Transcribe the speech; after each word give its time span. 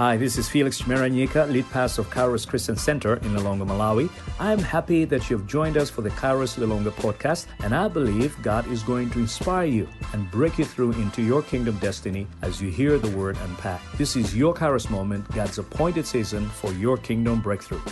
Hi, 0.00 0.16
this 0.16 0.38
is 0.38 0.48
Felix 0.48 0.80
Chimeranyika, 0.80 1.52
lead 1.52 1.68
pastor 1.70 2.00
of 2.00 2.08
Kairos 2.08 2.48
Christian 2.48 2.74
Center 2.74 3.16
in 3.16 3.34
Lilongwe, 3.34 3.66
Malawi. 3.66 4.08
I'm 4.38 4.58
happy 4.58 5.04
that 5.04 5.28
you've 5.28 5.46
joined 5.46 5.76
us 5.76 5.90
for 5.90 6.00
the 6.00 6.08
Kairos 6.08 6.56
Lilongwe 6.56 6.92
podcast, 6.92 7.48
and 7.62 7.74
I 7.74 7.86
believe 7.86 8.34
God 8.40 8.66
is 8.72 8.82
going 8.82 9.10
to 9.10 9.18
inspire 9.18 9.66
you 9.66 9.86
and 10.14 10.30
break 10.30 10.56
you 10.56 10.64
through 10.64 10.92
into 10.92 11.20
your 11.20 11.42
kingdom 11.42 11.76
destiny 11.80 12.26
as 12.40 12.62
you 12.62 12.70
hear 12.70 12.96
the 12.96 13.14
word 13.14 13.36
unpacked. 13.44 13.98
This 13.98 14.16
is 14.16 14.34
your 14.34 14.54
Kairos 14.54 14.88
moment, 14.88 15.30
God's 15.34 15.58
appointed 15.58 16.06
season 16.06 16.48
for 16.48 16.72
your 16.72 16.96
kingdom 16.96 17.42
breakthrough. 17.42 17.82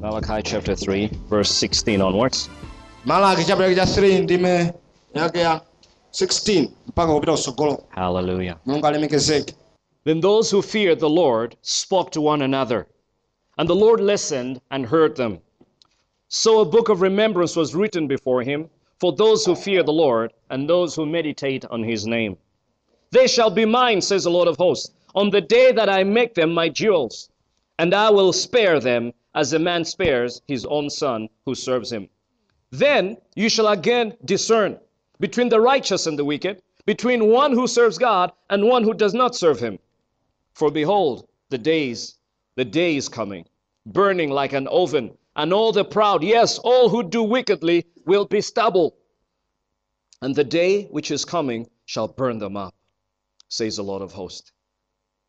Malachi 0.00 0.42
chapter 0.42 0.74
3, 0.74 1.08
verse 1.30 1.50
16 1.50 2.02
onwards. 2.02 2.50
malaki 3.06 3.46
chapter 3.46 3.72
3 3.72 4.20
ndime 4.20 4.74
yake 5.14 5.38
ya 5.38 5.60
16 6.12 6.68
mpaka 6.86 7.12
kupita 7.14 7.32
kusogolo 7.32 7.84
Hallelujah. 7.88 8.56
mulungu 8.66 8.86
alemekezeke 8.86 9.54
Then 10.04 10.20
those 10.20 10.50
who 10.56 10.62
feared 10.62 10.98
the 11.00 11.08
Lord 11.08 11.56
spoke 11.62 12.10
to 12.10 12.20
one 12.20 12.42
another, 12.44 12.86
and 13.58 13.68
the 13.68 13.74
Lord 13.74 14.00
listened 14.00 14.60
and 14.70 14.86
heard 14.86 15.16
them. 15.16 15.38
So 16.28 16.60
a 16.60 16.64
book 16.64 16.88
of 16.88 17.02
remembrance 17.02 17.54
was 17.60 17.72
written 17.74 18.08
before 18.08 18.42
him 18.42 18.68
for 19.00 19.12
those 19.12 19.44
who 19.46 19.54
fear 19.54 19.82
the 19.84 19.92
Lord 19.92 20.32
and 20.50 20.68
those 20.68 20.96
who 20.96 21.06
meditate 21.06 21.64
on 21.70 21.84
his 21.84 22.04
name. 22.06 22.36
They 23.12 23.28
shall 23.28 23.50
be 23.50 23.64
mine, 23.64 24.00
says 24.00 24.24
the 24.24 24.30
Lord 24.30 24.48
of 24.48 24.56
hosts, 24.56 24.90
on 25.14 25.30
the 25.30 25.40
day 25.40 25.70
that 25.72 25.88
I 25.88 26.02
make 26.04 26.34
them 26.34 26.52
my 26.52 26.68
jewels, 26.68 27.28
and 27.78 27.94
I 27.94 28.10
will 28.10 28.32
spare 28.32 28.80
them 28.80 29.12
as 29.34 29.52
a 29.52 29.58
man 29.58 29.84
spares 29.84 30.42
his 30.48 30.64
own 30.66 30.90
son 30.90 31.28
who 31.46 31.54
serves 31.54 31.92
him. 31.92 32.08
Then 32.70 33.16
you 33.36 33.48
shall 33.48 33.68
again 33.68 34.14
discern 34.24 34.78
between 35.22 35.48
the 35.48 35.60
righteous 35.60 36.08
and 36.08 36.18
the 36.18 36.24
wicked, 36.24 36.60
between 36.84 37.28
one 37.28 37.52
who 37.52 37.68
serves 37.68 37.96
God 37.96 38.32
and 38.50 38.66
one 38.66 38.82
who 38.82 38.92
does 38.92 39.14
not 39.14 39.36
serve 39.36 39.60
him. 39.60 39.78
For 40.52 40.68
behold, 40.68 41.28
the 41.48 41.58
days, 41.58 42.18
the 42.56 42.64
day 42.64 42.96
is 42.96 43.08
coming, 43.08 43.46
burning 43.86 44.30
like 44.30 44.52
an 44.52 44.66
oven, 44.66 45.16
and 45.36 45.52
all 45.52 45.70
the 45.70 45.84
proud, 45.84 46.24
yes, 46.24 46.58
all 46.58 46.88
who 46.88 47.04
do 47.04 47.22
wickedly, 47.22 47.86
will 48.04 48.24
be 48.24 48.40
stubble. 48.40 48.96
And 50.20 50.34
the 50.34 50.42
day 50.42 50.86
which 50.86 51.12
is 51.12 51.24
coming 51.24 51.68
shall 51.84 52.08
burn 52.08 52.38
them 52.38 52.56
up, 52.56 52.74
says 53.48 53.76
the 53.76 53.84
Lord 53.84 54.02
of 54.02 54.10
hosts. 54.10 54.50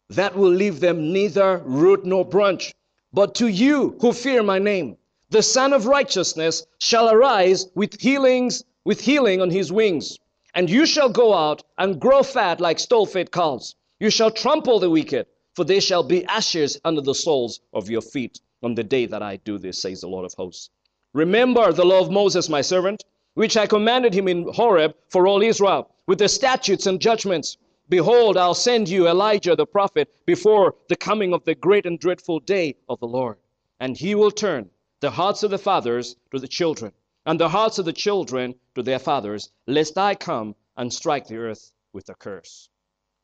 That 0.09 0.35
will 0.35 0.49
leave 0.49 0.79
them 0.79 1.13
neither 1.13 1.59
root 1.59 2.03
nor 2.03 2.25
branch. 2.25 2.73
But 3.13 3.35
to 3.35 3.47
you 3.47 3.95
who 4.01 4.11
fear 4.11 4.41
my 4.41 4.57
name, 4.57 4.97
the 5.29 5.43
Sun 5.43 5.71
of 5.71 5.85
Righteousness 5.85 6.65
shall 6.79 7.11
arise 7.11 7.67
with 7.75 8.01
healings, 8.01 8.63
with 8.85 9.01
healing 9.01 9.41
on 9.41 9.49
his 9.49 9.71
wings. 9.71 10.19
And 10.55 10.69
you 10.69 10.85
shall 10.85 11.09
go 11.09 11.33
out 11.33 11.63
and 11.77 11.99
grow 11.99 12.23
fat 12.23 12.61
like 12.61 12.79
stall-fed 12.79 13.31
calves. 13.31 13.75
You 13.99 14.09
shall 14.09 14.31
trample 14.31 14.79
the 14.79 14.89
wicked, 14.89 15.25
for 15.55 15.63
they 15.63 15.79
shall 15.79 16.03
be 16.03 16.25
ashes 16.25 16.79
under 16.83 17.01
the 17.01 17.15
soles 17.15 17.61
of 17.73 17.89
your 17.89 18.01
feet 18.01 18.39
on 18.61 18.75
the 18.75 18.83
day 18.83 19.05
that 19.05 19.21
I 19.21 19.37
do 19.37 19.57
this, 19.57 19.81
says 19.81 20.01
the 20.01 20.07
Lord 20.07 20.25
of 20.25 20.33
hosts. 20.33 20.69
Remember 21.13 21.71
the 21.71 21.85
law 21.85 22.01
of 22.01 22.11
Moses, 22.11 22.49
my 22.49 22.61
servant, 22.61 23.03
which 23.35 23.57
I 23.57 23.67
commanded 23.67 24.13
him 24.13 24.27
in 24.27 24.47
Horeb 24.53 24.95
for 25.09 25.27
all 25.27 25.41
Israel, 25.41 25.89
with 26.07 26.19
the 26.19 26.27
statutes 26.27 26.85
and 26.85 26.99
judgments. 26.99 27.57
Behold, 27.89 28.37
I'll 28.37 28.53
send 28.53 28.89
you 28.89 29.07
Elijah 29.07 29.55
the 29.55 29.65
prophet 29.65 30.13
before 30.25 30.75
the 30.87 30.95
coming 30.95 31.33
of 31.33 31.43
the 31.45 31.55
great 31.55 31.85
and 31.85 31.99
dreadful 31.99 32.39
day 32.39 32.75
of 32.89 32.99
the 32.99 33.07
Lord. 33.07 33.37
And 33.79 33.97
he 33.97 34.15
will 34.15 34.31
turn 34.31 34.69
the 35.01 35.11
hearts 35.11 35.43
of 35.43 35.51
the 35.51 35.57
fathers 35.57 36.15
to 36.31 36.39
the 36.39 36.47
children, 36.47 36.93
and 37.25 37.39
the 37.39 37.49
hearts 37.49 37.79
of 37.79 37.85
the 37.85 37.93
children 37.93 38.55
to 38.75 38.83
their 38.83 38.99
fathers, 38.99 39.49
lest 39.67 39.97
I 39.97 40.15
come 40.15 40.55
and 40.75 40.91
strike 40.91 41.27
the 41.27 41.37
earth 41.37 41.71
with 41.93 42.09
a 42.09 42.15
curse. 42.15 42.69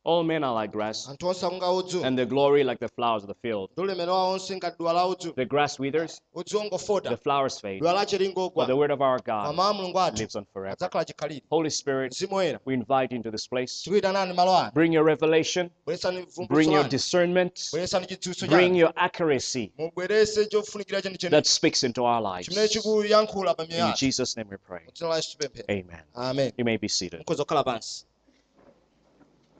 All 0.02 0.24
men 0.24 0.42
are 0.44 0.54
like 0.54 0.72
grass, 0.72 1.06
anthu 1.08 1.28
onse 1.28 1.42
udzu 1.44 2.04
and 2.04 2.16
their 2.16 2.24
glory 2.26 2.64
like 2.64 2.80
the 2.80 2.88
flowers 2.88 3.22
of 3.22 3.28
the 3.28 3.34
field. 3.42 3.70
ndi 3.72 3.82
ulemerero 3.82 4.12
wawo 4.14 4.32
onse 4.32 4.56
ngati 4.56 4.78
duwa 4.78 4.92
la 4.92 5.06
udzu 5.06 5.32
The 5.34 5.44
grass 5.44 5.78
withers, 5.78 6.20
udzu 6.34 7.02
the 7.02 7.16
flowers 7.18 7.60
fade, 7.60 7.80
duwa 7.80 7.92
but 7.94 8.08
the 8.08 8.18
lingogwa 8.18 8.76
word 8.76 8.90
of 8.90 9.00
our 9.02 9.18
God 9.18 9.46
mamawu 9.46 9.70
a 9.70 9.74
mulungu 9.74 10.00
athu 10.00 10.18
lives 10.18 10.36
on 10.36 10.46
forever. 10.52 10.72
adzakhala 10.72 11.04
chikhalire 11.04 11.42
Holy 11.50 11.70
Spirit, 11.70 12.12
mzimu 12.12 12.34
woyera 12.34 12.60
we 12.64 12.74
invite 12.74 13.12
you 13.12 13.16
into 13.16 13.30
this 13.30 13.46
place. 13.48 13.82
tikuyitanani 13.84 14.32
malo 14.32 14.56
ano 14.56 14.70
Bring 14.74 14.92
your 14.94 15.04
revelation, 15.04 15.70
bweresani 15.86 16.26
bring 16.48 16.72
your 16.72 16.88
discernment, 16.88 17.54
bweresani 17.72 18.06
chidziwitso 18.06 18.46
bring 18.46 18.60
chanu 18.72 18.78
your 18.78 18.92
accuracy 18.96 19.72
mubwerese 19.78 20.46
chofunikira 20.46 21.02
chenu 21.02 21.16
chenu 21.16 21.30
that 21.30 21.46
speaks 21.46 21.84
into 21.84 22.04
our 22.06 22.22
lives. 22.22 22.48
chimene 22.48 22.68
chikuyankhula 22.68 23.54
pa 23.54 23.66
miyoyo 23.66 23.86
In 23.88 23.94
Jesus' 23.96 24.36
name 24.36 24.48
we 24.50 24.56
pray. 24.56 24.80
dzina 24.94 25.08
la 25.10 25.16
yesu 25.16 25.30
tipemphera 25.38 25.64
Amen. 25.68 26.04
amen. 26.14 26.52
You 26.56 26.64
may 26.64 26.78
be 26.78 26.88
seated. 26.88 27.20
mukhoza 27.20 27.44
kukhala 27.44 27.64
pansi 27.64 28.04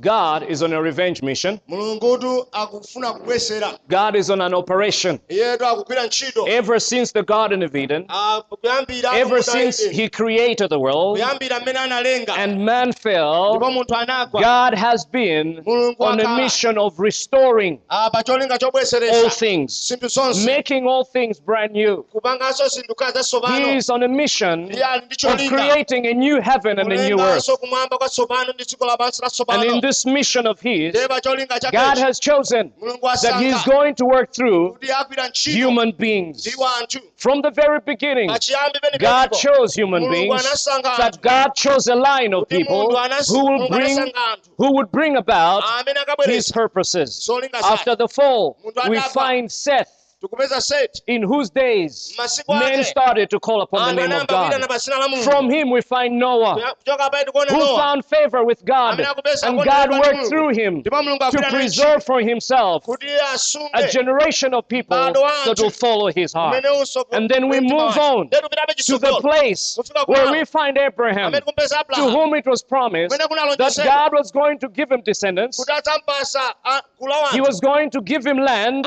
God 0.00 0.42
is 0.50 0.62
on 0.62 0.72
a 0.72 0.80
revenge 0.82 1.22
mission. 1.22 1.60
mulungutu 1.68 2.46
akufuna 2.52 3.12
kubwesera 3.12 3.78
God 3.88 4.16
is 4.16 4.30
on 4.30 4.40
an 4.40 4.54
operation. 4.54 5.18
iyetu 5.28 5.66
akugwira 5.66 6.06
ntchito 6.06 6.48
Ever 6.48 6.80
since 6.80 7.12
the 7.12 7.22
Garden 7.22 7.62
of 7.62 7.74
Eden, 7.76 8.06
ever 9.14 9.42
since. 9.42 9.80
He 9.90 10.08
created 10.08 10.70
the 10.70 10.78
world 10.78 11.16
kuyambira 11.18 11.60
mmene 11.60 11.78
analenga 11.78 12.34
and 12.36 12.64
man 12.64 12.92
fell, 12.92 13.50
ndipo 13.50 13.70
munthu 13.70 13.94
anagwa 13.94 14.40
God 14.42 14.78
has 14.78 15.06
been 15.06 15.62
on 15.98 16.20
a 16.20 16.36
mission 16.36 16.78
of 16.78 16.98
restoring 16.98 17.78
Ah, 17.88 18.10
all 18.14 19.30
things, 19.30 19.92
making 20.46 20.86
all 20.86 21.04
things 21.04 21.40
brand 21.40 21.72
new. 21.72 22.04
He 23.48 23.76
is 23.76 23.90
on 23.90 24.02
a 24.02 24.08
mission 24.08 24.68
iye 24.72 24.84
ali 24.84 25.02
ndi 25.06 25.26
of 25.26 25.48
creating 25.48 26.06
a 26.06 26.14
new 26.14 26.40
heaven 26.40 26.78
and 26.78 26.92
a 26.92 26.96
new 27.08 27.20
earth. 27.20 27.44
kulenganso 27.46 27.56
kumwamba 27.56 27.98
kwatsopano 27.98 28.52
ndi 28.52 28.64
dziko 28.64 28.86
lapansi 28.86 29.20
And 29.48 29.64
in 29.64 29.80
this 29.90 30.06
mission 30.06 30.46
of 30.46 30.60
His, 30.60 30.94
ndiye 30.94 31.08
pa 31.08 31.20
cholinga 31.20 31.58
God 31.72 31.98
has 31.98 32.20
chosen 32.20 32.72
that 33.22 33.40
He 33.40 33.48
is 33.48 33.62
going 33.64 33.94
to 33.96 34.04
work 34.04 34.32
through 34.32 34.78
human 35.34 35.92
beings. 35.92 36.48
From 37.16 37.42
the 37.42 37.50
very 37.50 37.80
beginning, 37.80 38.30
God 38.98 39.32
chose 39.32 39.74
human 39.74 40.10
beings. 40.10 40.42
That 40.98 41.18
God 41.20 41.54
chose 41.54 41.88
a 41.88 41.96
line 41.96 42.32
of 42.34 42.48
people 42.48 42.90
who 43.28 43.44
will 43.50 43.68
bring 43.68 44.12
who 44.58 44.72
would 44.76 44.90
bring 44.92 45.16
about 45.16 45.62
His 46.26 46.52
purposes. 46.52 47.28
After 47.64 47.96
the 47.96 48.08
fall, 48.08 48.56
we 48.88 49.00
find 49.00 49.50
Seth, 49.50 49.99
tikupeza 50.20 50.60
seti 50.60 51.02
in 51.06 51.22
whose 51.22 51.50
days 51.50 52.14
men 52.48 52.84
started 52.84 53.30
to 53.30 53.40
call 53.40 53.62
upon 53.62 53.96
the 53.96 54.06
name 54.08 54.12
of 54.20 54.26
God. 54.26 54.52
pa 54.68 54.76
dzina 54.78 54.98
la 54.98 55.08
mulungu 55.08 55.24
From 55.24 55.48
him, 55.50 55.70
we 55.70 55.80
find 55.80 56.18
Noah, 56.18 56.74
who 57.48 57.76
found 57.76 58.04
favor 58.04 58.44
with 58.44 58.62
God, 58.64 59.00
and 59.00 59.64
God 59.64 59.90
worked 59.90 60.28
through 60.28 60.50
him 60.50 60.82
to 60.82 60.90
agwira 60.90 61.16
naye 61.18 61.30
ntchito 61.30 61.50
preserve 61.50 62.04
for 62.04 62.20
himself 62.20 62.84
kuti 62.84 63.06
iye 63.06 63.20
asunge 63.34 63.70
a 63.72 63.88
generation 63.88 64.54
of 64.54 64.68
people 64.68 64.96
that 64.96 65.58
will 65.58 65.70
follow 65.70 66.08
his 66.12 66.32
heart. 66.34 66.52
umene 66.64 66.68
unso 66.80 67.04
ku- 67.04 67.16
And 67.16 67.30
then 67.30 67.48
we 67.48 67.60
move 67.60 67.96
on 67.98 68.28
To 68.30 68.98
the 68.98 69.20
place 69.20 69.78
where 70.06 70.30
we 70.32 70.44
find 70.44 70.76
Abraham, 70.78 71.32
to 71.32 72.10
whom 72.10 72.34
it 72.34 72.46
was 72.46 72.62
promised 72.62 73.16
that 73.18 73.80
God 73.84 74.12
was 74.12 74.30
going 74.32 74.58
to 74.58 74.68
give 74.68 74.90
him 74.92 75.00
descendants, 75.02 75.56
kuti 75.58 75.72
adzampasa 75.72 76.52
a- 76.64 76.82
gulu 77.00 77.08
la 77.10 77.28
he 77.32 77.40
was 77.40 77.60
going 77.60 77.90
to 77.90 78.00
give 78.02 78.24
him 78.26 78.38
land, 78.38 78.86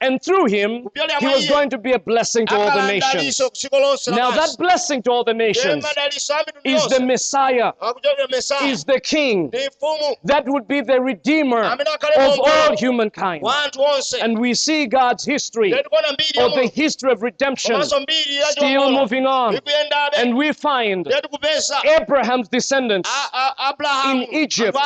and 0.00 0.22
through 0.22 0.43
him, 0.46 0.86
he 1.20 1.26
was 1.26 1.48
going 1.48 1.70
to 1.70 1.78
be 1.78 1.92
a 1.92 1.98
blessing 1.98 2.46
to 2.46 2.54
all 2.56 2.70
the 2.70 2.86
nations. 2.86 3.14
mdaliso 3.14 3.48
ku 3.50 3.56
dziko 3.56 3.80
lonse 3.80 4.10
Now, 4.10 4.30
that 4.30 4.56
blessing 4.58 5.02
to 5.02 5.10
all 5.12 5.24
the 5.24 5.34
nations 5.34 5.84
madaliso 5.84 6.34
a 6.34 6.44
mitundu 6.44 6.76
is 6.76 6.86
the 6.88 7.00
Messiah, 7.00 7.72
akuchokera 7.80 8.70
is 8.70 8.84
the 8.84 9.00
King. 9.00 9.50
That 10.24 10.44
would 10.46 10.66
be 10.68 10.80
the 10.80 11.00
Redeemer 11.00 11.62
of 12.16 12.40
all 12.40 12.76
humankind. 12.76 13.42
And 14.22 14.38
we 14.38 14.54
see 14.54 14.86
God's 14.86 15.24
history, 15.24 15.70
Ndiye 15.70 15.82
tikuona 15.82 16.12
mbiri 16.12 16.38
ya 16.38 16.44
or 16.46 16.50
the 16.50 16.66
history 16.82 17.12
of 17.12 17.22
redemption, 17.22 17.74
komanso 17.74 18.00
mbiri 18.00 18.36
ya 18.36 18.46
still 18.46 18.90
moving 18.90 19.26
on. 19.26 19.60
And 20.16 20.34
we 20.36 20.52
find 20.52 21.08
Abraham's 21.84 22.48
descendants 22.48 23.08
A- 23.10 23.36
A- 23.36 23.54
abrahamu 23.72 24.22
in 24.22 24.34
Egypt. 24.34 24.76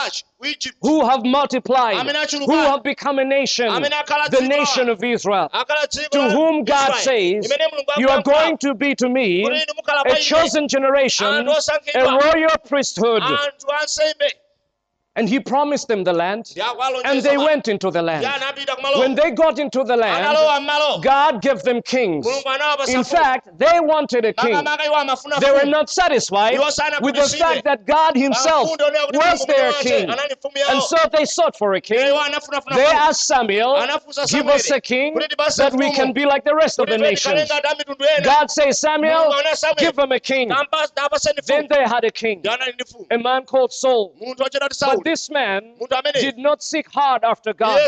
Anthu 0.41 0.51
achi 0.51 0.71
ku 0.71 0.73
egypt. 0.73 0.77
Who 0.83 1.07
have 1.07 1.25
multiplied, 1.25 1.97
who 2.47 2.53
have 2.53 2.83
become 2.83 3.19
a 3.19 3.25
nation, 3.25 3.69
the 3.69 4.47
nation 4.49 4.89
of 4.89 5.03
Israel. 5.03 5.49
To 5.49 6.31
whom 6.31 6.65
God 6.65 6.95
says, 6.95 7.53
You 7.97 8.09
are 8.09 8.23
going 8.23 8.59
to 8.59 8.75
be 8.75 8.95
to 8.97 9.09
me 9.09 9.45
Kuti 9.45 9.65
inu 9.65 9.75
mukhala 9.79 10.13
a 10.13 10.17
chosen 10.17 10.69
generation, 10.69 11.27
a 11.27 11.45
osankhidwa. 11.45 12.23
royal 12.23 12.57
priesthood, 12.69 13.23
ansembe 13.23 14.33
And 15.19 15.29
he 15.29 15.41
promised 15.41 15.89
them 15.89 16.05
the 16.05 16.13
land. 16.13 16.55
And 17.05 17.21
they 17.23 17.37
went 17.37 17.67
into 17.67 17.91
the 17.91 18.03
land. 18.03 18.25
When 18.97 19.17
they 19.17 19.33
got 19.33 19.59
into 19.59 19.83
the 19.83 19.97
land, 19.97 21.03
God 21.03 21.43
gave 21.43 21.63
them 21.63 21.83
kings. 21.83 22.25
In 22.89 23.03
fact, 23.03 23.49
they 23.59 23.81
wanted 23.81 24.25
a 24.25 24.33
king. 24.33 24.55
makamaka 24.55 24.85
iwo 24.85 24.97
amafuna 24.97 25.41
They 25.41 25.51
were 25.51 25.67
not 25.67 25.91
satisfied 25.91 26.59
with 27.01 27.17
the 27.17 27.37
fact 27.37 27.65
that 27.65 27.85
God 27.85 28.17
Himself 28.17 28.71
onera 28.71 29.07
kuti 29.07 29.19
was 29.19 29.47
their 29.47 29.73
king. 29.73 30.09
And 30.71 30.83
so 30.83 30.97
they 31.13 31.25
sought 31.25 31.57
for 31.59 31.75
a 31.75 31.81
king. 31.81 31.99
They 32.75 32.85
asked 32.85 33.27
Samuel, 33.27 33.75
Give 34.29 34.47
us 34.47 34.71
a 34.71 34.81
king 34.81 35.15
that 35.57 35.75
we 35.75 35.93
can 35.93 36.13
be 36.13 36.27
like 36.27 36.45
the 36.45 36.55
rest 36.55 36.79
of 36.79 36.87
the 36.87 36.99
nations. 36.99 37.35
tikhale 37.35 37.47
ngati 37.47 37.73
a 37.73 37.75
mitundu 37.75 38.05
ena. 38.19 38.25
God 38.25 38.51
says, 38.51 38.81
Samuel, 38.81 39.25
Mulungu 39.25 39.39
ana 39.39 39.57
Samueli, 39.57 39.81
give 39.81 39.97
them 39.97 40.13
a 40.13 40.21
king. 40.21 40.49
Then 41.47 41.67
they 41.69 41.85
had 41.85 42.05
a 42.05 42.11
king, 42.11 42.41
Ndi 42.41 42.49
anali 42.49 42.73
ndi 42.73 42.85
mfumu. 42.85 43.07
a 43.11 43.19
man 43.19 43.45
called 43.45 43.73
Saul. 43.73 44.15
munthu 44.21 44.39
But 44.39 44.73
sauli 44.73 45.08
this 45.09 45.31
man 45.31 45.61
did 46.15 46.39
not 46.39 46.63
seek 46.63 46.87
hard 46.93 47.25
after 47.25 47.53
God. 47.55 47.81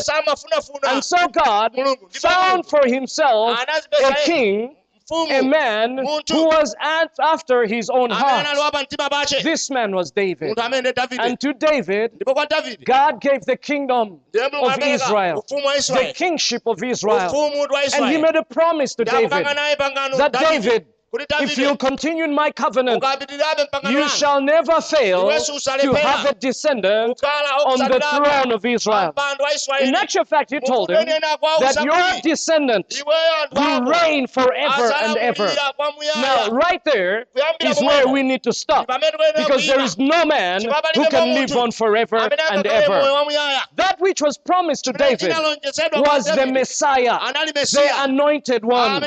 And 0.92 1.04
so 1.04 1.28
God 1.28 1.70
found 2.12 2.66
for 2.66 2.86
himself 2.86 3.58
a 3.58 3.66
yeye. 4.02 4.24
king, 4.24 4.76
a 5.12 5.42
man 5.42 5.98
who 5.98 6.44
was 6.56 6.74
after 6.80 7.66
his 7.66 7.90
own 7.90 8.10
heart. 8.10 8.46
anali 8.46 8.60
wapa 8.60 8.82
mtima 8.82 9.08
pache 9.10 9.42
This 9.42 9.70
man 9.70 9.94
was 9.94 10.12
David. 10.12 10.48
munthu 10.48 10.62
amene 10.62 10.92
davide 10.92 11.22
And 11.22 11.40
to 11.40 11.52
David, 11.52 12.12
ndipo 12.14 12.34
kwa 12.34 12.46
davide 12.46 12.84
God 12.84 13.20
gave 13.20 13.40
the 13.40 13.56
kingdom 13.56 14.20
of 14.62 14.78
Israel, 14.96 15.44
the 15.48 16.12
kingship 16.14 16.62
of 16.66 16.82
Israel. 16.82 17.30
And 17.94 18.06
he 18.12 18.18
made 18.18 18.36
a 18.36 18.44
promise 18.44 18.94
to 18.94 19.04
David 19.04 19.30
ndakupanga 19.30 19.54
naye 19.54 19.76
pangano 19.76 20.16
that 20.16 20.32
David, 20.32 20.86
if 21.12 21.58
you 21.58 21.76
continue 21.76 22.24
in 22.24 22.34
my 22.34 22.50
covenant, 22.50 23.02
you 23.88 24.08
shall 24.08 24.40
never 24.40 24.80
fail 24.80 25.28
to 25.30 25.94
have 25.94 26.26
a 26.26 26.34
descendant 26.34 27.20
on 27.24 27.78
the 27.78 28.00
throne 28.00 28.52
of 28.52 28.64
Israel. 28.64 29.12
In 29.80 29.94
actual 29.96 30.24
fact, 30.24 30.50
he 30.50 30.60
told 30.60 30.90
him 30.90 31.04
that 31.06 31.82
your 31.82 32.20
descendant 32.22 33.02
will 33.52 33.82
reign 33.82 34.26
forever 34.26 34.92
and 35.02 35.16
ever. 35.18 35.52
Now, 36.16 36.48
right 36.50 36.82
there 36.84 37.26
is 37.60 37.80
where 37.80 38.06
we 38.08 38.22
need 38.22 38.42
to 38.44 38.52
stop 38.52 38.86
because 39.36 39.66
there 39.66 39.80
is 39.80 39.98
no 39.98 40.24
man 40.24 40.62
who 40.94 41.06
can 41.08 41.34
live 41.34 41.56
on 41.56 41.72
forever 41.72 42.18
and 42.50 42.66
ever. 42.66 43.00
That 43.74 43.96
which 43.98 44.22
was 44.22 44.38
promised 44.38 44.84
to 44.84 44.92
David 44.92 45.32
was 45.94 46.24
the 46.26 46.46
Messiah, 46.46 47.18
the 47.72 47.90
anointed 48.04 48.64
one. 48.64 49.02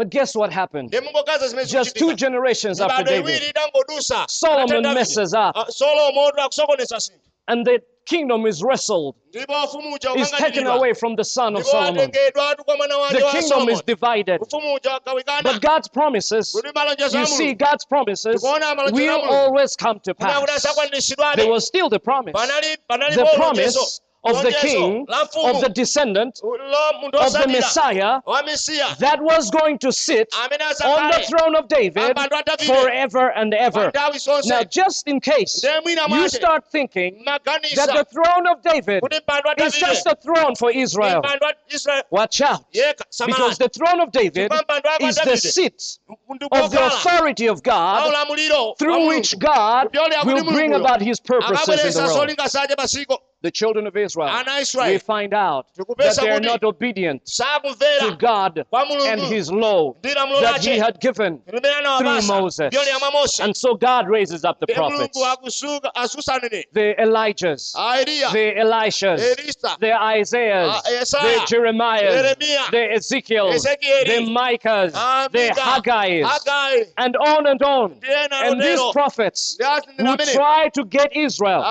But 0.00 0.08
guess 0.08 0.34
what 0.34 0.50
happened? 0.50 0.88
ndi 0.88 1.00
mungokaza 1.00 1.48
zimene 1.48 1.68
Just 1.68 1.94
two 1.96 2.14
generations 2.14 2.80
after 2.80 3.04
David, 3.04 3.42
Solomon 4.28 4.94
messes 4.94 5.34
up. 5.34 5.52
Ah, 5.54 5.66
solomo 5.68 6.28
akusokoneza 6.28 6.98
zinthu 6.98 7.30
and 7.48 7.66
the 7.66 7.82
kingdom 8.06 8.46
is 8.46 8.62
wrestled, 8.62 9.14
ndipo 9.28 9.52
ufumu 9.64 9.94
uja 9.94 10.14
is 10.16 10.30
taken 10.30 10.66
away 10.66 10.94
from 10.94 11.16
the 11.16 11.24
son 11.24 11.56
of 11.56 11.64
Solomon. 11.66 11.98
atengedwa 11.98 12.50
atu 12.50 12.64
kwa 12.64 12.76
mwana 12.76 12.96
wake 12.98 13.14
The 13.18 13.38
kingdom 13.40 13.68
is 13.68 13.84
divided. 13.84 14.40
ufumu 14.42 14.74
uja 14.74 14.98
ukawikana 14.98 15.42
But 15.42 15.60
God's 15.62 15.88
promises, 15.88 16.54
you 17.12 17.26
see, 17.26 17.54
God's 17.54 17.84
promises 17.84 18.42
will 18.92 19.20
always 19.30 19.76
come 19.76 20.00
to 20.00 20.14
pass. 20.14 20.64
There 21.36 21.50
was 21.50 21.66
still 21.66 21.88
the 21.90 21.98
promise, 21.98 22.32
the 23.14 23.28
promise 23.36 24.00
of 24.24 24.42
the 24.42 24.52
king, 24.52 25.06
of 25.08 25.60
the 25.60 25.70
descendant, 25.72 26.40
of 26.42 27.32
the 27.32 27.46
Messiah 27.48 28.20
that 28.98 29.18
was 29.20 29.50
going 29.50 29.78
to 29.78 29.92
sit 29.92 30.28
on 30.34 31.10
the 31.10 31.24
throne 31.28 31.56
of 31.56 31.68
David 31.68 32.14
Pambano 32.16 32.40
a 32.40 32.44
Davide. 32.44 32.66
forever 32.66 33.30
and 33.30 33.54
ever. 33.54 33.90
Now, 34.44 34.62
just 34.64 35.08
in 35.08 35.20
case 35.20 35.64
you 35.64 36.28
start 36.28 36.70
thinking 36.70 37.22
that 37.24 37.44
the 37.44 38.06
throne 38.12 38.46
of 38.46 38.62
David 38.62 39.02
is 39.58 39.74
just 39.76 40.06
a 40.06 40.16
throne 40.16 40.54
for 40.54 40.70
Israel, 40.70 41.22
mpando 41.22 41.40
wa 41.42 41.52
israeli 41.68 42.02
watch 42.10 42.40
out. 42.40 42.64
Because 42.72 43.58
the 43.58 43.68
throne 43.68 44.00
of 44.00 44.12
David 44.12 44.50
Chifukwa 44.50 44.64
mpando 44.64 44.90
wake 44.90 45.02
wa 45.02 45.08
is 45.08 45.16
the 45.16 45.36
seat 45.36 45.98
of 46.52 46.70
the 46.70 46.86
authority 46.86 47.46
of 47.48 47.62
God 47.62 48.14
through 48.78 49.08
which 49.08 49.38
God 49.38 49.88
will 50.24 50.44
bring 50.44 50.74
about 50.74 51.00
his 51.00 51.20
purposes 51.20 51.68
in 51.86 51.92
the 51.92 52.00
world. 52.14 52.30
Zolinga 53.40 53.40
zace 53.40 53.40
pasiko 53.40 53.42
The 53.42 53.50
children 53.50 53.86
of 53.86 53.96
Israel, 53.96 54.28
we 54.86 54.98
find 54.98 55.34
out 55.34 55.66
that 55.76 56.18
they 56.20 56.30
are 56.30 56.40
not 56.40 56.64
obedient 56.64 57.24
to 57.26 58.16
God 58.18 58.64
and 58.72 59.20
his 59.20 59.50
law 59.50 59.94
that 60.02 60.60
he 60.62 60.78
had 60.78 61.00
given 61.00 61.40
through 61.48 62.22
Moses. 62.26 62.70
byoli 62.72 62.88
ya 62.88 63.10
mose 63.12 63.40
And 63.40 63.56
so 63.56 63.74
God 63.74 64.08
raises 64.08 64.44
up 64.44 64.60
the 64.60 64.66
prophets, 64.66 65.16
mulungu 65.16 65.32
akusuka 65.32 65.90
asusa 65.94 66.34
anene 66.34 66.64
the 66.72 66.94
Elijahs, 66.98 67.72
the 68.32 68.52
Elishas, 68.56 69.78
the 69.80 69.92
Isaiahs, 69.94 70.70
Ah, 70.70 70.82
the 71.22 71.40
Jeremiahs, 71.46 72.38
the 72.70 72.92
Ezekiel, 72.92 73.50
the 73.52 74.26
Micahs, 74.30 74.92
Ah, 74.94 75.28
the 75.32 75.38
Mika, 75.38 75.60
Haggai's, 75.60 76.92
and 76.96 77.16
on 77.16 77.46
and 77.46 77.62
on. 77.62 78.00
And 78.32 78.60
these 78.60 78.80
prophets 78.92 79.56
would 79.98 80.20
try 80.20 80.68
to 80.74 80.84
get 80.84 81.16
Israel 81.16 81.62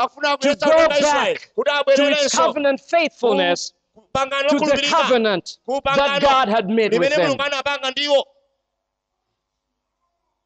to 0.41 0.55
go 0.55 0.87
back 0.87 1.49
to 1.95 2.11
its 2.11 2.35
covenant 2.35 2.81
faithfulness 2.81 3.73
to 4.15 4.59
the 4.59 4.87
covenant 4.89 5.57
that 5.67 6.21
God 6.21 6.49
had 6.49 6.69
made 6.69 6.97
with 6.97 7.15
them. 7.15 7.31
mulungu 7.31 7.43
anapanga 7.43 7.91
ndiwo 7.91 8.23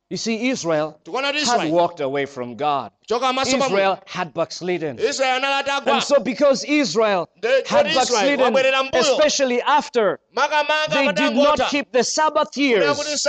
You 0.10 0.18
see, 0.18 0.50
Israel 0.50 1.00
tikuona 1.04 1.34
had 1.34 1.72
walked 1.72 2.00
away 2.00 2.26
from 2.28 2.56
God. 2.56 2.92
choka 3.10 3.30
amaso 3.30 3.58
pa 3.58 3.58
mulungu 3.58 3.66
Israel 3.66 4.00
had 4.06 4.34
backslidden. 4.34 5.00
israeli 5.00 5.38
anali 5.40 5.64
atagwa 5.64 5.94
And 5.94 6.04
so, 6.04 6.20
because 6.20 6.64
Israel 6.66 7.30
had 7.66 7.86
backslidden, 7.96 8.56
especially 8.94 9.62
after 9.62 10.20
makamanga 10.36 10.94
they 10.94 11.12
did 11.14 11.36
not 11.36 11.60
keep 11.70 11.92
the 11.92 12.04
Sabbath 12.04 12.52
kuti 12.52 12.58
years, 12.58 13.24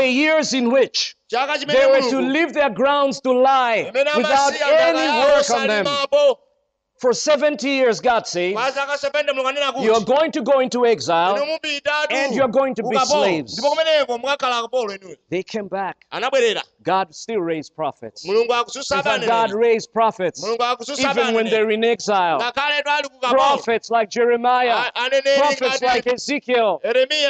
the 0.00 0.08
years 0.08 0.52
in 0.52 0.70
which 0.70 1.14
chaka 1.14 1.19
they 1.30 1.86
were 1.86 2.10
to 2.10 2.20
leave 2.20 2.52
their 2.52 2.70
grounds 2.70 3.20
to 3.20 3.32
lie 3.32 3.90
without 3.94 4.52
any 4.60 5.08
work 5.26 5.50
on 5.50 5.68
them. 5.68 5.86
For 7.00 7.14
70 7.14 7.66
years, 7.66 7.98
God 7.98 8.26
says, 8.26 8.52
kwa 8.52 8.70
zaka 8.72 8.98
70 8.98 9.32
mulungu 9.32 9.48
anena 9.48 9.82
you 9.82 9.94
are 9.94 10.04
going 10.04 10.30
to 10.32 10.42
go 10.42 10.60
into 10.60 10.84
exile. 10.84 11.34
and 12.10 12.34
you 12.34 12.42
are 12.42 12.52
going 12.52 12.74
to 12.74 12.82
be 12.82 12.98
slaves. 12.98 13.58
ndipo 13.58 13.70
kumeneko 13.70 14.18
mukakhala 14.18 14.58
akapolo 14.58 14.94
inuyo 14.94 15.16
They 15.30 15.42
came 15.42 15.68
back. 15.68 15.96
God 16.82 17.14
still 17.14 17.40
raised 17.40 17.74
prophets. 17.74 18.24
In 18.24 18.46
fact, 19.02 19.26
God 19.26 19.52
raised 19.52 19.92
prophets 19.94 20.44
even 20.98 21.34
when 21.34 21.48
they're 21.48 21.70
in 21.70 21.84
exile. 21.84 22.38
ngakhale 22.38 22.82
twali 22.82 23.08
ku 23.08 23.20
kapolo 23.20 23.30
Prophets 23.30 23.90
like 23.90 24.10
Jeremiah, 24.10 24.90
prophets 25.38 25.82
like 25.82 26.06
Ezekiel 26.06 26.82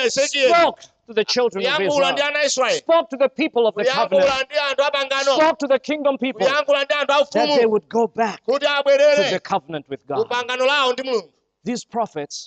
spoke 0.09 0.81
to 1.11 1.15
the 1.15 1.25
children 1.25 1.67
of 1.67 1.81
Israel, 1.81 2.71
spoke 2.71 3.11
to 3.11 3.17
the 3.17 3.29
people 3.29 3.67
of 3.67 3.75
the 3.75 3.85
covenant, 3.85 4.29
kuyankhula 4.29 4.45
ndi 4.45 4.57
anthu 4.69 4.83
apangano 4.89 5.37
spoke 5.37 5.59
to 5.59 5.67
the 5.67 5.79
kingdom 5.79 6.17
people 6.19 6.47
kuyankhula 6.47 6.85
ndi 6.85 6.95
anthu 7.01 7.31
that 7.33 7.49
they 7.59 7.67
would 7.67 7.89
go 7.89 8.07
back 8.07 8.45
to 8.47 8.59
the 8.59 9.41
covenant 9.43 9.87
with 9.89 10.07
God. 10.07 10.29
pangano 10.29 10.67
lawo 10.67 10.93
ndi 10.93 11.03
mulungu. 11.03 11.33
These 11.65 11.85
prophets 11.85 12.47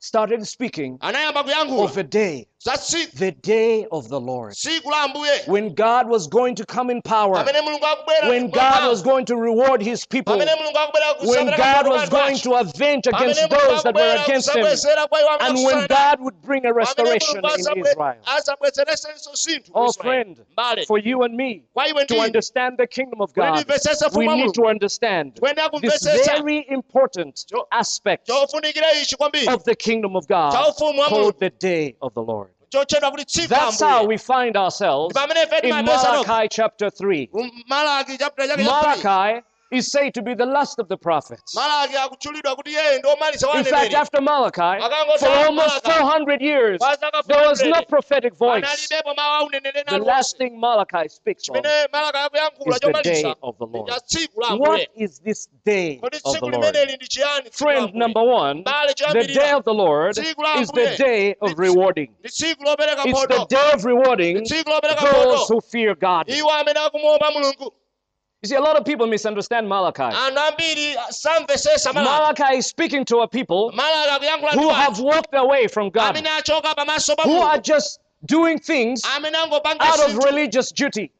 started 0.00 0.46
speaking 0.46 0.98
of 1.00 1.96
a 1.96 2.02
day, 2.02 2.46
the 2.64 3.34
day 3.42 3.86
of 3.92 4.08
the 4.08 4.18
Lord, 4.18 4.54
tsiku 4.54 4.90
la 4.90 5.04
ambuye 5.06 5.46
when 5.46 5.74
God 5.74 6.08
was 6.08 6.26
going 6.28 6.54
to 6.54 6.64
come 6.64 6.88
in 6.88 7.02
power, 7.02 7.34
pamene 7.34 7.60
mulungu 7.60 7.84
akubwera 7.84 8.28
when 8.28 8.48
God 8.48 8.88
was 8.88 9.02
going 9.02 9.26
to 9.26 9.36
reward 9.36 9.82
his 9.82 10.06
people, 10.06 10.34
pamene 10.34 10.56
mulungu 10.56 10.78
akubwera 10.78 11.28
when 11.28 11.46
God 11.56 11.86
was 11.86 12.08
going 12.08 12.38
to 12.38 12.54
avenge 12.54 13.06
against 13.06 13.50
those 13.50 13.82
that 13.82 13.94
were 13.94 14.16
against 14.24 14.48
him, 14.48 14.64
kusabwezera 14.64 15.08
kwa 15.08 15.20
iwo 15.20 15.28
amene 15.28 15.48
and 15.48 15.66
when. 15.66 15.86
God 15.88 16.20
would 16.20 16.40
bring 16.40 16.64
a 16.64 16.72
restoration 16.72 17.38
in 17.44 17.78
Israel. 17.84 18.16
asabwezeresenso 18.24 19.34
zinthu 19.34 19.72
ku 19.72 19.78
Oh, 19.78 19.92
friend, 19.92 20.40
for 20.86 20.98
you 20.98 21.22
and 21.22 21.36
me 21.36 21.64
to 22.08 22.18
understand 22.18 22.78
the 22.78 22.86
kingdom 22.86 23.20
of 23.20 23.34
God, 23.34 23.66
we 24.14 24.26
need 24.26 24.54
to 24.54 24.66
understand 24.66 25.38
this 25.82 26.02
very 26.02 26.64
important 26.68 27.44
aspect 27.70 28.26
chofunikira 28.26 28.92
ichi 29.02 29.16
kwambiri 29.16 29.48
of 29.48 29.64
the 29.64 29.74
kingdom 29.74 30.16
of 30.16 30.26
God 30.26 30.74
called 31.08 31.38
the 31.38 31.50
day 31.50 31.96
of 32.00 32.14
the 32.14 32.22
Lord. 32.22 32.53
Chochedwa 32.68 33.10
kuti 33.10 33.24
tsiku 33.24 33.52
la 33.54 33.58
That's 33.58 33.80
how 33.82 34.06
we 34.06 34.18
find 34.18 34.56
ourselves 34.56 35.10
Ndi 35.10 35.20
pamene 35.20 35.42
ife 35.42 35.58
in. 35.68 35.74
Malachi 35.74 36.48
chapter 36.48 36.90
3. 36.90 37.28
malaki 37.68 38.18
chapter 38.18 38.46
chake 38.48 38.62
cha 38.62 38.82
three. 38.82 39.02
Malachi 39.02 39.42
is 39.74 39.90
said 39.90 40.14
to 40.14 40.22
be 40.22 40.34
the 40.34 40.46
last 40.46 40.78
of 40.78 40.88
the 40.88 40.96
prophets. 40.96 41.54
malaki 41.54 41.96
akutchulidwa 41.96 42.56
kuti 42.56 42.72
yeye 42.74 42.98
ndi 42.98 43.08
omaliza 43.08 43.48
wa 43.48 43.58
In 43.58 43.64
fact, 43.64 43.94
after 43.94 44.20
Malachi, 44.22 44.80
for 45.18 45.28
almost 45.28 45.84
400 45.84 46.42
years, 46.42 46.80
there 47.26 47.48
was 47.48 47.62
no 47.62 47.82
prophetic 47.88 48.34
voice. 48.34 48.64
panalibepo 48.64 49.14
mawu 49.16 49.42
a 49.42 49.46
uneneri 49.46 49.84
The 49.88 49.98
last 49.98 50.36
thing 50.38 50.58
Malachi 50.60 51.08
speaks 51.08 51.48
of 51.48 51.56
chimene 51.56 51.86
malaki 51.92 52.18
akuyankhula 52.18 52.74
is 52.74 52.80
the 52.80 53.02
day 53.02 53.34
of 53.42 53.58
the 53.58 53.66
Lord. 53.66 53.88
cha 53.88 53.98
tsiku 54.00 54.40
la 54.40 54.54
What 54.56 54.88
is 54.96 55.18
this 55.20 55.48
day 55.64 56.00
of 56.02 56.10
the 56.12 56.40
Lord? 56.40 56.54
limeneli 56.54 56.96
ndi 56.96 57.06
chiyani 57.08 57.50
tsiku 57.50 57.64
la 57.64 57.72
Friend 57.74 57.94
number 57.94 58.22
one, 58.22 58.62
the 58.64 59.26
day 59.34 59.52
of 59.52 59.64
the 59.64 59.74
Lord 59.74 60.18
is 60.18 60.70
the 60.72 60.94
day 60.98 61.34
of 61.40 61.58
rewarding. 61.58 62.10
ndi 62.20 62.28
tsiku 62.28 62.64
lopereka 62.64 63.02
It's 63.08 63.26
the 63.26 63.46
day 63.48 63.72
of 63.74 63.84
rewarding 63.84 64.34
those 65.00 65.48
who 65.48 65.60
fear 65.60 65.94
God. 65.94 66.28
iwo 66.28 66.50
amene 66.50 66.80
akumuopa 66.80 67.30
mulungu 67.30 67.72
You 68.44 68.48
see, 68.48 68.56
a 68.56 68.60
lot 68.60 68.76
of 68.76 68.84
people 68.84 69.06
misunderstand 69.06 69.66
Malachi. 69.66 70.02
anthu 70.02 70.38
ambiri 70.40 70.96
samvesesa 71.10 71.92
malaki 71.92 72.10
Malachi 72.10 72.58
is 72.58 72.66
speaking 72.66 73.02
to 73.06 73.20
a 73.20 73.28
people 73.28 73.72
malaki 73.72 74.10
akuyankhula 74.16 74.52
ndi 74.52 74.62
who 74.62 74.68
have 74.68 75.00
walked 75.00 75.34
away 75.34 75.66
from 75.66 75.88
God, 75.90 76.10
amene 76.14 76.28
achoka 76.28 76.74
pamaso 76.74 77.16
pa 77.16 77.22
who 77.22 77.40
are 77.40 77.58
just 77.58 78.00
doing 78.26 78.58
things 78.58 79.02
out 79.04 80.00
of 80.06 80.16
religious 80.24 80.72
duty. 80.72 81.10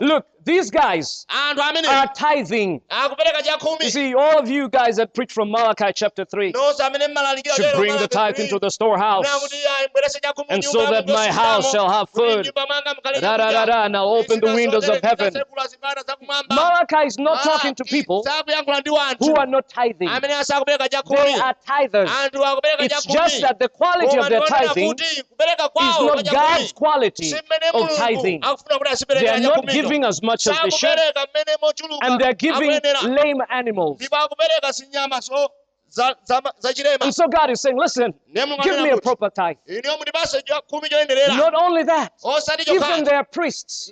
Look, 0.00 0.26
these 0.44 0.70
guys 0.70 1.26
anthu 1.28 1.62
amene 1.62 1.88
are 1.88 2.08
tithing. 2.14 2.80
akupereka 2.88 3.40
You 3.80 3.90
see, 3.90 4.14
all 4.14 4.38
of 4.38 4.48
you 4.48 4.68
guys 4.68 4.96
that 4.96 5.14
preach 5.14 5.32
from 5.32 5.50
Malachi 5.50 5.92
chapter 5.94 6.24
3 6.24 6.52
nonse 6.52 6.80
amene 6.80 7.08
mmalalikira 7.08 7.54
should 7.56 7.76
bring 7.76 7.96
the 7.98 8.08
tithe 8.08 8.38
into 8.38 8.58
the 8.58 8.70
storehouse. 8.70 9.26
chakhumi 9.26 10.46
And 10.48 10.64
so 10.64 10.86
that 10.90 11.06
my 11.08 11.28
house 11.28 11.70
shall 11.70 11.90
have 11.90 12.08
food. 12.10 12.50
Da, 13.20 13.36
da, 13.36 13.50
da, 13.50 13.66
da, 13.66 13.84
and 13.84 13.96
I'll 13.96 14.14
open 14.14 14.40
the 14.40 14.54
windows 14.54 14.88
of 14.88 15.00
heaven. 15.02 15.32
zidzatsekula 15.32 15.66
zipata 15.68 16.02
zakumwamba. 16.02 16.54
Malachi 16.54 17.06
is 17.06 17.18
not 17.18 17.42
talking 17.42 17.74
to 17.74 17.84
people 17.84 18.24
sakuyankhula 18.24 18.80
ndi 18.80 18.90
wanthu 18.90 19.24
who 19.26 19.36
are 19.36 19.50
not 19.50 19.68
tithing. 19.68 20.08
They 20.08 21.40
are 21.40 21.54
tithers. 21.66 22.10
It's 22.80 23.06
just 23.06 23.40
that 23.42 23.58
the 23.58 23.68
quality 23.68 24.16
of 24.18 24.28
their 24.28 24.40
tithing 24.40 24.94
is 24.98 25.24
not 26.00 26.24
God's 26.30 26.72
quality 26.72 27.34
of 27.74 27.96
tithing. 27.96 28.40
They 29.20 29.28
are 29.28 29.40
not 29.40 29.66
giving 29.68 30.04
as 30.04 30.22
much 30.22 30.39
as 30.46 30.60
they 30.62 30.70
should, 30.70 30.98
sakupereka 30.98 31.26
mmene 31.26 31.56
mochuluka 31.62 32.06
and 32.06 32.20
they're 32.20 32.34
giving 32.34 32.80
lame 33.04 33.42
animals. 33.50 34.00
And 37.02 37.12
so 37.14 37.26
God 37.26 37.50
is 37.50 37.60
saying, 37.60 37.76
listen, 37.76 38.14
give 38.32 38.48
me 38.80 38.90
a 38.90 39.00
proper 39.00 39.28
tithe. 39.30 39.56
iniyo 39.66 39.98
mundipase 39.98 40.42
chakhumi 40.42 40.88
choyenderera 40.88 41.36
Not 41.36 41.54
only 41.54 41.82
that, 41.82 42.12
osati 42.22 42.68
even 42.72 43.04
their 43.04 43.24
priests 43.24 43.90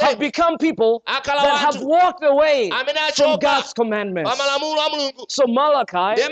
have 0.00 0.18
become 0.18 0.56
people 0.58 1.02
that 1.06 1.58
have 1.58 1.82
walked 1.82 2.24
away 2.24 2.70
from 3.14 3.38
God's 3.38 3.72
commandments. 3.74 4.30
pa 4.30 4.36
malamulo 4.36 4.86
a 4.86 4.90
mulungu. 4.90 5.24
So 5.30 5.46
Malachi 5.46 6.22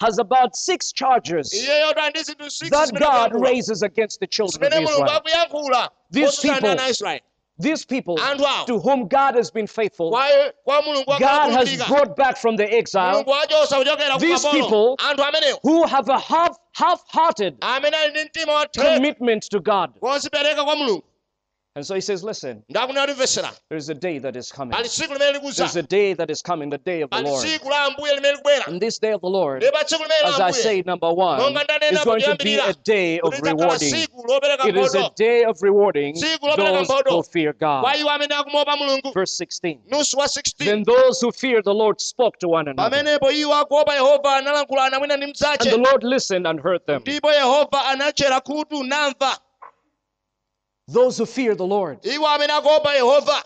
has 0.00 0.18
about 0.18 0.56
six 0.56 0.92
charges 0.92 1.54
iyeyo 1.54 1.92
twa 1.94 2.10
ndi 2.10 2.22
zinthu 2.22 2.50
6 2.50 2.70
that 2.70 2.92
God 3.00 3.32
raises 3.42 3.82
against 3.82 4.20
the 4.20 4.26
children 4.26 4.72
of 4.72 4.78
Israel. 4.82 5.22
These 6.10 6.40
people- 6.40 6.60
ndi 6.60 6.68
ana 6.68 6.88
Israeli 6.88 7.22
These 7.60 7.84
people 7.86 8.16
to 8.66 8.78
whom 8.78 9.08
God 9.08 9.34
has 9.34 9.50
been 9.50 9.66
faithful, 9.66 10.10
kwa 10.10 10.52
kwa 10.64 10.82
mulungu 10.82 11.04
God 11.18 11.52
has 11.52 11.88
brought 11.88 12.16
back 12.16 12.36
from 12.36 12.56
the 12.56 12.64
exile, 12.78 13.12
mulungu 13.12 13.30
wachosa 13.30 13.76
kuchokera 13.78 14.14
ku 14.14 14.20
These 14.20 14.48
people- 14.48 14.96
who 15.62 15.86
have 15.86 16.08
a 16.08 16.18
half 16.18 16.56
half-hearted 16.72 17.56
amene 17.60 17.96
ali 17.96 18.10
ndi 18.10 18.24
mtima 18.24 18.52
watheka 18.52 18.94
commitment 18.94 19.48
to 19.48 19.60
God. 19.60 19.90
Wozipereka 21.76 21.76
kwa 21.76 21.76
mulungu 21.76 21.76
And 21.76 21.86
so 21.86 21.94
he 21.94 22.00
says, 22.00 22.24
listen, 22.24 22.62
there 23.68 23.78
is 23.78 23.88
a 23.88 23.94
day 23.94 24.18
that 24.18 24.36
is 24.36 24.52
coming. 24.52 24.72
pali 24.72 24.88
tsiku 24.88 25.12
limene 25.14 25.38
There's 25.54 25.76
a 25.76 25.82
day 25.82 26.14
that 26.14 26.30
is 26.30 26.42
coming, 26.42 26.70
the 26.70 26.78
day 26.78 27.02
of 27.02 27.10
the 27.10 27.22
Lord. 27.22 27.44
tsiku 27.44 27.68
la 27.70 27.84
ambuye 27.84 28.14
limene 28.14 28.32
likubwera 28.36 28.66
And 28.66 28.80
this 28.80 28.98
day 28.98 29.12
of 29.12 29.20
the 29.20 29.28
Lord, 29.28 29.62
ndipo 29.62 29.84
tsiku 29.84 30.02
limene 30.02 30.24
as 30.34 30.40
I 30.40 30.50
say, 30.50 30.82
number 30.86 31.12
one, 31.12 31.40
is 31.92 32.04
going 32.04 32.20
to 32.22 32.36
be 32.36 32.58
a 32.58 32.72
day 32.84 33.20
of 33.20 33.34
rewarding. 33.40 33.94
It 33.94 34.76
is 34.76 34.94
a 34.94 35.10
day 35.16 35.44
of 35.44 35.62
rewarding 35.62 36.14
those 36.14 36.88
who 37.08 37.22
fear 37.22 37.52
God. 37.52 37.84
iwo 37.96 38.10
amene 38.10 38.34
akumopa 38.34 38.76
mulungu 38.76 39.12
Verse 39.14 39.44
16. 39.44 39.78
nusu 39.90 40.16
wa 40.18 40.24
16 40.26 40.64
Then 40.64 40.84
those 40.84 41.20
who 41.20 41.32
fear 41.32 41.62
the 41.62 41.74
Lord 41.74 42.00
spoke 42.00 42.38
to 42.38 42.48
one 42.48 42.68
another. 42.70 42.90
pamenepo 42.90 43.30
iwo 43.30 43.54
akuopa 43.54 43.94
yehova 43.94 44.36
analankhulana 44.36 44.98
mwina 44.98 45.16
ndi 45.16 45.26
And 45.26 45.70
the 45.70 45.76
Lord 45.76 46.02
listened 46.04 46.46
and 46.46 46.60
heard 46.60 46.86
them. 46.86 47.02
Those 50.88 51.18
who 51.18 51.26
fear 51.26 51.54
the 51.54 51.66
Lord, 51.66 52.02
iwo 52.02 52.26
amene 52.26 52.50
akuopa 52.50 52.94
yehova. 52.96 53.42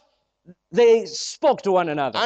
They 0.71 1.07
spoke 1.07 1.63
to 1.63 1.73
one 1.73 1.89
another. 1.89 2.19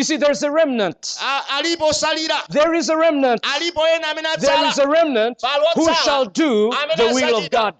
You 0.00 0.04
see, 0.04 0.16
there's 0.16 0.42
a 0.42 0.50
remnant. 0.50 1.16
A- 1.20 1.42
alipo 1.58 1.88
osalira 1.88 2.40
There 2.48 2.74
is 2.74 2.88
a 2.88 2.96
remnant. 2.96 3.42
alipo 3.42 3.86
ena 3.96 4.08
amene 4.08 4.28
There 4.38 4.64
is 4.68 4.78
a 4.78 4.86
remnant 4.88 5.42
who 5.74 5.94
shall 5.94 6.24
do 6.24 6.70
the 6.96 7.10
will 7.12 7.36
of 7.36 7.50
God. 7.50 7.74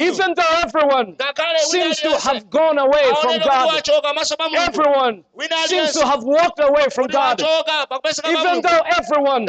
Even 0.00 0.34
though 0.34 0.42
everyone 0.64 1.16
seems 1.64 2.00
to 2.00 2.18
have 2.18 2.48
gone 2.50 2.78
away 2.78 3.04
from 3.20 3.38
God, 3.38 3.68
wachoka 3.74 4.14
maso 4.14 4.36
pa 4.36 4.48
mulungu. 4.48 4.68
Everyone 4.68 5.24
seems 5.66 5.92
to 5.92 6.06
have 6.06 6.22
walked 6.24 6.60
away 6.60 6.86
from 6.90 7.06
God. 7.08 7.38
wachoka 7.38 7.86
pakupeseka 7.88 8.22
pa 8.22 8.30
Even 8.30 8.62
though 8.62 8.80
everyone 8.96 9.48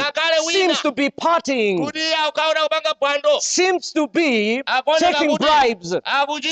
seems 0.52 0.82
to 0.82 0.92
be 0.92 1.10
partying, 1.10 1.80
kuti 1.86 2.14
akaona 2.14 2.68
kupanga 2.68 2.94
phwando 3.00 3.40
seems 3.42 3.92
to 3.94 4.08
be 4.08 4.62
taking 5.00 5.38
bribes, 5.38 5.96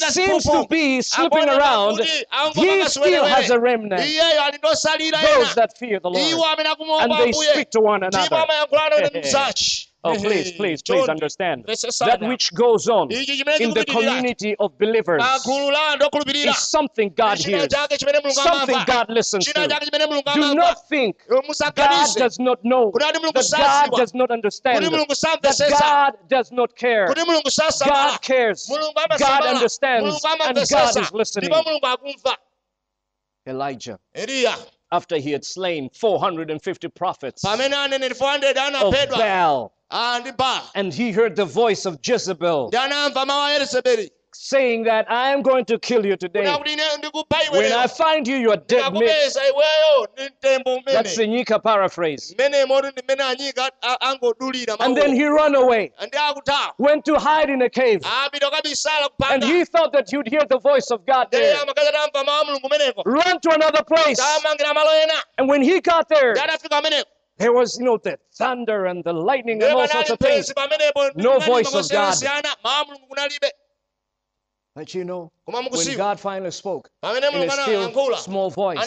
seems 0.09 0.43
to 0.43 0.65
be 0.69 1.01
slipping 1.01 1.49
around, 1.49 1.99
he 2.55 2.85
still 2.85 3.25
has 3.25 3.49
a 3.49 3.59
remnant. 3.59 4.01
iyeyo 4.01 4.41
ali 5.41 5.49
ndosalira 5.49 5.49
Those 5.49 5.51
ena 5.51 5.67
that 5.67 5.77
fear 5.77 5.99
the 6.01 6.09
iwo 6.09 6.37
Lord. 6.37 6.53
amene 6.53 6.69
akumuopa 6.69 7.03
And 7.03 7.11
they 7.13 7.23
ambuye 7.25 7.53
speak 7.53 7.69
to 7.69 7.79
one 7.81 8.05
another. 8.05 8.35
amayankhulana 8.37 9.09
ndi 9.09 9.87
Oh, 10.03 10.15
please, 10.15 10.51
please, 10.53 10.81
please 10.81 11.07
understand 11.11 11.63
Mvesesana. 11.63 12.11
that 12.11 12.21
which 12.27 12.51
goes 12.55 12.87
on 12.89 13.11
in 13.11 13.71
the 13.73 13.85
community 13.85 14.55
of 14.59 14.71
believers 14.79 15.21
pagulu 15.21 15.71
la 15.71 15.91
anthu 15.93 16.05
okhulupirira 16.07 16.51
is 16.51 16.57
something 16.57 17.09
God 17.15 17.37
hears, 17.37 17.67
chake 17.67 17.97
chimene 17.97 18.19
mulungu 18.19 18.33
something 18.41 18.83
God 18.87 19.09
listens 19.09 19.45
to. 19.45 19.53
chake 19.53 19.69
Do 20.35 20.55
not 20.55 20.87
think 20.89 21.17
God 21.75 22.15
does 22.17 22.39
not 22.39 22.59
know, 22.63 22.91
Kuti 22.91 23.05
ati 23.05 23.19
mulungu 23.19 23.33
that 23.33 23.89
God 23.91 23.97
does 23.97 24.13
not 24.15 24.31
understand, 24.31 24.83
that. 24.83 25.69
God 25.79 26.13
does 26.27 26.51
not 26.51 26.75
care. 26.75 27.07
kuti 27.07 27.21
mulungu 27.21 27.51
sasamala 27.51 28.11
God 28.11 28.21
cares. 28.21 28.67
God 29.19 29.45
understands, 29.45 30.25
and 30.25 30.69
God 30.69 30.97
is 30.97 31.11
listening. 31.13 31.49
ndipo 31.51 31.63
mulungu 31.63 31.87
akumva. 31.87 32.37
Elijah, 33.45 33.97
eliya 34.13 34.57
after 34.91 35.17
he 35.17 35.31
had 35.31 35.43
slain 35.45 35.89
450 35.93 36.87
prophets 36.89 37.43
pamene 37.43 37.73
aneneri 37.73 38.15
400 38.15 38.57
of 38.75 38.93
Baal, 39.09 39.73
ah, 39.91 40.21
ndi 40.23 40.31
and 40.75 40.93
he 40.93 41.11
heard 41.11 41.35
the 41.35 41.45
voice 41.45 41.85
of 41.85 41.99
Jezebel 42.03 42.69
saying 44.33 44.83
that 44.83 45.09
I 45.11 45.31
am 45.31 45.41
going 45.41 45.65
to 45.65 45.77
kill 45.79 46.05
you 46.05 46.15
today. 46.15 46.45
When 47.51 47.71
I 47.73 47.87
find 47.87 48.27
you, 48.27 48.35
you 48.35 48.51
are 48.51 48.57
dead 48.57 48.93
meat. 48.93 49.09
That's 50.85 51.15
the 51.15 51.27
Nyika 51.27 51.61
paraphrase. 51.61 52.33
And 52.39 52.53
then 54.97 55.13
he 55.13 55.25
ran 55.27 55.55
away, 55.55 55.91
went 56.77 57.05
to 57.05 57.19
hide 57.19 57.49
in 57.49 57.61
a 57.61 57.69
cave, 57.69 58.01
and 58.03 59.43
he 59.43 59.65
thought 59.65 59.91
that 59.93 60.09
he'd 60.09 60.27
hear 60.27 60.45
the 60.49 60.59
voice 60.59 60.91
of 60.91 61.05
God 61.05 61.27
there. 61.31 61.55
Run 63.05 63.39
to 63.41 63.49
another 63.51 63.83
place. 63.83 64.19
And 65.37 65.49
when 65.49 65.61
he 65.61 65.81
got 65.81 66.07
there, 66.09 66.35
there 67.37 67.53
was, 67.53 67.77
you 67.79 67.85
know, 67.85 67.97
the 67.97 68.17
thunder 68.35 68.85
and 68.85 69.03
the 69.03 69.13
lightning 69.13 69.63
and 69.63 69.73
all 69.73 69.87
sorts 69.87 70.09
of 70.11 70.19
things. 70.19 70.53
No 71.15 71.39
voice 71.39 71.73
of 71.73 71.85
kosiyanasiyana 71.85 72.55
mawu 72.63 72.81
a 72.81 72.85
mulungu 72.85 73.07
kunalibe 73.07 73.51
But 74.73 74.93
you 74.95 75.03
know, 75.03 75.33
when 75.45 75.97
God 75.97 76.17
finally 76.17 76.51
spoke 76.51 76.89
in 77.03 77.23
a 77.23 77.51
still 77.51 78.15
small 78.15 78.49
voice, 78.49 78.79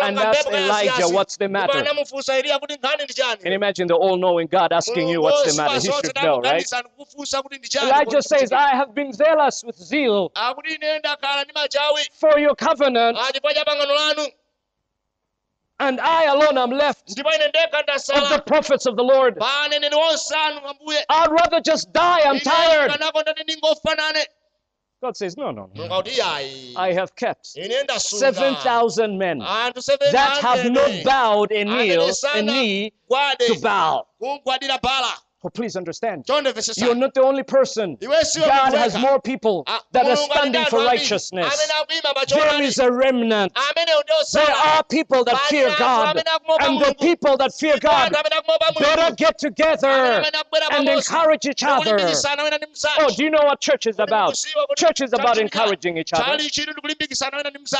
and 0.00 0.16
that's 0.16 0.46
Elijah, 0.46 1.08
what's 1.08 1.36
the 1.36 1.48
matter? 1.48 1.78
anamufunsa 1.78 2.38
eliya 2.38 2.58
kuti 2.60 2.76
nkhani 2.76 3.04
ndi 3.04 3.14
chani? 3.14 3.42
Can 3.42 3.50
you 3.50 3.56
imagine 3.56 3.88
the 3.88 3.94
all 3.94 4.16
knowing 4.16 4.46
God 4.46 4.72
asking 4.72 5.08
you 5.08 5.20
what's 5.20 5.50
the 5.50 5.60
matter? 5.60 5.80
He 5.80 5.90
should 5.90 6.14
know, 6.22 6.40
right? 6.40 6.64
kufunsa 6.96 7.42
kuti 7.42 7.58
ndi 7.58 7.68
chani? 7.68 7.90
Elijah 7.90 8.22
says, 8.22 8.52
I 8.52 8.76
have 8.76 8.94
been 8.94 9.12
zealous 9.12 9.64
with 9.64 9.76
zeal 9.76 10.30
akuti 10.34 10.74
ine 10.74 10.98
ndakhala 10.98 11.44
ndi 11.44 11.52
machawi 11.54 12.08
for 12.20 12.38
your 12.38 12.54
covenant, 12.54 13.18
ah, 13.18 13.32
chifukwa 13.32 13.54
cha 13.54 13.64
pangano 13.64 13.94
lanu. 13.94 14.28
and 15.80 16.00
I 16.00 16.24
alone 16.26 16.56
am 16.58 16.70
left 16.70 17.10
ndipo 17.10 17.30
ine 17.34 17.48
ndekha 17.48 18.22
of 18.22 18.28
the 18.28 18.42
prophets 18.46 18.86
of 18.86 18.94
the 18.96 19.02
Lord. 19.02 19.38
pa 19.38 19.62
aneneri 19.64 19.96
onse 19.96 20.34
anu 20.34 20.60
ambuye. 20.68 21.04
I'd 21.10 21.32
rather 21.32 21.60
just 21.60 21.92
die. 21.92 22.20
I'm 22.20 22.38
tired. 22.38 22.92
Ndikanakonda 25.02 25.02
ndi 25.02 25.02
ndingofanane 25.02 25.06
God 25.06 25.16
says, 25.16 25.36
No, 25.36 25.50
no, 25.52 25.52
no. 25.52 25.70
mulungu 25.74 25.94
akuti 25.94 26.10
iyayi 26.10 26.74
I 26.76 26.94
have 26.94 27.12
kept 27.16 27.56
ine 27.56 27.82
ndasunga 27.82 28.30
7,000 28.32 29.16
men 29.16 29.38
that 30.12 30.38
have 30.42 30.70
not 30.70 31.04
bowed 31.04 31.52
a 31.52 31.64
knee, 31.64 31.90
a 32.34 32.42
knee 32.42 32.92
to 33.38 33.54
bow. 33.60 34.06
Oh, 35.44 35.50
please 35.50 35.74
understand. 35.74 36.24
You're 36.76 36.94
not 36.94 37.14
the 37.14 37.22
only 37.22 37.42
person. 37.42 37.98
God 38.00 38.74
has 38.74 38.96
more 38.96 39.20
people 39.20 39.64
that 39.90 40.06
are 40.06 40.16
standing 40.16 40.64
for 40.66 40.84
righteousness. 40.84 41.52
amene 41.52 41.72
akuyima 41.82 42.14
pa 42.14 42.24
There 42.28 42.62
is 42.62 42.78
a 42.78 42.90
remnant. 42.90 43.52
There 44.32 44.54
are 44.54 44.84
people 44.84 45.24
that 45.24 45.38
fear 45.48 45.74
God. 45.76 46.22
And 46.60 46.80
the 46.80 46.94
people 46.94 47.36
that 47.38 47.52
fear 47.54 47.76
God 47.80 48.12
better 48.78 49.14
get 49.16 49.38
together 49.38 49.88
and 50.70 50.88
encourage 50.88 51.46
each 51.46 51.64
other. 51.64 51.98
Oh, 53.00 53.10
do 53.10 53.24
you 53.24 53.30
know 53.30 53.42
what 53.42 53.60
church 53.60 53.86
is 53.86 53.98
about? 53.98 54.38
Church 54.76 55.00
is 55.00 55.12
about 55.12 55.38
encouraging 55.38 55.96
each 55.98 56.12
other. 56.12 56.36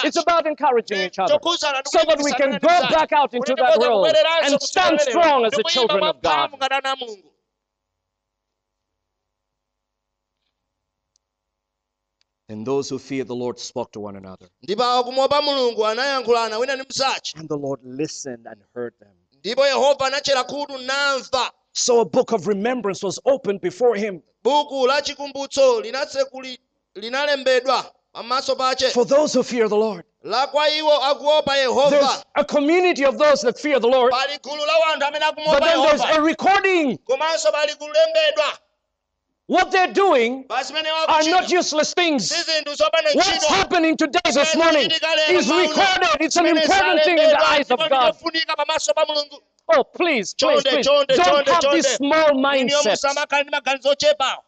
It's 0.05 0.17
about 0.17 0.47
encouraging 0.47 1.01
each 1.01 1.19
other 1.19 1.39
so 1.85 1.99
that 2.09 2.19
we 2.23 2.33
can 2.33 2.59
go 2.59 2.89
back 2.91 3.13
out 3.13 3.33
into 3.35 3.55
that 3.55 3.79
world 3.79 4.07
and 4.43 4.61
stand 4.63 5.01
strong 5.01 5.45
as 5.47 5.53
the 5.53 5.63
children 5.65 6.03
of 6.03 6.21
God. 6.23 6.51
And 12.53 12.67
those 12.67 12.89
who 12.91 12.99
feared 12.99 13.29
the 13.29 13.35
Lord 13.35 13.59
spoke 13.59 13.93
to 13.93 14.01
one 14.01 14.17
another. 14.17 14.47
ndipo 14.63 14.85
akumopa 14.85 15.43
mulungu 15.43 15.87
anayankhulana 15.87 16.59
wina 16.59 16.77
ndi 16.77 16.85
mnzake 16.85 17.33
And 17.39 17.49
the 17.49 17.57
Lord 17.57 17.81
listened 17.85 18.47
and 18.47 18.61
heard 18.75 18.95
them. 18.99 19.15
ndipo 19.41 19.67
yehova 19.67 20.07
anachera 20.07 20.45
khutu 20.45 20.79
namva 20.79 21.51
So 21.73 22.01
a 22.01 22.05
book 22.05 22.33
of 22.33 22.47
remembrance 22.47 23.03
was 23.07 23.19
opened 23.25 23.61
before 23.61 23.97
him 23.97 24.23
buku 24.45 24.87
la 24.87 25.01
chikumbutso 25.03 25.81
linatsekuli 25.81 26.59
linalembedwa 26.95 27.85
pamaso 28.13 28.57
pache 28.57 28.91
for 28.91 29.07
those 29.07 29.33
who 29.39 29.43
fear 29.43 29.69
the 29.69 29.77
Lord. 29.77 30.05
la 30.23 30.47
kwa 30.47 30.69
iwo 30.69 30.93
akuopa 31.05 31.55
There's 31.91 32.25
a 32.35 32.45
community 32.45 33.05
of 33.07 33.17
those 33.19 33.41
that 33.43 33.59
fear 33.59 33.81
the 33.81 33.89
Lord, 33.89 34.13
pali 34.13 34.39
gulu 34.43 34.67
la 34.67 34.79
wanthu 34.79 35.07
amene 35.07 35.25
but 35.35 35.63
then 35.63 35.81
there's 35.83 36.01
a 36.03 36.21
recording. 36.21 36.99
Komanso 39.49 39.49
pali 39.49 39.49
kulembedwa 39.49 39.49
What 39.49 39.71
they're 39.71 39.93
doing 39.93 40.45
are 41.09 41.31
not 41.31 41.51
useless 41.51 41.95
things. 41.95 42.29
si 42.29 42.43
zinthu 42.43 42.75
zopanda 42.75 43.11
What's 43.15 43.47
happening 43.47 43.97
today, 43.97 44.21
this 44.33 44.57
morning, 44.57 44.91
is 45.31 45.49
recorded. 45.49 46.21
It's 46.21 46.37
an 46.37 46.47
important 46.47 47.03
thing 47.05 47.19
in 47.19 47.29
the 47.29 47.49
eyes 47.49 47.71
of 47.71 47.79
God. 47.79 48.15
funika 48.19 48.55
pamaso 48.57 48.95
pa 48.95 49.05
mulungu 49.07 49.39
Oh, 49.69 49.85
please, 49.85 50.35
please, 50.35 50.63
please. 50.65 50.87
Don't 50.87 51.49
have 51.49 51.63
this 51.73 51.95
small 51.95 52.31
mindset. 52.35 52.85
musamakhala 52.91 53.43
ndi 53.43 53.51
maganizo 53.51 53.91
ochepawo 53.91 54.43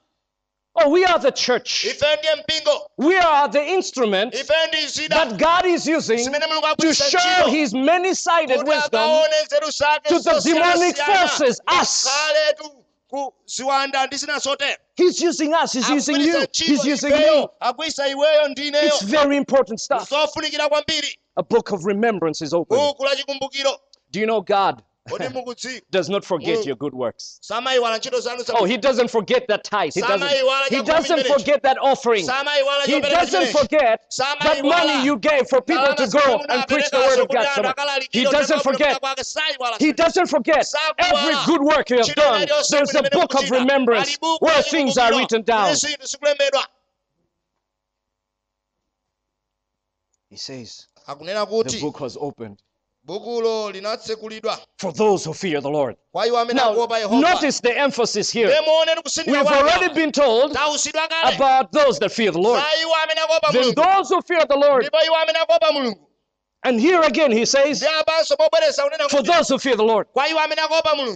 Oh, 0.76 0.88
we 0.90 1.04
are 1.04 1.20
the 1.20 1.30
church. 1.30 1.84
ife 1.84 2.16
ndiye 2.18 2.34
mpingo 2.34 2.90
We 2.98 3.18
are 3.18 3.48
the 3.48 3.64
instrument 3.74 4.34
ife 4.34 4.52
ndi 4.68 4.86
zida 4.86 5.16
that 5.16 5.38
God 5.38 5.66
is 5.66 5.86
using 5.86 6.32
to 6.78 6.92
show 6.94 7.46
his 7.50 7.72
many-sided 7.74 8.62
wisdom 8.68 9.00
akaone 9.00 9.36
nzeru 9.46 9.70
zake 9.70 10.08
to 10.08 10.18
the 10.20 10.40
demonic 10.44 10.96
forces, 10.96 11.60
us. 11.80 12.08
Kaletu 13.14 13.30
ku 13.30 13.35
ziwanda 13.47 14.06
ndi 14.06 14.16
zina 14.16 14.38
zotero 14.38 14.76
He's 14.97 15.21
using 15.23 15.52
us. 15.52 15.73
He's 15.73 15.88
using 15.90 16.21
you. 16.21 16.47
He's 16.52 16.85
using 16.85 17.11
me. 17.11 17.49
akugwiritsa 17.61 18.09
iweyo 18.09 18.49
ndi 18.49 18.68
ineyo 18.68 18.87
It's 18.87 19.02
very 19.04 19.37
important 19.37 19.80
stuff. 19.80 20.12
A 21.37 21.42
book 21.42 21.73
of 21.73 21.85
remembrance 21.85 22.44
is 22.44 22.52
open. 22.52 22.78
buku 22.78 23.04
la 23.04 23.16
chikumbukiro 23.16 23.80
Do 24.11 24.21
you 24.21 24.26
know 24.26 24.40
God 24.40 24.83
does 25.90 26.08
not 26.08 26.25
forget 26.25 26.58
Mm. 26.58 26.66
your 26.66 26.76
good 26.76 26.94
works? 26.94 27.38
samayiwala 27.40 27.99
ntchito 27.99 28.20
zanu 28.20 28.42
za 28.42 28.54
Oh, 28.58 28.64
he 28.64 28.76
doesn't 28.78 29.08
forget 29.11 29.46
that 29.49 29.62
tithe. 29.64 29.92
He 29.94 30.00
doesn't, 30.00 30.30
he 30.70 30.82
doesn't 30.82 31.26
forget 31.26 31.62
that 31.62 31.76
offering. 31.78 32.26
He 32.87 33.00
doesn't 33.00 33.52
forget 33.52 34.00
that 34.40 34.64
money 34.64 35.04
you 35.04 35.18
gave 35.18 35.46
for 35.49 35.61
people 35.61 35.94
to 35.94 36.06
go 36.06 36.44
and 36.49 36.66
preach 36.66 36.90
the 36.90 36.99
word 36.99 37.20
of 37.20 37.28
God. 37.28 38.06
He 38.12 38.25
doesn't 38.25 38.62
forget. 38.62 38.99
He 39.78 39.92
doesn't 39.92 40.28
forget 40.28 40.66
every 40.99 41.34
good 41.46 41.62
work 41.62 41.90
you 41.90 41.99
have 41.99 42.14
done. 42.14 42.46
There's 42.70 42.94
a 42.94 43.02
book 43.02 43.34
of 43.34 43.50
remembrance 43.50 44.18
where 44.40 44.62
things 44.62 44.96
are 44.96 45.12
written 45.18 45.42
down. 45.42 45.76
He 50.30 50.37
says 50.38 50.88
the 51.06 51.78
book 51.80 52.00
was 52.00 52.16
opened 52.16 52.63
bukulo 52.63 52.63
linatsekulidwa 52.63 52.63
for 53.06 54.92
those 54.92 55.25
who 55.25 55.34
fear 55.34 55.61
the 55.61 55.68
Lord. 55.68 55.96
Now, 56.14 56.73
notice 57.11 57.61
the 57.61 57.76
emphasis 57.76 58.30
here. 58.30 58.49
We've 59.26 59.46
already 59.46 59.94
been 59.94 60.11
told 60.11 60.52
about 60.52 61.73
those 61.73 61.99
that 61.99 62.12
fear 62.12 62.30
the 62.30 62.38
Lord. 62.38 62.62
Then 63.52 63.75
those 63.75 64.08
who 64.08 64.23
fear 64.23 64.44
the 64.49 64.56
Lord. 64.56 64.88
And 66.66 66.80
here 66.80 67.02
again 67.02 67.30
he 67.30 67.44
says, 67.44 67.84
for 69.11 69.23
those 69.23 69.49
who 69.50 69.58
fear 69.58 69.76
the 69.76 69.84
Lord. 69.84 70.06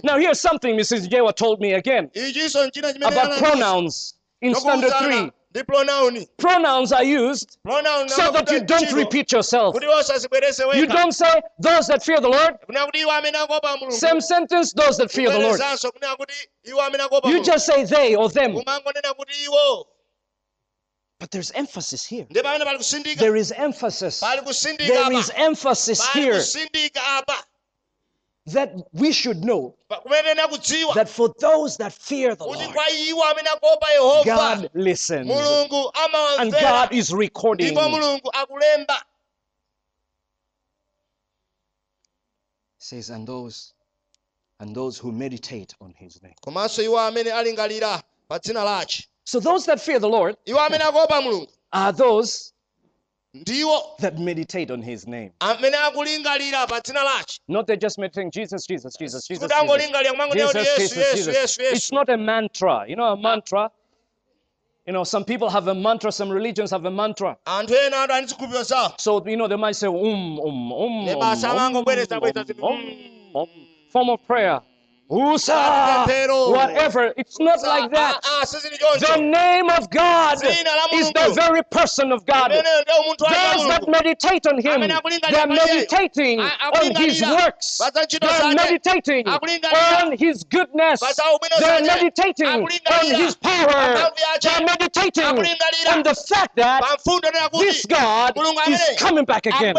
Now 0.03 0.17
here's 0.19 0.39
something 0.39 0.77
Mrs. 0.77 1.09
Jewa 1.09 1.33
told 1.33 1.59
me 1.59 1.73
again 1.73 2.11
about 3.01 3.37
pronouns 3.39 4.13
in 4.41 4.53
standard 4.53 4.91
3. 4.93 5.31
The 5.51 5.63
pronoun. 5.63 6.25
Pronouns 6.37 6.91
are 6.91 7.03
used 7.03 7.57
Pronoun 7.65 8.07
so 8.09 8.31
that 8.31 8.51
you 8.51 8.63
don't 8.63 8.93
repeat 8.93 9.31
yourself. 9.31 9.75
You 9.81 10.85
don't 10.85 11.11
say, 11.11 11.41
those 11.57 11.87
that 11.87 12.03
fear 12.03 12.19
the 12.21 12.29
Lord. 12.29 13.91
Same 13.91 14.21
sentence, 14.21 14.73
those 14.73 14.97
that 14.97 15.11
fear 15.11 15.31
the 15.31 15.39
Lord. 15.39 15.59
You 17.25 17.43
just 17.43 17.65
say 17.65 17.83
they 17.83 18.15
or 18.15 18.29
them. 18.29 18.61
But 21.19 21.31
there's 21.31 21.51
emphasis 21.51 22.05
here. 22.05 22.27
There 22.29 23.35
is 23.35 23.51
emphasis. 23.51 24.19
There 24.19 25.11
is 25.11 25.31
emphasis 25.35 26.07
here 26.13 26.41
that 28.53 28.71
we 28.93 29.11
should 29.13 29.43
know 29.43 29.75
Pa- 29.87 30.01
kumenena 30.01 30.47
kudziwa 30.47 30.93
that 30.95 31.09
for 31.09 31.29
those 31.39 31.77
that 31.77 31.93
fear 31.93 32.35
the 32.35 32.43
Lord, 32.45 32.73
kwa 32.73 32.89
iwo 32.89 33.23
amene 33.23 33.49
God 34.25 34.69
listens. 34.73 35.29
And 36.39 36.51
God 36.51 36.93
is 36.93 37.11
recording. 37.13 37.75
says, 42.77 43.09
and 43.09 43.27
those 43.27 43.73
and 44.61 44.75
those 44.75 44.97
who 44.97 45.11
meditate 45.11 45.73
on 45.81 45.93
his 45.97 46.21
name. 46.21 46.33
komanso 46.45 46.81
iwo 46.83 46.99
amene 46.99 47.31
alingalira 47.31 48.01
pa 48.27 48.39
dzina 48.39 48.63
lace 48.63 49.07
So 49.23 49.39
those 49.39 49.65
that 49.67 49.79
fear 49.79 49.99
the 49.99 50.09
Lord 50.09 50.35
iwo 50.45 50.59
amene 50.59 50.83
akuopa 50.83 51.21
mulungu. 51.21 51.47
are 51.71 51.91
those 51.91 52.53
ndiwo 53.33 53.81
that 53.99 54.17
meditate 54.17 54.73
on 54.73 54.81
his 54.81 55.07
name. 55.07 55.31
amene 55.39 55.77
akulingalira 55.77 56.67
pa 56.67 56.79
dzina 56.81 57.03
lace 57.03 57.39
Not 57.47 57.67
they're 57.67 57.77
just 57.77 57.97
meditating 57.99 58.31
Jesus, 58.31 58.65
Jesus, 58.67 58.95
Jesus, 58.97 59.27
Jesus. 59.27 59.43
kuti 59.43 59.53
Jesus. 59.53 59.61
angolingalira 59.61 60.53
Jesus, 60.53 60.67
yesu 60.67 60.95
Jesus, 61.15 61.35
yesu 61.35 61.61
yesu 61.61 61.75
It's 61.75 61.91
not 61.91 62.09
a 62.09 62.17
mantra. 62.17 62.85
You 62.87 62.95
know, 62.95 63.05
a 63.13 63.17
mantra. 63.17 63.69
You 64.87 64.93
know, 64.93 65.03
some 65.03 65.23
people 65.23 65.49
have 65.49 65.67
a 65.67 65.75
mantra, 65.75 66.11
some 66.11 66.31
religions 66.31 66.71
have 66.71 66.85
a 66.85 66.89
mantra. 66.91 67.37
anthu 67.45 67.75
ena 67.85 67.97
atu 68.03 68.13
ani 68.13 68.27
zikhulupiriro 68.27 68.63
zawo 68.63 68.93
So, 68.99 69.23
you 69.27 69.37
know, 69.37 69.47
they 69.47 69.57
might 69.57 69.75
say, 69.75 69.87
um, 69.87 70.39
um, 70.39 70.71
um, 70.73 71.07
um, 71.07 71.07
um, 71.09 71.83
bwereza 71.85 72.17
um, 72.17 72.23
zinthu, 72.33 72.63
um, 72.63 73.35
um, 73.35 73.47
form 73.91 74.09
of 74.09 74.25
prayer. 74.25 74.61
Usa, 75.09 76.05
whatever. 76.51 77.13
It's 77.17 77.39
not 77.39 77.61
like 77.63 77.89
that. 77.91 78.19
Ah, 78.23 78.43
ah, 78.43 78.97
The 78.99 79.17
name 79.17 79.69
of 79.69 79.89
God 79.89 80.37
is 80.93 81.11
the 81.11 81.31
very 81.33 81.63
person 81.63 82.11
of 82.11 82.25
God. 82.25 82.51
Amene 82.51 82.81
ndiye 82.81 82.99
munthu 83.07 83.23
wake 83.23 83.35
Those 83.57 83.67
that 83.69 83.87
meditate 83.87 84.45
on 84.45 84.57
Him, 84.61 84.81
they're 85.31 85.47
meditating 85.47 86.39
on 86.39 86.95
His 86.95 87.21
works. 87.21 87.81
ntchito 87.81 88.27
They're 88.27 88.53
meditating 88.55 89.27
on 89.27 90.17
His 90.17 90.43
goodness. 90.43 91.01
ubwino 91.01 91.59
They're 91.59 91.81
meditating 91.85 92.47
on 92.47 93.15
His 93.15 93.35
power. 93.35 94.11
They're 94.41 94.65
meditating 94.65 95.25
on 95.25 96.03
the 96.03 96.15
fact 96.15 96.55
that 96.55 96.81
pa 96.81 96.95
mfundo 96.95 97.31
nena 97.31 97.49
this 97.49 97.85
God 97.87 98.37
is 98.67 98.81
coming 98.99 99.25
back 99.25 99.45
again. 99.47 99.75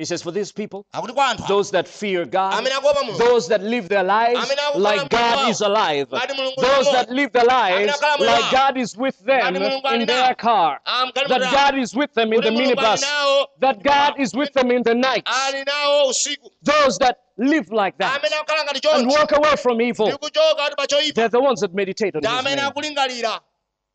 He 0.00 0.06
says, 0.06 0.22
For 0.22 0.30
these 0.32 0.50
people, 0.50 0.86
akuti 0.94 1.12
kwa 1.12 1.26
anthu 1.28 1.46
those 1.46 1.70
that 1.72 1.86
fear 1.86 2.24
God, 2.24 2.54
amene 2.54 2.74
akuopa 2.74 3.02
mulungu 3.04 3.18
those 3.18 3.48
that 3.48 3.60
live 3.62 3.86
their 3.90 4.02
lives 4.02 4.48
like 4.74 5.10
God 5.10 5.50
is 5.50 5.60
alive, 5.60 6.08
those 6.08 6.90
that 6.92 7.10
live 7.10 7.32
their 7.32 7.44
lives 7.44 8.00
like. 8.18 8.50
God 8.50 8.78
is 8.78 8.96
with 8.96 9.18
them 9.26 9.42
Ngati 9.54 9.58
mulungu 9.58 9.86
ali 9.88 10.00
in 10.00 10.06
their 10.06 10.34
car, 10.34 10.80
that 11.28 11.52
God 11.52 11.78
is 11.78 11.94
with 11.94 12.14
them 12.14 12.32
in 12.32 12.40
the 12.40 12.50
minibus, 12.50 13.04
that 13.58 13.82
God 13.82 14.14
is 14.18 14.32
with 14.34 14.50
them 14.54 14.70
in 14.70 14.82
the 14.82 14.94
night. 14.94 15.26
usiku 16.08 16.48
Those 16.62 16.96
that 16.98 17.18
live 17.36 17.70
like 17.70 17.98
that 17.98 18.18
amene 18.20 18.34
akukhala 18.40 18.64
ngati 18.64 18.88
and 18.94 19.06
walk 19.06 19.32
away 19.32 19.56
from 19.56 19.80
evil, 19.82 20.06
ndi 20.08 20.16
kuchoka 20.16 20.62
kuti 20.64 20.76
pa 20.76 20.86
choyipa 20.86 21.14
they're 21.14 21.28
the 21.28 21.40
ones 21.40 21.60
that 21.60 21.74
meditate 21.74 22.16
on 22.16 22.22
His 22.22 22.44
name. 22.44 22.58
akulingalira. 22.58 23.40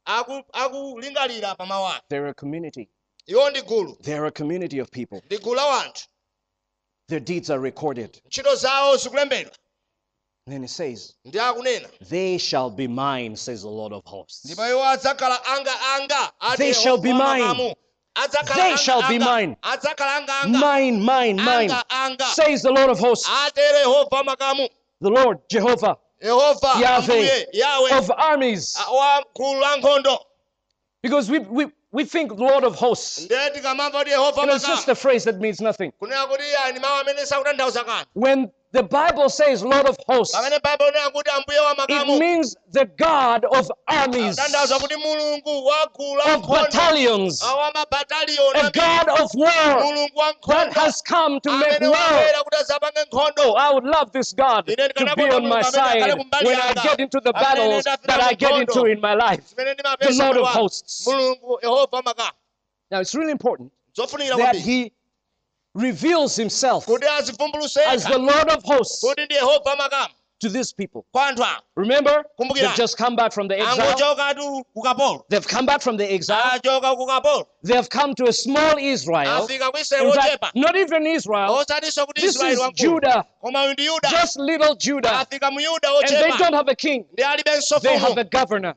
Aku- 0.06 0.44
akulingalira 0.54 1.56
pa 1.58 1.65
mawu 1.65 1.88
ake 1.88 2.02
They're 2.10 2.28
a 2.28 2.34
community. 2.36 2.89
Iwo 3.28 3.50
ndi 3.50 3.62
gulu 3.62 3.98
They're 4.02 4.26
a 4.28 4.32
community 4.32 4.80
of 4.80 4.90
people. 4.92 5.22
ndi 5.26 5.38
gulu 5.38 5.56
la 5.56 5.94
Their 7.08 7.20
deeds 7.20 7.50
are 7.50 7.60
recorded. 7.60 8.22
ntchito 8.26 8.56
zawo 8.56 8.98
zikulembedwa 8.98 9.52
And 10.48 10.54
then 10.54 10.64
it 10.64 10.70
says, 10.70 11.16
They 12.10 12.38
shall 12.38 12.70
be 12.70 12.88
mine, 12.88 13.36
says 13.36 13.62
the 13.64 13.68
Lord 13.70 13.94
of 13.94 14.04
hosts. 14.06 14.46
ndipo 14.46 14.68
iwo 14.70 14.84
adzakhala 14.84 15.46
anga 15.46 15.72
anga 15.96 16.32
ati 16.40 16.58
They 16.58 16.74
shall 16.74 16.98
be 16.98 17.14
mine. 17.14 17.74
They 18.56 18.78
shall 18.78 19.02
be 19.08 19.18
mine. 19.20 19.58
adzakhala 19.64 20.16
anga 20.18 20.34
anga 20.44 20.58
Mine, 20.60 21.02
mine, 21.02 21.36
mine, 21.38 21.70
says 22.34 22.62
the 22.62 22.72
Lord 22.72 22.90
of 22.92 23.00
hosts. 23.00 23.28
atere 23.28 23.80
yehova 23.80 24.24
makamu 24.24 24.70
The 25.02 25.10
Lord, 25.10 25.40
Jehovah, 25.50 25.98
Yahweh 26.22 26.86
ambuye 26.88 27.98
of 27.98 28.12
armies. 28.12 28.78
wa 28.92 29.24
gulu 29.36 29.60
la 29.62 29.78
nkhondo 29.78 30.18
Because 31.02 31.30
we, 31.30 31.40
we, 31.40 31.66
we 31.95 32.03
think 32.03 32.38
Lord 32.38 32.65
of 32.65 32.75
hosts. 32.75 33.19
And 33.21 33.29
it's 33.31 34.67
just 34.67 34.89
a 34.89 34.95
phrase 34.95 35.23
that 35.23 35.39
means 35.39 35.62
nothing. 35.62 35.93
kunena 36.01 36.27
kuti 36.27 36.43
ani 36.67 36.79
mawu 36.79 37.01
amene 37.01 37.25
sakutanthauza 37.25 37.84
kanthu 37.84 38.05
When 38.13 38.51
the 38.71 38.84
Bible 38.84 39.30
says 39.30 39.63
Lord 39.63 39.88
of 39.88 39.97
hosts, 40.08 40.36
pamene 40.36 40.60
baibulo 40.60 40.91
linena 40.91 41.10
kuti 41.12 41.30
ambuye 41.30 41.60
wa 41.60 41.86
it 41.88 42.19
means 42.19 42.56
the 42.71 42.86
God 42.97 43.45
of 43.45 43.71
armies, 43.88 44.36
tanthauza 44.36 44.80
kuti 44.80 44.95
mulungu 44.95 45.65
wagulu 45.65 46.17
la 46.17 46.36
of 46.36 46.47
battalions, 46.47 47.41
a 47.41 48.71
God 48.71 49.10
of 49.10 49.30
war 49.34 49.49
that 50.47 50.73
has 50.73 51.01
come 51.01 51.39
to 51.39 51.51
make 51.58 51.80
war. 51.82 51.91
wabwera 51.91 52.43
kuti 52.43 52.58
azapange 52.60 53.04
nkhondo 53.06 53.45
Oh, 53.45 53.54
I 53.54 53.71
would 53.73 53.84
love 53.84 54.12
this 54.12 54.34
God 54.34 54.65
to 54.65 54.75
be 55.15 55.23
on 55.30 55.47
my 55.47 55.62
Mulungu 55.62 55.67
amene 55.67 55.84
akhale 55.84 56.32
side 56.32 56.45
when 56.45 56.60
I 56.60 56.73
get 56.73 56.99
into 56.99 57.19
the 57.21 57.32
battles 57.34 57.84
that 57.84 58.23
I 58.23 58.34
get 58.34 58.60
into 58.60 58.86
in 58.86 58.99
my 58.99 59.13
life. 59.13 59.56
The 59.56 60.15
Lord 60.17 60.38
of 60.38 60.47
hosts. 60.47 61.08
mulungu 61.08 61.60
yehova 61.63 62.01
maka 62.04 62.32
Now, 62.91 62.99
it's 63.01 63.15
really 63.15 63.32
important 63.32 63.71
that 63.95 64.56
he 64.56 64.91
reveals 65.76 66.36
himself 66.36 66.88
as 66.90 68.06
the 68.06 68.18
Lord 68.18 68.50
of 68.50 68.64
hosts 68.64 69.02
kuti 69.04 69.26
ndi 69.26 69.36
yehova 69.36 69.76
makamu 69.76 70.14
to 70.40 70.50
these 70.50 70.74
people. 70.74 71.02
kwa 71.12 71.28
anthu 71.28 71.44
awa 71.44 71.62
Remember, 71.78 72.26
they've 72.54 72.76
just 72.76 72.98
come 72.98 73.16
back 73.16 73.32
from 73.34 73.48
the 73.48 73.56
exile. 73.60 73.86
angochokatu 73.88 74.64
ku 74.74 74.82
kapolo 74.82 75.24
They've 75.30 75.48
come 75.48 75.66
back 75.66 75.82
from 75.82 75.98
the 75.98 76.14
exile. 76.14 76.38
achoka 76.38 76.96
ku 76.98 77.06
kapolo 77.08 77.46
They 77.64 77.76
have 77.76 77.90
come 77.90 78.14
to 78.16 78.26
a 78.28 78.34
small 78.34 78.78
Israel. 78.78 79.44
afika 79.44 79.72
ku 79.72 79.78
israeli 79.78 80.08
In 80.08 80.14
fact, 80.14 80.56
not 80.56 80.76
even 80.76 81.08
Israel. 81.08 81.64
This 82.16 82.42
is 82.42 82.60
Judah, 82.76 83.26
koma 83.42 83.60
uyu 83.64 83.74
ndi 83.74 83.86
yuda 83.86 84.10
just 84.12 84.38
little 84.40 84.76
Judah. 84.76 85.20
afika 85.22 85.52
mu 85.52 85.60
yuda 85.62 85.90
And 86.02 86.10
they 86.10 86.32
don't 86.38 86.54
have 86.54 86.68
a 86.68 86.76
king. 86.76 87.06
They 87.16 87.98
have 87.98 88.18
a 88.18 88.24
governor. 88.26 88.76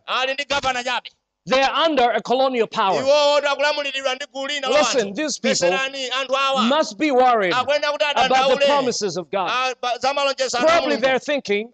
Ali 1.53 1.57
ndi 1.57 1.57
gavana 1.57 1.57
chabe 1.57 1.57
They 1.57 1.63
are 1.63 1.85
under 1.87 2.11
a 2.11 2.21
colonial 2.23 2.67
power. 2.67 3.01
iwo 3.03 3.37
akulamuliridwa 3.37 4.15
ndi 4.15 4.27
gulu 4.33 4.47
lina 4.47 4.69
la 4.69 4.79
Listen, 4.79 5.15
these 5.15 5.41
people 5.41 5.69
Peserani 5.69 6.11
anthu 6.11 6.37
awa. 6.37 6.63
Must 6.63 6.99
be 6.99 7.11
worried 7.11 7.53
about 7.53 8.59
the 8.61 8.67
promises 8.67 9.17
of 9.17 9.31
God. 9.31 9.51
ah, 9.51 9.75
ba- 9.81 9.99
za 10.01 10.15
malonjezo 10.15 10.59
a 10.59 10.61
Probably 10.61 10.97
they're 10.97 11.19
thinking 11.19 11.73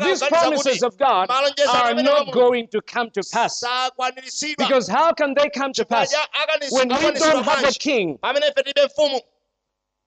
these 0.00 0.22
promises 0.22 0.82
of 0.82 0.96
God 0.98 1.30
are 1.30 1.94
not 1.94 2.32
going 2.32 2.68
to 2.68 2.80
come 2.82 3.10
to 3.10 3.22
pass. 3.32 3.62
Because 4.58 4.88
how 4.88 5.12
can 5.12 5.34
they 5.34 5.48
come 5.50 5.72
to 5.72 5.84
pass 5.84 6.14
when 6.70 6.88
we 6.88 7.12
don't 7.12 7.44
have 7.44 7.64
a 7.64 7.72
king 7.72 8.18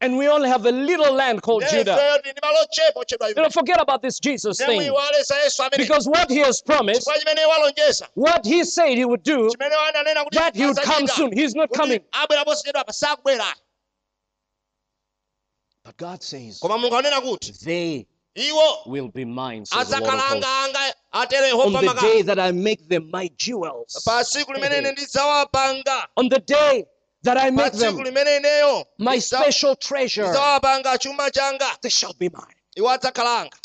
and 0.02 0.18
we 0.18 0.28
only 0.30 0.50
have 0.50 0.66
a 0.66 0.72
little 0.72 1.14
land 1.14 1.42
called 1.42 1.64
Judah? 1.70 1.94
ifeyo 1.96 2.18
ndi 2.18 2.34
malo 2.42 2.66
chepa 2.72 3.00
otchedwa 3.00 3.28
You 3.30 3.36
know, 3.36 3.50
forget 3.50 3.82
about 3.82 4.02
this 4.02 4.20
Jesus 4.20 4.58
thing. 4.58 4.76
muyiwalesa 4.80 5.36
yesu 5.44 5.64
amene 5.64 5.78
Because 5.84 6.10
what 6.10 6.30
he 6.30 6.40
has 6.40 6.62
promised, 6.62 7.02
chifukwa 7.08 7.20
chimene 7.20 7.46
walonjeza 7.46 8.08
what 8.16 8.46
he 8.46 8.64
said 8.66 8.98
he 8.98 9.06
would 9.06 9.24
do, 9.24 9.50
chimene 9.50 9.76
wananena 9.76 10.24
kuti 10.24 10.38
that 10.38 10.56
he 10.56 10.66
would 10.66 10.78
come 10.78 11.06
asachita, 11.06 11.16
soon. 11.16 11.32
He's 11.34 11.56
not 11.56 11.70
coming. 11.74 12.00
abwera 12.12 12.46
posachedwa 12.46 12.82
apa 12.82 12.94
sakubwera 12.94 13.54
But 15.84 15.98
God 15.98 16.24
says, 16.24 16.60
koma 16.60 16.78
mulungu 16.78 16.98
anena 16.98 17.22
kuti 17.22 17.54
they 17.66 18.06
will 18.86 19.10
be 19.10 19.26
mine, 19.26 19.66
says 19.66 19.90
the 19.90 20.00
Lord 20.00 20.14
of 20.14 20.20
hosts. 20.20 20.46
On 21.14 21.86
the 21.86 21.98
day 22.02 22.22
that 22.22 22.40
I 22.40 22.52
make 22.52 22.88
them 22.88 23.10
my 23.12 23.30
jewels. 23.38 24.02
pa 24.06 24.24
tsiku 24.24 24.54
limene 24.54 24.78
ine 24.78 24.92
ndidzawapanga 24.92 26.08
On 26.16 26.30
the 26.30 26.40
day 26.40 26.86
that 27.24 27.38
I 27.38 27.50
make 27.52 27.74
them. 27.74 27.98
My 28.98 29.20
special 29.20 29.76
treasure, 29.76 30.32
they 31.82 31.90
shall 31.90 32.14
be 32.14 32.30
mine. 32.30 32.56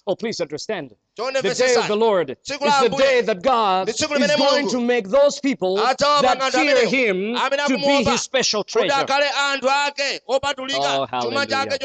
Oh, 0.07 0.17
please 0.17 0.41
understand. 0.41 0.95
The 1.17 1.55
day 1.55 1.75
of 1.77 1.87
the 1.87 1.97
Lord 1.97 2.31
is 2.31 2.37
the 2.47 2.89
day 2.99 3.21
that 3.21 3.43
God 3.43 3.89
is 3.89 4.01
going 4.01 4.69
to 4.69 4.81
make 4.81 5.09
those 5.09 5.39
people 5.39 5.77
that 5.77 6.53
fear 6.53 6.89
Him 6.89 7.37
to 7.69 7.77
be 7.77 8.03
His 8.05 8.23
special 8.23 8.65
treasure. 8.65 8.91
akhale 8.91 9.31
anthu 9.31 9.69
ake. 9.89 10.21
Opatulika 10.29 10.81
Oh, 10.81 11.07
hallelujah. 11.07 11.79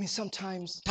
mean, 0.00 0.08
sometimes 0.08 0.82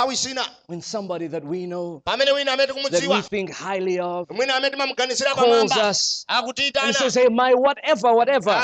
when 0.68 0.82
somebody 0.82 1.28
that 1.28 1.44
we 1.44 1.66
know, 1.66 2.02
pamene 2.06 2.32
wina 2.34 2.54
amene 2.54 2.90
that 2.92 3.08
we 3.08 3.22
think 3.22 3.52
highly 3.52 4.00
of, 4.00 4.28
mwina 4.28 4.56
amene 4.56 4.70
timamuganizira 4.72 5.34
calls 5.34 5.72
us 5.72 6.26
and 6.30 6.96
says, 6.96 7.16
Hey, 7.16 7.28
my 7.28 7.54
whatever, 7.54 8.14
whatever, 8.14 8.64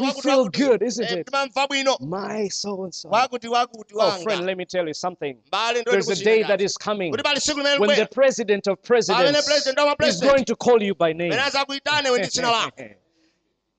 we 0.00 0.10
feel 0.22 0.48
good, 0.48 0.82
isn't 0.82 1.04
Eh, 1.04 1.16
it? 1.18 1.28
my 2.00 2.48
so 2.48 2.84
and 2.84 2.94
so. 2.94 3.10
Oh, 3.12 4.22
friend, 4.22 4.46
let 4.46 4.56
me 4.56 4.64
tell 4.64 4.86
you 4.86 4.94
something. 4.94 5.38
There's 5.84 6.08
a 6.08 6.24
day 6.24 6.42
that 6.42 6.60
is 6.60 6.76
coming 6.76 7.12
kuti 7.12 7.22
pali 7.22 7.40
tsiku 7.40 7.58
limene 7.58 7.80
when 7.80 7.96
the 7.96 8.06
president 8.06 8.66
of 8.66 8.82
presidents 8.82 9.48
is 10.02 10.20
going 10.20 10.44
to 10.44 10.56
call 10.56 10.82
you 10.82 10.94
by 10.94 11.12
name. 11.12 11.32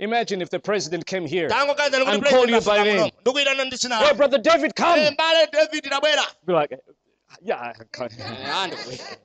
Imagine 0.02 0.42
if 0.42 0.50
the 0.50 0.60
president 0.60 1.06
came 1.06 1.28
here. 1.28 1.48
tango 1.48 1.74
kazani 1.76 2.04
kuti 2.06 2.14
And 2.16 2.26
call 2.26 2.50
you 2.50 2.62
by 2.62 2.84
name. 2.84 2.98
muno 2.98 3.12
ndikuyitana 3.22 3.66
ndi 3.66 3.78
dzina 3.78 3.98
Hey, 4.00 4.14
brother 4.14 4.40
David, 4.40 4.76
come. 4.76 5.12
mbale 5.12 5.48
david 5.52 5.84
tabwera 5.84 6.24
Be 6.46 6.54
like, 6.54 6.76
yeah. 7.42 7.74
I 7.80 7.84
can't." 7.92 8.12
Andi 8.12 8.76
kubwera. 8.82 9.18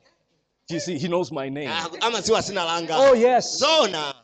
You 0.68 0.80
see, 0.80 0.98
he 0.98 1.08
knows 1.08 1.30
my 1.32 1.48
name. 1.48 1.70
Ah, 1.72 1.88
amadziwa 2.00 2.42
dzina 2.42 2.64
langa 2.64 2.96
Oh, 2.98 3.14
yes. 3.14 3.58
zona 3.58 4.14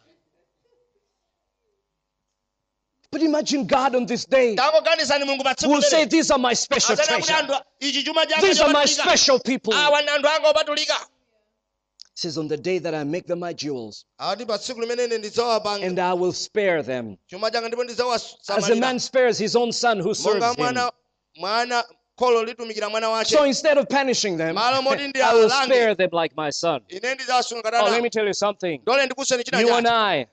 But 3.11 3.23
imagine 3.23 3.67
God 3.67 3.95
on 3.95 4.07
this 4.07 4.25
day 4.27 4.55
tangoganizani 4.57 5.25
mulungu 5.25 5.45
pa 5.45 5.55
tsiku 5.55 5.71
will 5.73 5.83
say, 5.83 6.05
These 6.07 6.31
are 6.31 6.38
my 6.38 6.55
special 6.55 6.97
treasure. 6.97 7.33
anthu 7.35 7.55
ichi 7.81 8.03
chuma 8.05 8.27
changa 8.27 8.41
These 8.47 8.61
are 8.61 8.73
my 8.73 8.85
special 8.87 9.38
people. 9.41 9.73
awa 9.75 10.03
ndi 10.03 10.11
anthu 10.11 10.29
anga 10.29 10.49
opatulika 10.49 10.95
He 10.95 12.02
says, 12.14 12.38
On 12.38 12.48
the 12.48 12.57
day 12.57 12.79
that 12.79 12.94
I 12.94 13.05
make 13.05 13.27
them 13.27 13.40
my 13.40 13.53
jewels, 13.53 14.05
ati 14.18 14.44
pa 14.44 14.59
tsiku 14.59 14.81
limene 14.81 15.05
ine 15.05 15.18
ndidzawapanga 15.18 15.87
and 15.87 15.98
I 15.98 16.12
will 16.14 16.33
spare 16.33 16.83
them. 16.83 17.16
chuma 17.31 17.51
changa 17.51 17.68
ndipo 17.68 18.12
As 18.14 18.70
a 18.70 18.77
man 18.77 18.98
spares 18.98 19.38
his 19.38 19.57
own 19.57 19.72
son 19.72 20.01
who 20.01 20.14
serves 20.14 20.44
him. 20.44 20.64
mwana 20.64 20.92
mwana 21.37 21.85
kholo 22.16 22.44
litumikira 22.44 22.90
mwana 22.90 23.09
wace 23.09 23.35
So 23.37 23.44
instead 23.44 23.79
of 23.79 23.88
punishing 23.88 24.37
them, 24.37 24.55
Malo 24.55 24.83
moti 24.87 25.09
ndi 25.09 25.20
I 25.22 25.35
will 25.35 25.51
spare 25.51 25.94
them 25.94 26.11
like 26.12 26.37
my 26.37 26.51
son. 26.51 26.83
Oh, 26.92 27.90
let 27.90 28.03
me 28.03 28.11
tell 28.11 28.27
you 28.27 28.35
something. 28.35 28.81
ndole 28.83 29.07
ndikuseni 29.07 29.44
china 29.44 29.61
You 29.61 29.75
and 29.75 29.87
I 29.87 30.27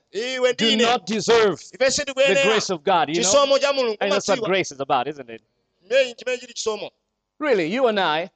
do 0.56 0.76
not 0.76 1.06
deserve 1.06 1.58
the 1.70 2.42
grace 2.44 2.70
of 2.70 2.84
God. 2.84 3.08
You 3.08 3.14
know, 3.14 3.22
chisomo 3.22 3.58
cha 3.58 3.72
mulungu 3.72 3.96
and 4.00 4.12
that's 4.12 4.28
what 4.28 4.40
grace 4.42 4.70
is 4.70 4.80
about, 4.80 5.08
isn't 5.08 5.30
it? 5.30 5.42
Meyi 7.40 7.56
chimene 7.56 7.66
chili 7.66 7.70
chisomo 7.70 7.70
Really, 7.70 7.72
you 7.72 7.86
and 7.86 7.98
I, 8.00 8.30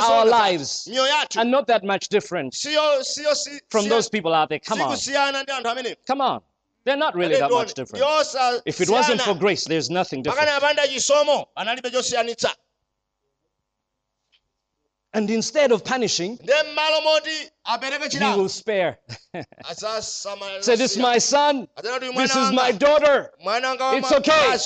our 0.00 0.24
lives 0.26 0.88
are 1.36 1.44
not 1.44 1.66
that 1.66 1.84
much 1.84 2.08
different 2.08 2.52
siyo 2.54 3.02
siyo 3.04 3.34
si- 3.34 3.60
from 3.70 3.88
those 3.88 4.08
people 4.08 4.32
out 4.34 4.48
there. 4.48 4.60
Come 4.60 4.80
on, 4.82 4.96
sikusiyana 4.96 5.42
ndi 5.42 5.52
anthu 5.52 5.68
amene 5.70 5.96
come 6.06 6.20
on. 6.20 6.40
They're 6.84 6.98
not 6.98 7.14
really 7.14 7.36
that 7.40 7.50
much 7.50 7.72
different. 7.74 8.04
If 8.66 8.80
it 8.80 8.90
wasn't 8.90 9.22
for 9.22 9.34
grace, 9.34 9.64
there's 9.64 9.88
nothing 9.90 10.22
different. 10.22 10.48
pakana 10.48 10.56
apanda 10.60 10.86
chisomo 10.88 11.46
analibe 11.56 11.90
chosiyanitsa 11.90 12.54
And 15.16 15.30
instead 15.30 15.70
of 15.72 15.84
punishing, 15.84 16.38
nde 16.38 16.52
mmalo 16.62 17.02
moti 17.04 17.50
he 18.10 18.18
will 18.36 18.48
spare. 18.48 18.98
Say, 20.60 20.76
This 20.76 20.92
is 20.92 20.98
my 20.98 21.18
son. 21.18 21.68
This 22.16 22.34
is 22.34 22.50
my 22.52 22.72
daughter. 22.72 23.30
It's 23.40 24.12
okay. 24.12 24.58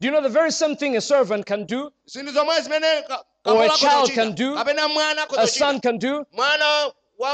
Do 0.00 0.06
you 0.06 0.10
know 0.12 0.22
the 0.22 0.28
very 0.28 0.50
same 0.52 0.76
thing 0.76 0.96
a 0.96 1.00
servant 1.00 1.46
can 1.46 1.64
do, 1.66 1.90
zinthu 2.06 2.32
zomwe 2.32 2.60
zimene 2.60 3.06
ka- 3.06 3.24
Or 3.44 3.62
a 3.64 3.68
child 3.70 4.10
can 4.12 4.34
do, 4.34 4.56
a 5.38 5.46
son 5.46 5.80
can 5.80 5.98
do? 5.98 6.24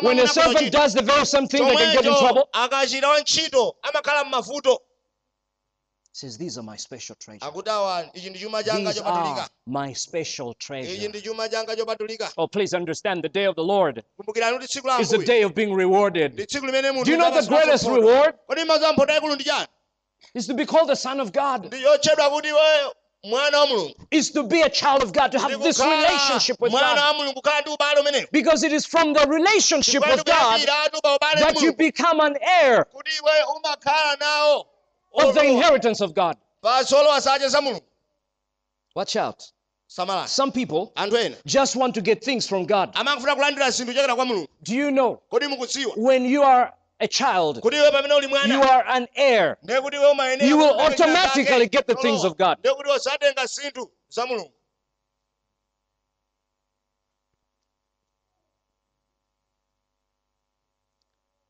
When 0.02 0.18
a 0.20 0.26
servant 0.28 0.70
does 0.72 0.94
the 0.94 1.02
very 1.02 1.24
same 1.26 1.48
thing, 1.48 1.64
they 1.66 1.74
can 1.76 1.92
get 1.96 2.04
in 2.06 2.14
trouble. 2.18 2.48
akachita 2.52 3.08
wantchito 3.08 3.74
amakhala 3.82 4.24
m'mavuto 4.24 4.78
says, 6.14 6.36
These 6.36 6.58
are 6.58 6.62
my 6.62 6.76
special 6.76 7.16
treasure. 7.16 7.40
akuti 7.46 7.70
awa 7.70 8.04
ichi 8.14 8.30
ndi 8.30 8.38
chuma 8.38 8.62
changa 8.62 8.92
These 8.92 9.00
are 9.02 9.48
my 9.66 9.92
special 9.94 10.50
ichi 10.50 10.58
treasure. 10.66 11.08
ndi 11.08 11.22
chuma 11.22 11.48
changa 11.48 11.74
chopatulika 11.76 12.30
Oh, 12.36 12.46
please 12.46 12.74
understand 12.76 13.22
the 13.24 13.28
day 13.30 13.46
of 13.46 13.56
the 13.56 13.64
Lord 13.64 14.02
kumbukirani 14.20 14.58
kuti 14.58 14.68
tsiku 14.68 14.86
la 14.86 14.98
is 15.00 15.08
the 15.08 15.18
day 15.24 15.42
of 15.42 15.54
being 15.54 15.74
rewarded. 15.74 16.36
tsiku 16.46 16.66
limene 16.66 16.92
munthu 16.92 17.04
Do 17.06 17.10
you 17.12 17.16
know 17.16 17.30
the 17.40 17.48
greatest 17.48 17.86
reward 17.88 18.34
kodi 20.22 20.30
maza 20.30 20.30
mphotho 20.30 20.30
yayikulu 20.30 20.30
ndi 20.30 20.30
chani 20.30 20.34
is 20.34 20.46
to 20.46 20.54
be 20.54 20.66
called 20.66 20.88
the 20.88 20.96
Son 20.96 21.20
of 21.20 21.32
God, 21.32 21.66
ndi 21.66 21.82
yotchedwa 21.82 22.30
kuti 22.30 22.48
iwe 22.48 22.92
mwana 23.24 23.58
wa 23.60 23.66
mulungu. 23.66 23.94
Is 24.10 24.32
to 24.32 24.42
be 24.42 24.62
a 24.62 24.70
child 24.70 25.02
of 25.02 25.12
God, 25.12 25.32
to 25.32 25.38
have 25.38 25.62
this 25.62 25.78
relationship 25.80 26.60
with 26.60 26.72
God. 26.72 26.98
wa 26.98 27.14
mulungu 27.14 27.34
kukhala 27.34 27.60
ndi 27.60 27.70
ubale 27.70 28.00
umenewo 28.00 28.26
Because 28.32 28.66
it 28.66 28.72
is 28.72 28.86
from 28.86 29.12
the 29.14 29.26
relationship 29.26 30.02
with 30.06 30.24
God 30.24 30.36
kuyambiratu 30.36 31.00
pa 31.02 31.14
ubale 31.16 31.34
ndi 31.34 31.42
that 31.44 31.62
you 31.62 31.72
become 31.72 32.20
an 32.20 32.36
heir 32.40 32.84
kuti 32.84 33.10
iwe 33.18 33.42
umakhala 33.56 34.16
nawo 34.20 34.66
of 35.12 35.34
the 35.34 35.44
inheritance 35.44 36.00
of 36.04 36.12
God. 36.14 36.36
pa 36.62 36.82
zolowa 36.82 37.20
zace 37.20 37.48
za 37.48 37.60
mulungu. 37.60 37.84
Watch 38.94 39.16
out. 39.16 39.52
Some 40.26 40.52
people 40.52 40.92
just 41.44 41.76
want 41.76 41.94
to 41.94 42.00
get 42.00 42.24
things 42.24 42.46
from 42.48 42.66
God. 42.66 42.90
amafuna 42.94 43.34
kulandira 43.34 43.70
zinthu 43.70 43.92
kuchokera 43.92 44.14
kwa 44.16 44.24
mulungu. 44.24 44.48
Do 44.62 44.74
you 44.74 44.90
know 44.90 45.20
when 45.96 46.24
you 46.24 46.42
are 46.42 46.72
a 47.02 47.08
child, 47.08 47.60
kuti 47.60 47.76
iwe 47.76 47.90
pamene 47.90 48.14
uli 48.14 48.28
you 48.54 48.62
are 48.62 48.84
an 48.96 49.06
heir? 49.14 49.56
ndiye 49.62 49.80
kuti 49.80 49.96
iwe 49.96 50.10
umayenera 50.10 50.48
You 50.48 50.56
will 50.58 50.80
automatically 50.80 51.68
get 51.68 51.86
the 51.86 51.94
things 51.94 52.24
of 52.24 52.36
God. 52.36 52.58
ndiye 52.58 52.74
kuti 52.74 52.90
usatenga 52.90 53.46
zinthu 53.46 53.90
za 54.08 54.26
mulungu. 54.26 54.52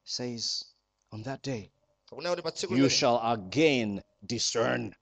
Says, 0.04 0.64
on 1.12 1.22
that 1.22 1.42
day, 1.42 1.70
akunena 2.10 2.30
kuti 2.36 2.42
pa 2.42 2.50
tsiku 2.50 2.76
you 2.76 2.88
shall 2.88 3.20
again 3.24 4.02
discern 4.26 4.94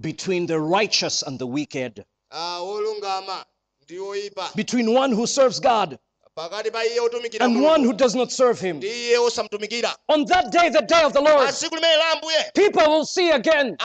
between 0.00 0.46
the 0.46 0.60
righteous 0.60 1.22
and 1.22 1.38
the 1.38 1.46
wicked. 1.46 2.04
Ah, 2.30 2.60
wolungama 2.62 3.44
ndi 3.84 3.98
woyipa 3.98 4.54
between 4.54 4.92
one 4.94 5.12
who 5.12 5.26
serves 5.26 5.58
God 5.60 5.98
pakati 6.40 6.70
pa 6.70 6.84
iye 6.84 7.00
otumikira 7.00 7.44
and 7.44 7.62
one 7.62 7.82
who 7.84 7.92
does 7.92 8.14
not 8.14 8.32
serve 8.32 8.58
him. 8.60 8.76
ndi 8.76 8.86
iye 8.88 9.18
osamutumikira 9.18 9.94
On 10.08 10.24
that 10.26 10.50
day, 10.52 10.68
the 10.70 10.80
day 10.82 11.02
of 11.02 11.12
the 11.12 11.20
Lord, 11.20 11.48
tsiku 11.50 11.74
limene 11.76 11.96
la 11.96 12.10
ambuye. 12.12 12.50
people 12.54 12.86
will 12.92 13.04
see 13.06 13.30
again 13.30 13.76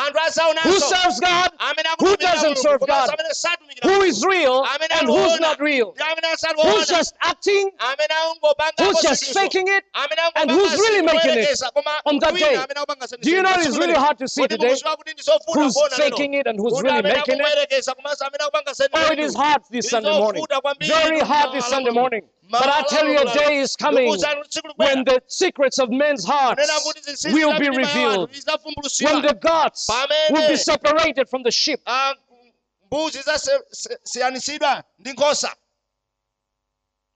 who 0.63 0.79
serves 0.79 1.19
God, 1.19 1.49
who 1.99 2.15
doesn't 2.17 2.57
serve 2.57 2.81
God, 2.87 3.09
who 3.83 4.01
is 4.03 4.25
real 4.25 4.65
and 4.99 5.07
who's 5.07 5.39
not 5.39 5.59
real, 5.59 5.93
who's 6.63 6.87
just 6.87 7.13
acting 7.21 7.71
who's 8.79 9.01
just 9.01 9.33
faking 9.33 9.67
it, 9.67 9.83
and 10.35 10.49
who's 10.51 10.73
really 10.79 11.01
making 11.01 11.39
it 11.39 11.61
on 12.05 12.19
that 12.19 12.33
day. 12.35 12.55
amene 12.55 12.79
akupanga 12.79 13.07
zinthu 13.07 13.21
Do 13.21 13.31
you 13.31 13.41
know 13.41 13.53
it's 13.57 13.77
really 13.77 13.93
hard 14.05 14.17
to 14.17 14.27
see 14.27 14.47
today? 14.47 14.67
mukudziwa 14.67 14.97
kuti 14.97 15.13
ndi 15.13 15.21
zofuna 15.23 15.63
who's 15.63 15.75
faking 15.97 16.33
it 16.33 16.47
and 16.47 16.59
who's 16.59 16.81
really 16.81 17.01
making 17.01 17.35
it? 17.35 17.41
akumuyerekeza, 17.41 17.93
komanso 17.95 18.25
amene 18.25 18.43
akupanga 18.43 18.73
zinthu 18.73 18.95
Oh, 18.97 19.13
it 19.13 19.19
is 19.19 19.35
hard 19.35 19.61
this 19.71 19.89
Sunday 19.89 20.19
morning. 20.19 20.45
Very 20.79 21.19
hard 21.19 21.51
this 21.53 21.65
Sunday 21.65 21.91
morning. 21.91 22.23
But 22.49 22.67
I 22.67 22.83
tell 22.83 23.07
you, 23.07 23.19
a 23.19 23.33
day 23.33 23.59
is 23.59 23.75
coming 23.75 24.07
Ndikuwuzani 24.07 24.35
kuti 24.41 24.49
tsiku 24.49 24.67
likwera. 24.67 24.87
when 24.95 25.03
the 25.05 25.21
secrets 25.27 25.79
of 25.79 25.89
men's 25.89 26.25
hearts 26.25 26.61
Kunena 26.61 26.79
kuti 26.79 27.01
zinsinsi 27.01 27.33
will 27.33 27.57
be 27.59 27.69
revealed, 27.69 28.29
when 29.03 29.21
the 29.21 29.33
gods 29.41 29.87
will 30.31 30.47
be 30.47 30.55
separated 30.57 31.29
from 31.29 31.43
the 31.43 31.51
sheep. 31.51 31.79
Ah, 31.87 32.13
mbuzi 32.85 33.21
zasiyanisidwa 33.21 34.83
ndi 34.99 35.11
nkhosa 35.13 35.55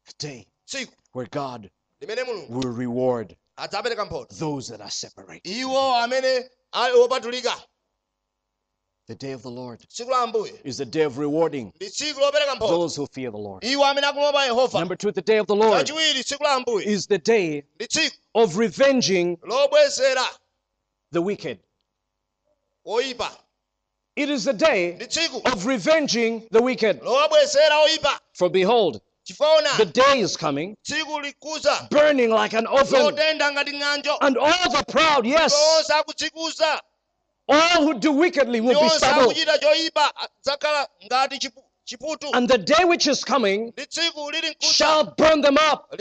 A 0.08 0.12
day 0.20 0.48
tsiku 0.66 0.94
where 1.14 1.30
God 1.32 1.70
will 2.50 2.74
reward 2.78 3.36
those 4.40 4.68
that 4.72 4.82
are 4.82 4.92
separated. 4.92 5.48
iwo 5.58 5.96
amene 5.96 6.50
ali 6.72 6.94
opatulika 7.00 7.64
The 9.10 9.16
day 9.16 9.32
of 9.32 9.42
the 9.42 9.50
Lord 9.50 9.80
tsiku 9.90 10.12
la 10.12 10.24
ambuye 10.24 10.54
is 10.64 10.78
the 10.78 10.86
day 10.86 11.02
of 11.02 11.18
rewarding 11.18 11.74
ndi 11.76 11.90
tsiku 11.90 12.20
lopereka 12.20 12.56
mphotho 12.56 12.68
those 12.70 12.96
who 12.96 13.08
fear 13.08 13.32
the 13.32 13.38
Lord. 13.40 13.64
iwo 13.64 13.84
amene 13.86 14.06
akumopa 14.08 14.46
yehova 14.46 14.80
Number 14.80 14.96
two, 14.96 15.12
the 15.12 15.22
day 15.24 15.40
of 15.40 15.48
the 15.48 15.56
Lord 15.56 15.88
kachiwiri 15.88 16.24
tsiku 16.24 16.44
la 16.44 16.56
ambuye 16.60 16.86
is 16.86 17.08
the 17.08 17.18
day 17.18 17.64
of 18.36 18.56
revenging 18.56 19.38
the 21.12 21.22
wicked. 21.22 21.58
It 24.16 24.30
is 24.30 24.44
the 24.44 24.54
day 24.54 25.00
of 25.46 25.66
revenging 25.66 26.48
the 26.52 26.62
wicked. 26.62 27.02
For 28.34 28.50
behold, 28.50 29.02
the 29.26 29.92
day 29.92 30.20
is 30.20 30.38
coming, 30.38 30.78
burning 31.90 32.30
like 32.30 32.54
an 32.54 32.68
oven, 32.68 33.02
lotentha 33.02 33.52
ngati 33.54 33.74
ng'anjo. 33.74 34.18
And 34.22 34.38
all 34.38 34.70
the 34.72 34.84
proud, 34.88 35.26
yes, 35.26 35.54
all 37.50 37.84
who 37.84 38.00
do 38.00 38.12
wickedly 38.12 38.62
will 38.62 38.80
be 38.82 38.90
stubble. 38.90 39.32
akuchita 39.32 39.58
choyipa 39.58 40.12
adzakhala 40.16 40.88
ngati 41.06 41.38
chipu- 41.38 41.64
chiputu. 41.86 42.30
And 42.34 42.48
the 42.48 42.58
day 42.58 42.86
which 42.86 43.08
is 43.08 43.24
coming 43.26 43.72
ndi 43.72 43.86
tsiku 43.86 44.32
lili 44.32 44.50
mkucha 44.50 44.74
shall 44.74 45.04
burn 45.18 45.42
them 45.42 45.58
up, 45.72 45.96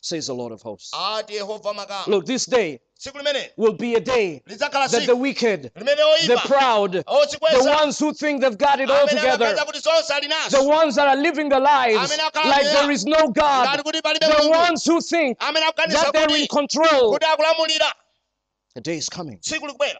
says 0.00 0.26
the 0.26 0.34
Lord 0.34 0.52
of 0.52 0.62
hosts. 0.62 0.92
ati 0.94 1.34
yehova 1.34 1.74
makama 1.74 2.06
Look, 2.06 2.24
this 2.26 2.46
day 2.46 2.80
will 3.56 3.74
be 3.74 3.94
a 3.94 4.00
day 4.00 4.42
that 4.46 5.04
the 5.06 5.14
wicked, 5.16 5.70
the 5.74 6.40
proud, 6.46 6.92
the 6.92 7.64
ones 7.64 7.98
who 7.98 8.12
think 8.12 8.40
they've 8.40 8.58
got 8.58 8.80
it 8.80 8.90
all 8.90 9.06
together, 9.06 9.46
amaganiza 9.46 9.64
kuti 9.64 9.80
zonse 9.80 10.10
ali 10.10 10.28
the 10.50 10.62
ones 10.64 10.94
that 10.96 11.06
are 11.06 11.16
living 11.16 11.48
their 11.48 11.60
lives 11.60 12.16
like 12.44 12.64
there 12.64 12.90
is 12.90 13.04
no 13.04 13.28
God, 13.28 13.78
the 13.84 14.48
ones 14.50 14.84
who 14.84 15.00
think 15.00 15.38
that 15.38 16.10
they're 16.12 16.36
in 16.36 16.46
control. 16.48 17.18
The 18.74 18.80
day 18.80 18.96
is 18.96 19.08
coming 19.08 19.38
tsiku 19.38 19.66
likubwera 19.68 19.98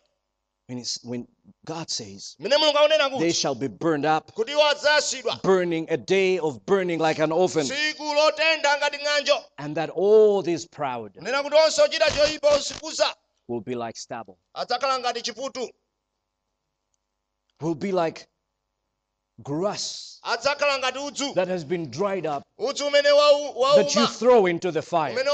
when, 0.66 0.78
it's, 0.78 1.02
when 1.02 1.26
God 1.64 1.88
says, 1.90 2.36
mene 2.38 2.52
mulungu 2.52 2.74
akunena 2.76 3.18
They 3.18 3.28
kuti 3.30 3.40
shall 3.40 3.54
be 3.54 3.68
burned 3.68 4.04
up, 4.04 4.34
kuti 4.34 4.52
iwo 4.52 4.70
adzayasidwa 4.70 5.42
burning, 5.42 5.86
a 5.90 5.96
day 5.96 6.38
of 6.38 6.64
burning 6.66 6.98
like 6.98 7.18
an 7.18 7.32
oven, 7.32 7.64
tsiku 7.66 8.14
lotentha 8.14 8.78
ngati 8.78 8.98
ng'anjo. 9.02 9.44
And 9.56 9.76
that 9.76 9.90
all 9.90 10.42
these 10.42 10.66
proud 10.66 11.14
kunena 11.14 11.42
kuti 11.42 11.56
onse 11.56 11.78
ochita 11.78 12.08
choyipa 12.10 12.50
osikuza 12.50 13.12
will 13.48 13.62
be 13.62 13.74
like 13.74 13.96
stubble, 13.96 14.38
adzakhala 14.54 15.00
ngati 15.00 15.22
chiputu. 15.22 15.68
Will 17.60 17.74
be 17.74 17.90
like 17.90 18.28
grass 19.42 20.18
adzakhala 20.22 20.78
ngati 20.78 20.98
udzu 20.98 21.34
that 21.34 21.48
has 21.48 21.64
been 21.64 21.90
dried 21.90 22.26
up 22.26 22.42
udzu 22.58 22.86
umene 22.86 23.08
wau- 23.12 23.76
that 23.76 23.94
you 23.94 24.06
throw 24.06 24.46
into 24.46 24.70
the 24.72 24.82
fire. 24.82 25.14
Won't 25.14 25.26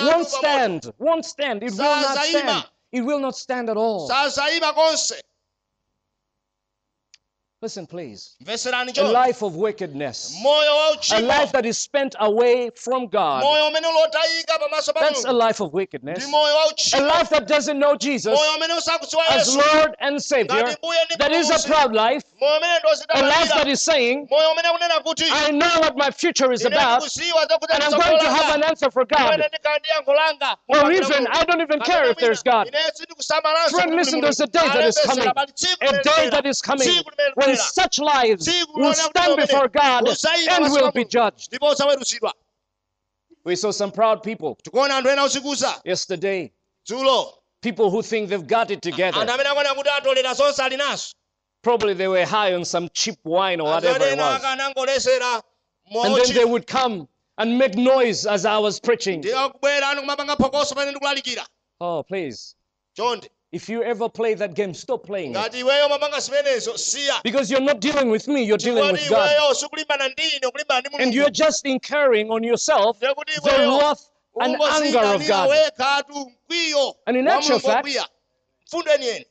anthu 0.00 0.02
pa 0.02 0.04
moto. 0.18 0.24
stand, 0.38 0.92
won't 0.98 1.24
stand, 1.24 1.62
it 1.62 1.72
will 1.72 2.00
not 2.00 2.18
stand. 2.26 2.64
It 2.90 3.02
will 3.02 3.20
not 3.20 3.36
stand 3.36 3.68
at 3.68 3.76
all. 3.76 4.08
Listen, 7.60 7.88
please. 7.88 8.36
A 8.46 9.02
life 9.02 9.42
of 9.42 9.56
wickedness, 9.56 10.32
a 11.12 11.20
life 11.20 11.50
that 11.50 11.66
is 11.66 11.76
spent 11.76 12.14
away 12.20 12.70
from 12.76 13.08
God, 13.08 13.42
moyo 13.42 13.66
umene 13.68 13.84
ulotayika 13.84 14.58
pamaso 14.60 14.94
pa 14.94 15.00
that's 15.00 15.24
a 15.24 15.32
life 15.32 15.58
of 15.60 15.72
wickedness. 15.72 16.24
A 16.94 17.00
life 17.00 17.30
that 17.30 17.48
doesn't 17.48 17.76
know 17.80 17.96
Jesus 17.96 18.38
as 19.30 19.56
Lord 19.56 19.96
and 19.98 20.22
Savior, 20.22 20.76
that 21.18 21.32
is 21.32 21.50
a 21.50 21.66
proud 21.66 21.92
life, 21.92 22.22
a 22.40 23.22
life 23.22 23.48
that 23.48 23.66
is 23.66 23.82
saying, 23.82 24.28
moyo 24.30 24.52
umene 24.52 24.68
akunena 24.68 25.02
kuti 25.02 25.24
I 25.28 25.50
know 25.50 25.80
what 25.80 25.96
my 25.96 26.12
future 26.12 26.52
is 26.52 26.64
about, 26.64 27.02
and 27.02 27.82
I'm 27.82 27.90
going 27.90 28.20
to 28.20 28.30
have 28.30 28.54
an 28.54 28.62
answer 28.62 28.88
for 28.92 29.04
God. 29.04 29.34
imene 29.34 29.48
ndikhala 29.48 29.78
ndi 29.78 29.88
yankho 29.88 30.14
langa. 30.14 30.56
Or 30.68 30.92
even, 30.92 31.26
I 31.32 31.44
don't 31.44 31.60
even 31.60 31.80
care 31.80 32.04
if 32.08 32.18
there's 32.18 32.44
God. 32.44 32.72
Friend, 33.70 33.96
listen, 33.96 34.20
there's 34.20 34.38
a 34.38 34.46
day 34.46 34.68
that 34.68 34.84
is 34.84 34.96
coming. 35.00 35.28
A 35.80 36.02
day 36.04 36.30
that 36.30 36.46
is 36.46 36.62
coming 36.62 36.88
when 37.48 37.56
such 37.56 37.98
lives. 37.98 38.48
Will 38.74 38.94
stand 38.94 39.36
before 39.36 39.68
God 39.68 40.08
and 40.08 40.72
will 40.72 40.92
be 40.92 41.04
judged. 41.04 41.56
We 43.44 43.56
saw 43.56 43.70
some 43.70 43.90
proud 43.92 44.22
people. 44.22 44.58
Tikuona 44.62 44.96
anthu 44.96 45.10
ena 45.10 45.22
osikuza 45.22 45.80
yesterday, 45.84 46.50
dzulo 46.86 47.32
people 47.62 47.90
who 47.90 48.02
think 48.02 48.28
they've 48.28 48.46
got 48.46 48.70
it 48.70 48.82
together. 48.82 49.20
amene 49.20 49.48
akuona 49.48 49.74
kuti 49.74 49.88
atolera 49.88 50.34
zonse 50.34 50.62
ali 50.62 50.76
nazo 50.76 51.14
Probably 51.62 51.94
they 51.94 52.08
were 52.08 52.24
high 52.24 52.54
on 52.54 52.64
some 52.64 52.88
cheap 52.90 53.18
wine 53.24 53.60
or 53.60 53.70
whatever 53.70 54.04
it 54.04 54.16
was. 54.16 54.44
And 54.44 56.16
then 56.16 56.34
they 56.34 56.44
would 56.44 56.66
come 56.66 57.08
and 57.36 57.58
make 57.58 57.74
noise 57.74 58.26
as 58.26 58.44
I 58.44 58.58
was 58.58 58.80
preaching. 58.80 59.20
ndiye 59.20 59.48
kubwera 59.48 59.88
anu 59.88 60.00
kumapanga 60.00 60.36
phokoso 60.36 60.74
pamene 60.74 60.90
ndikulalikira 60.90 61.46
Oh, 61.80 62.02
please. 62.02 62.54
If 63.50 63.68
you 63.70 63.82
ever 63.82 64.10
play 64.10 64.34
that 64.34 64.54
game, 64.54 64.74
stop 64.74 65.06
playing 65.06 65.30
it. 65.30 65.36
ngati 65.36 65.58
iweyo 65.60 65.88
mapanga 65.88 66.20
zimenezo 66.20 66.76
siya 66.76 67.22
Because 67.22 67.50
you're 67.50 67.64
not 67.64 67.80
dealing 67.80 68.10
with 68.10 68.28
me, 68.28 68.42
you're 68.42 68.58
dealing 68.58 68.92
with 68.92 69.08
God. 69.08 69.30
iweyo 69.30 69.54
sikulimbana 69.54 70.08
ndine 70.08 70.46
ukulimbana 70.46 70.80
ndi 70.88 71.02
And 71.02 71.14
you're 71.14 71.30
just 71.30 71.66
incurring 71.66 72.30
on 72.30 72.44
yourself 72.44 72.98
the 73.00 73.06
wrath 73.06 74.10
and 74.40 74.56
anger 74.62 74.98
of 75.14 75.26
God. 75.26 75.50
And 77.06 77.16
in 77.16 77.28
actual 77.28 77.58
fact- 77.58 77.86
okwiya 77.86 78.08
mfundo 78.66 78.92
yeniyeni 78.92 79.26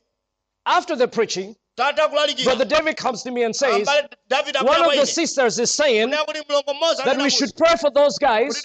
After 0.64 0.96
the 0.96 1.08
preaching, 1.08 1.56
Brother 1.78 2.64
David 2.64 2.96
comes 2.96 3.22
to 3.22 3.30
me 3.30 3.44
and 3.44 3.54
says, 3.54 3.86
one 3.86 4.82
of 4.82 4.94
the 4.96 5.06
sisters 5.06 5.60
is 5.60 5.70
saying 5.70 6.08
kunena 6.08 6.24
kuti 6.26 6.42
mlongo 6.48 6.74
mmodzi 6.74 7.04
that 7.04 7.16
we 7.16 7.30
should 7.30 7.54
pray 7.56 7.76
for 7.76 7.90
those 7.90 8.18
guys 8.18 8.60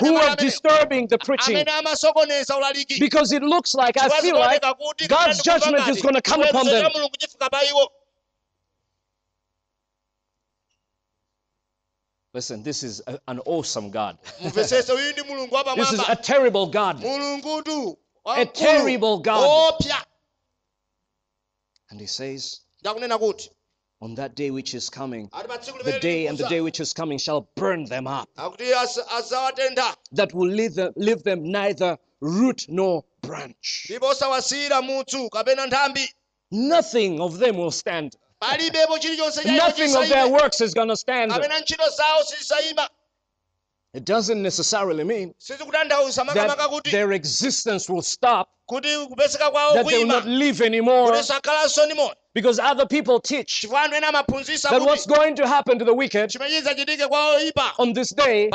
who 0.00 0.16
are 0.16 0.36
disturbing 0.36 1.06
the 1.08 1.16
preaching. 1.18 1.56
amene 1.56 1.72
amasokoneza 1.72 2.56
ulaliki 2.56 3.00
Because 3.00 3.32
it 3.32 3.42
looks 3.42 3.74
like, 3.74 3.96
I 3.96 4.08
feel 4.20 4.38
like 4.38 4.60
God's 5.08 5.42
judgment 5.42 5.88
is 5.88 6.02
going 6.02 6.14
to 6.14 6.20
come 6.20 6.42
upon 6.42 6.66
them. 6.66 6.92
mulungu 6.92 7.16
chifika 7.18 7.50
pa 7.50 7.62
iwo 7.64 7.88
Listen, 12.34 12.62
this 12.62 12.82
is 12.82 13.02
a- 13.06 13.18
an 13.28 13.40
awesome 13.46 13.90
God. 13.90 14.18
mumvesese 14.40 14.92
uyu 14.92 15.12
ndi 15.12 15.22
mulungu 15.22 15.54
wa 15.54 15.74
This 15.74 15.92
is 15.92 16.00
a 16.08 16.16
terrible 16.16 16.66
God. 16.66 17.02
A 18.26 18.46
terrible 18.46 19.18
God. 19.18 19.74
And 21.92 22.00
he 22.00 22.06
says, 22.06 22.60
on 22.86 24.14
that 24.14 24.34
day 24.34 24.50
which 24.50 24.74
is 24.74 24.88
coming, 24.88 25.28
ati 25.32 25.46
pa 25.46 25.58
tsiku 25.58 25.84
the 25.84 25.98
day 26.00 26.26
and 26.26 26.38
the 26.38 26.48
day 26.48 26.62
which 26.62 26.80
is 26.80 26.94
coming 26.94 27.18
shall 27.18 27.50
burn 27.54 27.84
them 27.84 28.06
up, 28.06 28.28
akuti 28.38 28.72
az- 28.72 28.98
azawatentha 29.18 29.94
that 30.12 30.32
will 30.32 30.48
leave 30.48 30.74
them, 30.74 30.92
leave 30.96 31.22
them 31.22 31.42
neither 31.52 31.98
root 32.20 32.64
nor 32.68 33.04
branch. 33.20 33.86
ndipo 33.90 34.06
osawasiyira 34.08 34.82
mudzu 34.82 35.28
kapena 35.30 35.66
nthambi 35.66 36.08
Nothing 36.50 37.20
of 37.20 37.38
them 37.38 37.58
will 37.58 37.70
stand. 37.70 38.16
palibepo 38.40 38.98
chilichonse 38.98 39.42
cha 39.42 39.48
iwo 39.50 39.56
Nothing 39.66 39.94
of 39.96 40.08
their 40.08 40.28
works 40.28 40.60
is 40.62 40.72
going 40.74 40.88
to 40.88 40.96
stand. 40.96 41.30
It 43.94 44.06
doesn't 44.06 44.42
necessarily 44.42 45.04
mean 45.04 45.34
that 45.48 46.82
their 46.90 47.12
existence 47.12 47.90
will 47.90 48.00
stop, 48.00 48.48
that 48.70 48.82
they 49.86 49.98
will 49.98 50.06
not 50.06 50.24
live 50.24 50.62
anymore, 50.62 51.12
kuti 51.12 51.22
sakhalanso 51.22 51.86
ndi 51.86 51.94
moyo 51.94 52.14
because 52.34 52.58
other 52.58 52.86
people 52.86 53.20
teach 53.20 53.60
chifukwa 53.60 53.82
anthu 53.82 53.96
ena 53.96 54.08
amaphunzitsa 54.08 54.70
that 54.70 54.80
what's 54.80 55.04
going 55.06 55.34
to 55.34 55.46
happen 55.46 55.78
to 55.78 55.84
the 55.84 55.92
wicked 55.92 56.30
chimene 56.30 56.50
chidzachitike 56.50 57.08
kwa 57.08 57.34
oyipa. 57.34 57.72
on 57.78 57.92
this 57.92 58.14
day, 58.14 58.48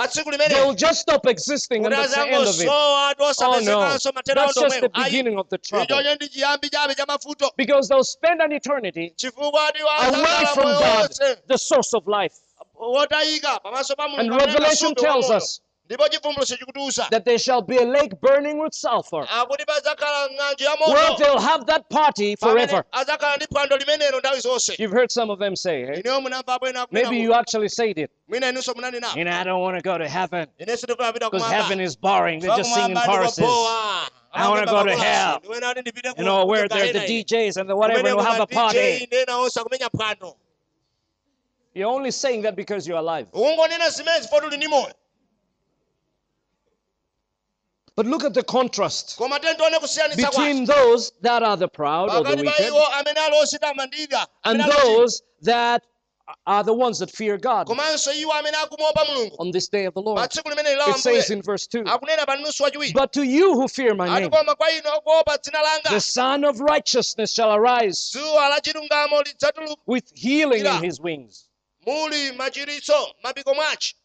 they 0.47 0.65
will 0.65 0.73
just 0.73 1.01
stop 1.01 1.27
existing 1.27 1.85
and 1.85 1.93
that's 1.93 2.15
the 2.15 2.21
end 2.21 2.47
of 2.47 2.59
it. 2.59 2.67
Oh 2.67 3.59
no, 3.63 3.97
that's 4.25 4.55
just 4.55 4.81
the 4.81 4.89
beginning 4.89 5.37
of 5.37 5.47
the 5.49 5.59
trouble. 5.59 5.85
ichocho 5.85 6.15
ndi 6.15 6.29
chiyambi 6.29 6.69
chabe 6.69 6.95
cha 6.95 7.05
mavuto 7.05 7.51
Because 7.55 7.87
they'll 7.89 8.03
spend 8.03 8.41
an 8.41 8.51
eternity 8.51 9.13
away 9.23 10.45
from 10.55 10.65
God, 10.65 11.11
the 11.47 11.57
source 11.57 11.93
of 11.93 12.07
life. 12.07 12.33
Wotayika 12.79 13.59
pamaso 13.59 13.95
pa 13.95 14.05
And 14.17 14.29
Revelation 14.35 14.95
tells 14.95 15.29
us 15.29 15.61
ndipo 15.85 16.09
chivumbulutso 16.09 16.57
chikutiuza 16.57 17.07
that 17.11 17.23
there 17.25 17.39
shall 17.39 17.61
be 17.61 17.77
a 17.77 17.85
lake 17.85 18.15
burning 18.21 18.59
with 18.59 18.73
sulfur, 18.73 19.25
akuti 19.29 19.65
padzakhala 19.65 20.29
ng'anjo 20.29 20.63
ya 20.65 20.75
where 20.93 21.15
they'll 21.17 21.39
have 21.39 21.65
that 21.65 21.89
party 21.89 22.35
forever. 22.35 22.83
adzakhala 22.91 23.35
ndi 23.37 23.45
phwando 23.47 23.77
limenelo 23.77 24.19
nthawi 24.19 24.39
zonse 24.39 24.75
You've 24.79 24.91
heard 24.97 25.11
some 25.11 25.31
of 25.33 25.39
them 25.39 25.55
say, 25.55 25.85
hey? 25.85 26.01
Maybe 26.91 27.17
you 27.19 27.33
actually 27.33 27.69
said 27.69 27.97
it. 27.99 28.11
mwina 28.27 28.49
inunso 28.49 28.73
munanena 28.73 29.07
You 29.15 29.23
know, 29.23 29.31
I 29.41 29.43
don't 29.43 29.61
want 29.61 29.77
to 29.77 29.89
go 29.91 29.97
to 29.97 30.07
heaven 30.09 30.47
inenso 30.59 30.87
ndikufuna 30.87 31.07
kupita 31.13 31.29
because 31.31 31.53
heaven 31.53 31.79
is 31.79 31.95
boring. 31.97 32.41
They're 32.41 32.57
just 32.57 32.73
singing 32.73 32.97
choruses. 33.05 33.45
I 34.33 34.49
wanna 34.49 34.65
go 34.65 34.83
to 34.83 34.91
hell. 34.91 35.39
makolasi. 35.39 35.39
Ndiwena 35.47 35.67
kuti 35.69 35.81
ndipite 35.81 36.09
ku- 36.13 36.19
You 36.21 36.25
know, 36.25 36.45
where 36.45 36.67
there's 36.67 36.91
the 36.93 37.07
DJs 37.23 37.57
and 37.57 37.69
the 37.69 37.75
whatever, 37.75 37.99
and 38.07 38.15
we'll 38.17 38.25
have 38.25 38.41
a 38.43 38.47
party. 38.47 39.07
You're 41.77 41.91
only 41.91 42.09
saying 42.09 42.41
that 42.41 42.55
because 42.55 42.87
you're 42.87 42.97
alive. 42.97 43.27
ungonena 43.31 43.89
zimene 43.89 44.21
zifo 44.21 44.41
tuli 44.41 44.57
ndi 44.57 44.67
moyo. 44.67 44.93
But 47.95 48.05
look 48.07 48.23
at 48.23 48.33
the 48.33 48.43
contrast 48.43 49.15
koma 49.17 49.39
tentione 49.39 49.79
kusiyanitsa 49.79 50.15
between 50.15 50.65
those 50.65 51.11
that 51.21 51.43
are 51.43 51.55
the 51.57 51.67
proud 51.67 52.09
or 52.09 52.23
the 52.23 52.35
wicked 52.35 52.65
iwo 52.65 52.85
amene 52.99 53.17
ali 53.17 53.35
ositamandira 53.37 54.25
and 54.43 54.61
amene 54.61 54.63
ali 54.63 54.71
ochimwa. 54.71 54.97
those 54.97 55.21
that 55.41 55.83
are 56.45 56.63
the 56.63 56.73
ones 56.73 56.99
that 56.99 57.11
fear 57.11 57.37
God. 57.37 57.67
Komanso 57.67 58.11
iwo 58.11 58.33
amene 58.33 58.57
akumopa 58.57 59.05
mulungu 59.05 59.35
on 59.37 59.51
this 59.51 59.67
day 59.67 59.85
of 59.85 59.93
the 59.93 60.01
Lord. 60.01 60.29
tsiku 60.29 60.49
limene 60.49 60.77
la 60.77 60.89
It 60.89 60.97
says 60.97 61.29
in 61.29 61.43
verse 61.43 61.67
2 61.67 61.83
akunena 61.83 62.25
pa 62.25 62.35
nusu 62.37 62.63
wachiwiri 62.63 62.93
But 62.93 63.13
to 63.13 63.23
you 63.23 63.53
who 63.53 63.67
fear 63.67 63.93
my 63.93 64.07
name, 64.19 64.31
koma 64.31 64.55
kwa 64.55 64.71
inu 64.71 64.89
akuopa 64.93 65.37
dzina 65.37 65.59
the 65.89 66.01
Sun 66.01 66.43
of 66.43 66.59
Righteousness 66.59 67.33
shall 67.33 67.51
arise 67.51 68.11
dzuwa 68.13 68.49
la 68.49 68.59
chilungamo 68.61 69.21
lidzatuluka 69.21 69.81
with 69.85 70.11
healing 70.15 70.65
in 70.65 70.83
his 70.83 70.99
wings. 70.99 71.46
Muli 71.87 72.31
machiritso 72.31 73.13
mapiko 73.23 73.53
mwachi. 73.53 73.95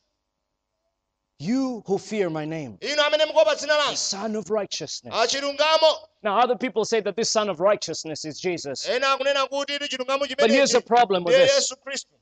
You 1.38 1.82
who 1.86 1.98
fear 1.98 2.30
my 2.30 2.44
name, 2.44 2.78
inu 2.80 3.02
amene 3.02 3.26
mukuopa 3.26 3.54
dzina 3.56 3.90
the 3.90 3.96
Sun 3.96 4.36
of 4.36 4.48
Righteousness. 4.48 5.12
Now, 6.22 6.38
other 6.38 6.54
people 6.56 6.84
say 6.84 7.00
that 7.00 7.16
this 7.16 7.32
Sun 7.32 7.48
of 7.50 7.58
Righteousness 7.58 8.24
is 8.24 8.38
Jesus. 8.38 8.88
ena 8.88 9.06
akunena 9.06 9.48
kuti 9.48 9.74
ili 9.74 9.88
chilungamo 9.88 10.26
But 10.38 10.50
here's 10.50 10.70
the 10.70 10.80
problem 10.80 11.24
with 11.24 11.34
this. 11.34 11.72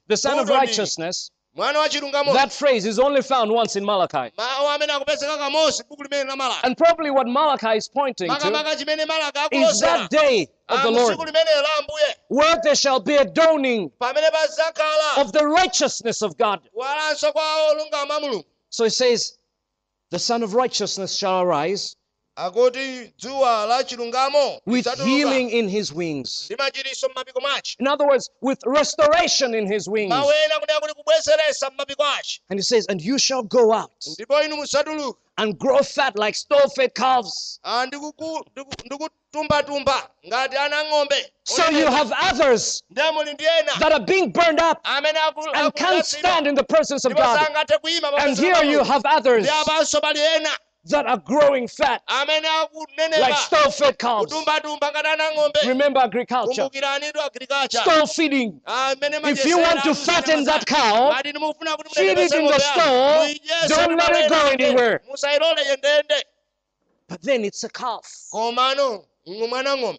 The 0.06 0.16
Sun 0.16 0.38
of 0.38 0.48
Righteousness, 0.48 1.30
mwana 1.54 1.78
wa 1.78 1.88
chilungamo. 1.88 2.32
that 2.32 2.52
phrase 2.52 2.86
is 2.86 2.98
only 2.98 3.20
found 3.20 3.52
once 3.52 3.76
in 3.76 3.84
Malachi. 3.84 4.32
mawu 4.38 4.68
amene 4.68 4.92
akupezeka 4.92 5.36
kamosi 5.36 5.82
buku 5.88 6.02
limene 6.04 6.24
la 6.24 6.36
malaka 6.36 6.64
And 6.64 6.76
probably 6.78 7.10
what 7.10 7.26
Malachi 7.26 7.76
is 7.76 7.88
pointing 7.88 8.30
to 8.30 8.36
is 9.52 9.80
that 9.80 10.08
day 10.10 10.48
of 10.68 10.78
ah, 10.78 10.82
the 10.82 10.90
Lord 10.90 11.18
where 12.30 12.56
there 12.62 12.76
shall 12.76 13.00
be 13.00 13.16
a 13.16 13.24
dawning 13.24 13.90
of 15.16 15.32
the 15.32 15.44
righteousness 15.46 16.22
of 16.22 16.36
God. 16.38 16.60
kuwalanso 16.72 17.32
kwa 17.32 17.42
olungama 17.70 18.20
mulungu 18.20 18.44
So 18.68 18.84
he 18.84 18.90
says, 18.90 19.36
The 20.10 20.18
Sun 20.18 20.44
of 20.44 20.54
Righteousness 20.54 21.16
shall 21.16 21.40
arise 21.40 21.96
akuti 22.44 23.12
dzuwa 23.18 23.66
la 23.66 23.84
chilungamo 23.84 24.60
with 24.66 24.86
healing 25.04 25.50
in 25.50 25.68
his 25.68 25.92
wings. 25.92 26.44
ndi 26.46 26.56
machiritso 26.62 27.08
m'mapiko 27.08 27.40
mwachi 27.40 27.76
In 27.80 27.86
other 27.88 28.06
words, 28.06 28.30
with 28.42 28.58
restoration 28.66 29.54
in 29.54 29.72
his 29.72 29.88
wings. 29.88 30.08
mawu 30.10 30.30
ena 30.44 30.58
kunena 30.60 30.80
kuti 30.80 30.94
kubweseresa 30.94 31.70
m'mapiko 31.70 32.04
achi 32.04 32.40
And 32.50 32.58
he 32.60 32.62
says, 32.64 32.86
And 32.88 33.00
you 33.02 33.18
shall 33.18 33.42
go 33.42 33.72
out 33.72 33.90
ndipo 34.06 34.42
inu 34.42 34.56
musatuluka 34.56 35.18
and 35.36 35.58
grow 35.58 35.82
fat 35.82 36.18
like 36.18 36.34
stall 36.36 36.68
fed 36.76 36.94
calves. 36.94 37.60
Ah, 37.64 37.86
ndikuku- 37.86 38.44
ndiku- 38.56 38.84
ndikutumbatumba 38.84 40.08
ngati 40.26 40.56
ana 40.56 40.84
ng'ombe 40.84 41.32
So 41.44 41.70
you 41.70 41.86
have 41.86 42.12
others 42.30 42.84
ndiye 42.90 43.10
muli 43.10 43.32
ndi 43.34 43.44
ena. 43.44 43.72
that 43.78 43.92
are 43.92 44.04
being 44.04 44.26
burned 44.32 44.60
up 44.60 44.78
and 44.84 45.74
can't 45.74 46.04
stand 46.06 46.46
in 46.46 46.54
the 46.54 46.62
presence 46.64 47.04
of 47.08 47.14
God. 47.14 47.38
And 48.18 48.38
here 48.38 48.64
you 48.64 48.84
have 48.84 49.02
others 49.16 49.46
ndi 50.84 50.96
apanso 50.96 51.04
pali 51.04 51.04
ena 51.04 51.04
that 51.04 51.06
are 51.06 51.18
growing 51.18 51.68
fat 51.68 52.02
like 52.26 52.44
akunenepa 52.44 53.36
stall 53.36 53.70
fed 53.70 53.98
calves. 53.98 54.32
kutumbatumba 54.32 54.90
ngati 54.92 55.08
ana 55.08 55.30
ng'ombe 55.34 55.60
Remember 55.66 56.02
agriculture, 56.02 56.62
kumbukirani 56.62 57.12
tu 57.12 57.20
agriculture 57.20 57.80
stall 57.80 58.06
feeding. 58.06 58.60
If 58.66 59.44
you 59.44 59.58
want 59.58 59.82
to 59.82 59.94
fatten 59.94 60.44
that 60.44 60.66
cow, 60.66 61.12
ngati 61.12 61.32
nimufuna 61.32 61.76
kuti 61.76 61.90
feed 61.94 62.18
it 62.18 62.32
in 62.32 62.46
the 62.46 62.58
stall, 62.58 63.28
don't 63.68 63.96
let 63.96 64.10
it 64.12 64.28
go 64.28 64.48
anywhere. 64.48 65.00
But 67.08 67.22
then 67.22 67.44
it's 67.44 67.64
a 67.64 67.68
calf, 67.68 68.06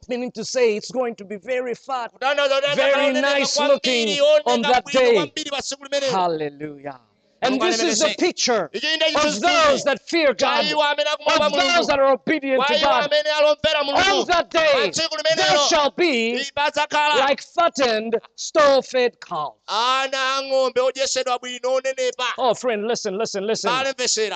meaning 0.07 0.31
to 0.31 0.45
say 0.45 0.77
it's 0.77 0.91
going 0.91 1.15
to 1.15 1.25
be 1.25 1.35
very 1.35 1.75
fat. 1.75 2.11
Very 2.19 3.11
nice 3.13 3.59
looking 3.59 4.19
on 4.45 4.61
that 4.61 4.85
day. 4.85 5.13
kwambiri 5.15 5.49
pa 5.49 5.61
tsiku 5.61 5.83
limenelo 5.83 6.11
Hallelujah. 6.11 6.99
And 7.43 7.59
this 7.61 7.81
is 7.81 8.01
a 8.03 8.13
picture 8.15 8.69
Ichi 8.73 8.87
of 9.15 9.41
those 9.41 9.83
that 9.83 10.07
fear 10.07 10.33
God, 10.33 10.63
iwo 10.65 10.83
amene 10.83 11.07
akumopa 11.07 11.47
of 11.47 11.53
those 11.53 11.87
that 11.87 11.99
are 11.99 12.13
obedient 12.13 12.65
to 12.67 12.79
God. 12.79 13.03
On 13.03 14.25
that 14.27 14.49
day, 14.51 14.91
tsiku 14.91 15.35
there 15.35 15.57
shall 15.67 15.91
be 15.91 16.43
like 16.55 17.41
fattened, 17.41 18.19
stall 18.35 18.81
fed 18.81 19.19
calves. 19.21 19.57
ana 19.67 20.17
ang'ombe 20.37 20.79
odyesedwa 20.81 21.39
bwino 21.39 21.79
onenepa 21.81 22.27
Oh, 22.37 22.53
friend, 22.53 22.87
listen, 22.87 23.17
listen, 23.17 23.47
listen. 23.47 23.71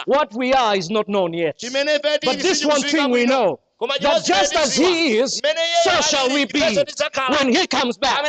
What 0.06 0.34
we 0.34 0.54
are 0.54 0.76
is 0.76 0.90
not 0.90 1.08
known 1.08 1.34
yet. 1.34 1.60
But 1.62 2.40
this 2.40 2.66
one 2.66 2.82
thing 2.82 3.12
we 3.12 3.26
know 3.26 3.60
just 4.24 4.56
as 4.56 4.76
he 4.76 5.18
is, 5.18 5.42
so 5.84 6.02
shall 6.02 6.30
we 6.30 6.46
be 6.46 6.62
when 7.30 7.54
he 7.54 7.68
comes 7.68 7.98
back. 7.98 8.24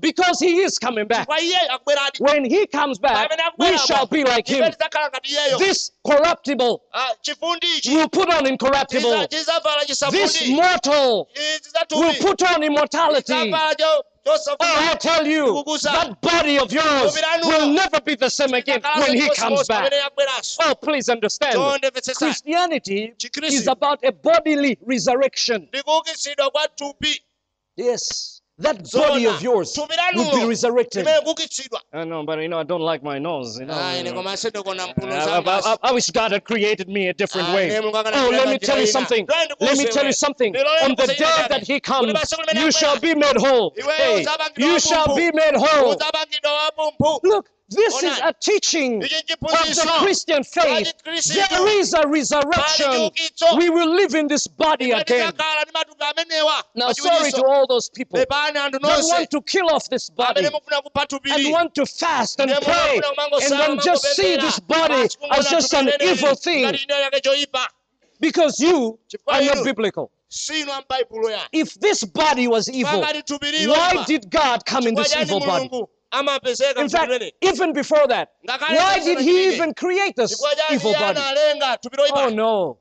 Because 0.00 0.38
he 0.40 0.60
is 0.60 0.78
coming 0.78 1.06
back. 1.06 1.26
kwa 1.26 1.40
iye 1.40 1.58
akubweradi 1.70 2.18
When 2.20 2.44
he 2.44 2.66
comes 2.66 2.98
back, 2.98 3.30
we 3.58 3.78
shall 3.78 4.06
be 4.06 4.24
like 4.24 4.46
him. 4.46 4.64
tidzakhala 4.64 5.08
ngati 5.08 5.30
iyeyo 5.30 5.58
This 5.58 5.92
corruptible 6.06 6.80
Ah, 6.92 7.10
will 7.86 8.08
put 8.08 8.34
on 8.34 8.46
incorruptible. 8.46 9.26
This 10.10 10.48
mortal 10.48 11.28
will 11.92 12.14
put 12.14 12.42
on 12.42 12.62
immortality. 12.62 13.54
Oh, 14.26 14.56
I 14.60 14.94
tell 14.98 15.26
you, 15.26 15.62
that 15.82 16.16
body 16.20 16.58
of 16.58 16.72
yours 16.72 17.18
will 17.42 17.68
never 17.68 18.00
be 18.00 18.14
the 18.14 18.30
same 18.30 18.54
again 18.54 18.80
when 18.98 19.14
he 19.18 19.28
comes 19.34 19.68
back. 19.68 19.92
Oh, 20.60 20.74
please 20.82 21.08
understand. 21.10 21.58
Christianity 22.16 23.12
is 23.42 23.66
about 23.68 24.00
a 24.02 24.12
bodily 24.12 24.78
resurrection. 24.86 25.68
ndikuukitsidwa 25.72 26.50
kwa 26.50 26.68
thupi 26.68 27.20
Yes, 27.76 28.33
that 28.58 28.92
body 28.92 29.26
of 29.26 29.42
yours 29.42 29.76
will 29.76 30.30
be 30.40 30.46
resurrected. 30.46 31.06
limene 31.06 31.20
kuukitsidwa 31.24 31.80
I 31.92 32.04
know, 32.04 32.22
but 32.24 32.38
you 32.40 32.48
know, 32.48 32.60
I 32.60 32.64
don't 32.64 32.82
like 32.82 33.02
my 33.02 33.18
nose. 33.18 33.58
You 33.58 33.66
know, 33.66 33.74
you 33.96 34.04
know. 34.04 34.12
koma 34.14 34.36
sindikona 34.36 34.86
mphuno 34.86 35.14
I, 35.14 35.40
I- 35.40 35.72
I- 35.72 35.78
I 35.82 35.92
wish 35.92 36.10
God 36.10 36.32
had 36.32 36.44
created 36.44 36.88
me 36.88 37.08
a 37.08 37.12
different 37.12 37.48
way. 37.48 37.68
ne 37.68 37.78
Oh, 37.78 38.30
let 38.30 38.48
me 38.48 38.58
tell 38.58 38.78
you 38.80 38.86
something. 38.86 39.26
Twende 39.26 39.54
Let 39.60 39.76
me 39.78 39.84
tell 39.86 40.06
you 40.06 40.12
something. 40.12 40.54
On 40.82 40.94
the 40.94 41.06
day 41.06 41.48
that 41.48 41.64
He 41.66 41.80
comes, 41.80 42.12
you 42.54 42.70
shall 42.70 43.00
be 43.00 43.14
made 43.14 43.36
whole. 43.36 43.74
Hey, 43.96 44.24
you 44.56 44.78
shall 44.78 45.16
be 45.16 45.30
made 45.32 45.56
whole. 45.56 45.96
Look, 47.22 47.50
this 47.68 48.02
is 48.02 48.18
a 48.20 48.32
teaching 48.40 49.02
of 49.02 49.08
the 49.08 49.94
Christian 50.00 50.44
faith. 50.44 50.92
There 51.04 51.68
is 51.80 51.94
a 51.94 52.06
resurrection. 52.06 53.10
We 53.56 53.70
will 53.70 53.94
live 53.94 54.14
in 54.14 54.28
this 54.28 54.46
body 54.46 54.90
again. 54.90 55.32
tidzakhala 55.32 55.62
ndi 55.62 55.72
matupi 55.72 56.62
Now, 56.74 56.92
sorry 56.92 57.32
to 57.32 57.44
all 57.44 57.66
those 57.66 57.88
people 57.90 58.18
that 58.18 58.28
want 58.82 59.30
to 59.30 59.40
kill 59.42 59.70
off 59.70 59.88
this 59.88 60.10
body 60.10 60.40
amene 60.40 60.50
mufuna 60.50 60.82
kupha 60.82 61.34
and 61.34 61.52
want 61.52 61.74
to 61.74 61.86
fast 61.86 62.40
and 62.40 62.50
pray 62.62 63.00
and 63.42 63.52
then 63.52 63.78
just 63.80 64.04
see 64.14 64.36
this 64.36 64.60
body 64.60 65.08
as 65.30 65.48
just 65.48 65.72
an 65.74 65.90
evil 66.00 66.34
thing. 66.34 66.64
Ngati 66.64 66.78
chinthu 66.78 67.10
chake 67.10 67.20
choyipa 67.22 67.66
because 68.20 68.60
you 68.60 68.98
are 69.26 69.42
not 69.44 69.64
biblical. 69.64 70.10
sinu 70.28 70.72
ambaibulo 70.72 71.30
yani 71.30 71.48
If 71.52 71.80
this 71.80 72.04
body 72.04 72.48
was 72.48 72.68
evil, 72.68 73.00
pakati 73.00 73.22
thupi 73.22 73.50
lilo 73.50 73.74
why 73.74 74.04
did 74.04 74.30
God 74.30 74.64
come 74.64 74.88
in 74.88 74.94
this 74.94 75.16
evil 75.16 75.40
body? 75.40 75.70
In 76.76 76.88
fact, 76.88 77.22
even 77.42 77.72
before 77.72 78.06
that, 78.08 78.28
why 78.46 79.00
did 79.02 79.20
he 79.20 79.54
even 79.54 79.74
create 79.74 80.14
this 80.16 80.42
evil 80.70 80.92
body? 80.92 81.20
Oh 82.14 82.28
no. 82.28 82.78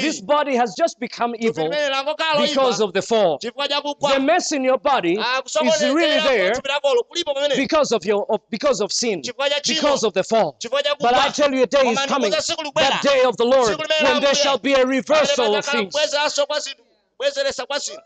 This 0.00 0.20
body 0.20 0.54
has 0.56 0.74
just 0.76 1.00
become 1.00 1.34
evil 1.38 1.70
because 1.70 2.80
of 2.80 2.92
the 2.92 3.02
fall. 3.02 3.38
The 3.40 4.20
mess 4.20 4.52
in 4.52 4.64
your 4.64 4.78
body 4.78 5.16
Ah, 5.18 5.42
is 5.44 5.82
really 5.82 6.20
there 6.20 6.52
thupi 6.52 6.68
lakolo 6.68 7.02
kulipo 7.08 7.34
pamene 7.34 7.56
because 7.56 7.92
of 7.92 8.04
your 8.04 8.26
of, 8.30 8.40
because 8.50 8.80
of 8.80 8.92
sin, 8.92 9.22
chifukwa 9.22 9.48
cha 9.48 9.60
chimo 9.60 9.74
because 9.76 10.04
of 10.04 10.12
the 10.12 10.24
fall. 10.24 10.56
But 11.00 11.14
I 11.14 11.30
tell 11.30 11.52
you, 11.54 11.62
a 11.62 11.66
day 11.66 11.88
is 11.88 11.98
coming, 12.06 12.30
ndikuza 12.30 12.42
tsiku 12.42 12.62
likubwera. 12.62 12.90
that 12.90 13.02
day 13.02 13.22
of 13.24 13.36
the 13.36 13.44
Lord, 13.44 13.78
when 14.02 14.20
there 14.20 14.34
shall 14.34 14.58
be 14.58 14.74
a 14.74 14.84
reversal 14.84 15.54
of 15.54 15.64
things. 15.64 15.94
kubwezeranso 15.94 16.46
kwa 16.46 16.60
zinthu 16.60 16.84
kubwezeresa 17.16 17.66
kwa 17.66 17.78
zinthu 17.78 18.02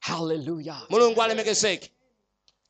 Hallelujah. 0.00 0.82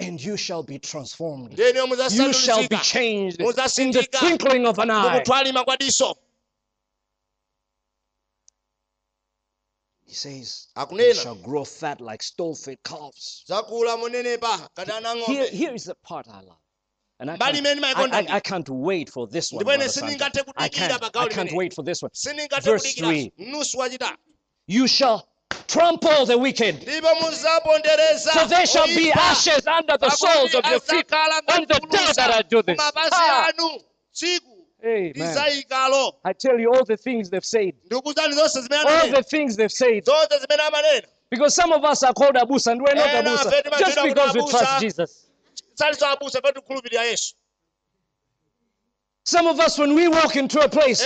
And 0.00 0.22
you 0.22 0.36
shall 0.36 0.62
be 0.62 0.78
transformed. 0.78 1.58
You 1.58 2.32
shall 2.32 2.68
be 2.68 2.76
changed 2.76 3.40
in 3.40 3.46
the 3.46 4.08
twinkling 4.12 4.66
of 4.66 4.78
an 4.78 4.90
eye. 4.90 5.18
mukutwalima 5.24 5.64
kwa 5.64 5.76
diso 5.76 6.14
He 10.06 10.14
says, 10.14 10.68
"You 10.90 11.14
shall 11.14 11.34
grow 11.34 11.64
fat 11.64 12.00
like 12.00 12.22
stall-fed 12.22 12.78
calves." 12.82 13.44
zakula 13.46 13.96
munenepa 13.98 14.68
kadana 14.74 15.14
Here, 15.26 15.50
here 15.50 15.74
is 15.74 15.84
the 15.84 15.94
part 15.96 16.26
I 16.28 16.40
love. 16.40 16.56
And 17.20 17.30
I 17.32 17.36
can't, 17.36 17.84
I, 17.84 18.08
I. 18.12 18.36
I 18.36 18.40
can't 18.40 18.68
wait 18.68 19.10
for 19.10 19.26
this 19.26 19.52
one. 19.52 19.64
Ndipo 19.64 19.74
ine 19.74 19.78
Brother 19.78 19.92
Santa. 19.92 20.06
sindingathe 20.16 20.52
I 20.56 20.68
can't, 20.68 21.16
I 21.16 21.28
can't 21.28 21.52
wait 21.52 21.74
for 21.74 21.82
this 21.82 22.00
one. 22.00 22.10
Verse 22.62 22.94
three. 22.94 23.32
You 24.66 24.86
shall 24.86 25.28
trample 25.68 26.26
the 26.26 26.36
wicked, 26.36 26.80
for 26.80 28.48
there 28.48 28.66
shall 28.66 28.86
be 28.86 29.12
ashes 29.12 29.66
under 29.66 29.96
the 29.96 30.10
soles 30.10 30.54
of 30.54 30.64
your 30.66 30.80
feet 30.80 31.12
on 31.12 31.66
the 31.68 31.78
day 31.90 32.12
that 32.16 32.30
I 32.32 32.42
do 32.42 32.62
this. 32.62 32.78
Ah, 32.80 33.50
Amen. 34.84 35.36
I 36.24 36.32
tell 36.32 36.58
you 36.58 36.72
all 36.72 36.84
the 36.84 36.96
things 36.96 37.30
they've 37.30 37.44
said, 37.44 37.72
ndikuzani 37.90 38.32
zonse 38.32 38.60
zimene 38.60 38.84
all 38.86 39.10
the 39.10 39.22
things 39.22 39.56
they've 39.56 39.72
said. 39.72 40.04
zonse 40.04 40.38
zimene 40.38 40.62
amanena 40.62 41.06
Because 41.30 41.54
some 41.54 41.72
of 41.72 41.84
us 41.84 42.02
are 42.04 42.14
called 42.14 42.36
Abusa 42.36 42.72
and 42.72 42.80
we're 42.80 42.94
not 42.94 43.08
Abusa. 43.08 43.78
Just 43.78 44.02
because 44.02 44.34
we 44.34 44.48
trust 44.48 44.80
Jesus. 44.80 45.26
saliso 45.74 46.06
abusa 46.06 46.40
fe 46.42 46.52
tikhulupirira 46.52 47.04
yesu. 47.04 47.34
Some 49.24 49.46
of 49.46 49.60
us, 49.60 49.78
when 49.78 49.94
we 49.94 50.08
walk 50.08 50.36
into 50.36 50.58
a 50.60 50.68
place, 50.70 51.02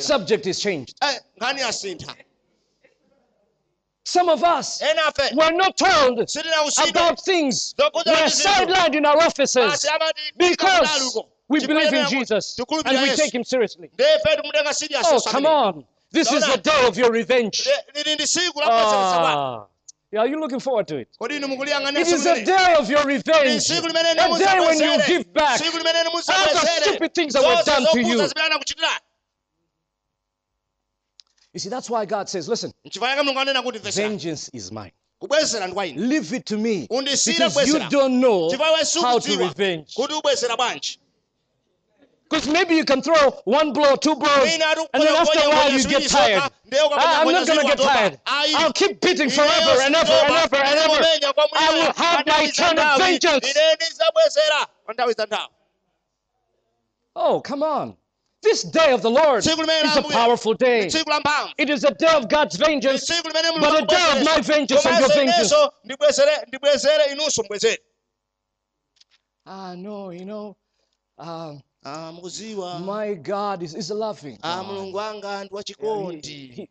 subject 0.00 0.46
is 0.46 0.60
changed. 0.60 0.94
Eh, 1.02 1.18
Some 4.04 4.28
of 4.28 4.44
us, 4.44 4.80
we're 5.34 5.50
not 5.56 5.76
told 5.76 6.18
about 6.88 7.20
things. 7.24 7.74
We're 7.78 8.28
sidelined 8.28 8.94
in 8.94 9.04
our 9.06 9.16
offices 9.20 9.86
because 10.36 11.18
we 11.48 11.66
believe 11.66 11.92
in 11.92 12.06
Jesus 12.08 12.56
and 12.84 13.02
we 13.02 13.08
take 13.16 13.34
him 13.34 13.44
seriously. 13.44 13.90
ndefe 13.94 14.36
tikumutenga 14.36 14.74
serious 14.74 15.06
Oh, 15.10 15.20
come 15.20 15.46
on. 15.46 15.84
This 16.12 16.32
is 16.32 16.44
the 16.46 16.56
day 16.58 16.86
of 16.86 16.96
your 16.98 17.10
revenge. 17.12 17.66
Le- 17.66 17.84
lili 17.94 18.14
ndi 18.14 18.26
siku 18.26 18.60
lapasirisa 18.60 19.18
kwanu 19.20 19.38
Ah. 19.40 19.66
Yeah, 20.12 20.22
are 20.22 20.30
you 20.30 20.38
looking 20.38 20.60
forward 20.60 20.86
to 20.86 20.98
it? 20.98 21.08
It 21.20 21.30
is 21.30 21.36
inu 21.36 21.48
mukuliyang'ania 21.48 22.00
It 22.00 22.06
siku 22.06 22.16
is 22.16 22.26
a 22.26 22.44
day 22.44 22.74
of 22.78 22.90
your 22.90 23.04
revenge. 23.06 23.70
A 23.70 24.38
day 24.38 24.60
when 24.60 24.80
you 24.80 24.98
give 25.06 25.24
back 25.32 25.60
all 25.62 26.54
the 26.54 26.66
stupid 26.82 27.12
things 27.14 27.32
that 27.32 27.42
were 27.42 27.62
done 27.64 27.86
to 27.92 28.00
you. 28.00 28.18
You 31.56 31.60
see, 31.60 31.70
that's 31.70 31.88
why 31.88 32.04
God 32.04 32.28
says, 32.28 32.50
listen, 32.50 32.70
nchifukwa 32.84 33.08
chake 33.08 33.22
mulungu 33.22 33.40
anena 33.40 33.62
kuti 33.62 33.78
mvesera 33.78 34.08
vengeance 34.08 34.50
is 34.52 34.72
mine. 34.72 34.92
kubwezera 35.18 35.66
ndi 35.66 35.74
kwa 35.74 35.86
ine 35.86 36.06
Leave 36.06 36.36
it 36.36 36.44
to 36.44 36.58
me. 36.58 36.86
Because 36.90 37.66
you 37.66 37.78
don't 37.88 38.20
know 38.20 38.50
how 39.00 39.18
to 39.18 39.36
revenge. 39.38 39.94
kuti 39.94 40.14
ubwezera 40.14 40.56
bwanji 40.56 40.98
Because 42.28 42.50
maybe 42.50 42.76
you 42.76 42.84
can 42.84 43.00
throw 43.00 43.30
one 43.46 43.72
blow, 43.72 43.96
two 43.96 44.16
blows, 44.16 44.52
and 44.52 45.02
then 45.02 45.16
after 45.16 45.38
a 45.38 45.48
while 45.48 45.72
you 45.72 45.84
get 45.84 46.10
tired. 46.10 46.42
Ah, 46.42 47.22
I'm 47.22 47.32
not 47.32 47.46
going 47.46 47.60
to 47.60 47.66
get 47.66 47.78
tired. 47.78 48.20
I'll 48.26 48.72
keep 48.72 49.00
beating 49.00 49.30
forever 49.30 49.80
and 49.80 49.94
ever 49.94 50.12
and 50.12 50.34
ever 50.34 50.56
and 50.56 50.78
ever. 50.78 51.04
I 51.56 51.72
will 51.72 51.92
have 51.94 52.26
my 52.26 52.50
turn 52.50 52.78
of 52.78 52.98
vengeance. 52.98 53.46
Ine 53.50 53.74
ndizabwezera 53.74 54.66
pa 54.86 54.92
nthawi 54.92 55.12
za 55.12 55.26
nthawi 55.26 55.48
Oh, 57.14 57.40
come 57.40 57.62
on. 57.62 57.96
This 58.42 58.62
day 58.62 58.92
of 58.92 59.02
the 59.02 59.10
Lord 59.10 59.38
is 59.44 59.48
a 59.96 60.02
powerful 60.02 60.54
day. 60.54 60.80
ndi 60.80 60.90
tsiku 60.90 61.10
la 61.10 61.20
mphamvu 61.20 61.52
It 61.58 61.70
is 61.70 61.84
a 61.84 61.90
day 61.90 62.14
of 62.16 62.28
God's 62.28 62.56
vengeance, 62.56 63.06
but 63.60 63.74
a 63.82 63.86
day 63.86 64.12
of 64.12 64.24
my 64.24 64.40
vengeance 64.40 64.86
and 64.86 64.98
your 65.00 65.08
vengeance. 65.08 65.52
komanso 65.54 65.72
ndibwezere 65.84 66.44
ndibwezere 66.48 67.04
inunso 67.12 67.42
mbwezere 67.42 67.78
Ah, 69.48 69.74
no, 69.76 70.10
you 70.12 70.24
know, 70.24 70.56
ah 71.18 71.54
my 72.80 73.14
God 73.14 73.62
is, 73.62 73.74
is 73.74 73.90
a 73.90 73.94
loving 73.94 74.38
God. 74.42 74.66
mulungu 74.66 74.96
wanga 74.96 75.44
ndi 75.44 75.50
He- 76.22 76.52
he- 76.54 76.70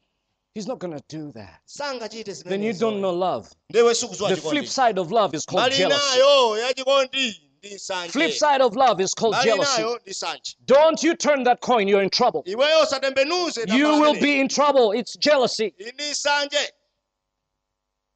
he's 0.54 0.68
not 0.68 0.80
going 0.80 0.94
to 1.00 1.18
do 1.18 1.32
that. 1.32 1.62
Then 2.50 2.64
you 2.64 2.74
don't 2.74 3.00
know 3.00 3.12
love. 3.14 3.50
The 3.72 4.36
flip 4.42 4.66
side 4.68 5.00
of 5.02 5.12
love 5.12 5.34
is 5.38 5.46
called 5.46 5.64
jealousy. 5.90 6.20
Nayo 7.70 7.74
ya 7.74 7.80
chikondi 7.80 8.06
ndi 8.06 8.12
Flip 8.12 8.32
side 8.32 8.62
of 8.64 8.76
love 8.76 9.04
is 9.04 9.14
called 9.14 9.36
jealousy. 9.44 9.82
nayo 9.82 10.00
ndi 10.02 10.12
nsanje 10.12 10.56
Don't 10.66 11.04
you 11.04 11.16
turn 11.16 11.44
that 11.44 11.62
coin, 11.62 11.88
you're 11.88 12.04
in 12.04 12.10
trouble. 12.10 12.44
You 12.46 14.02
will 14.02 14.20
be 14.20 14.40
in 14.40 14.48
trouble. 14.48 14.92
It's 14.92 15.16
jealousy. 15.18 15.74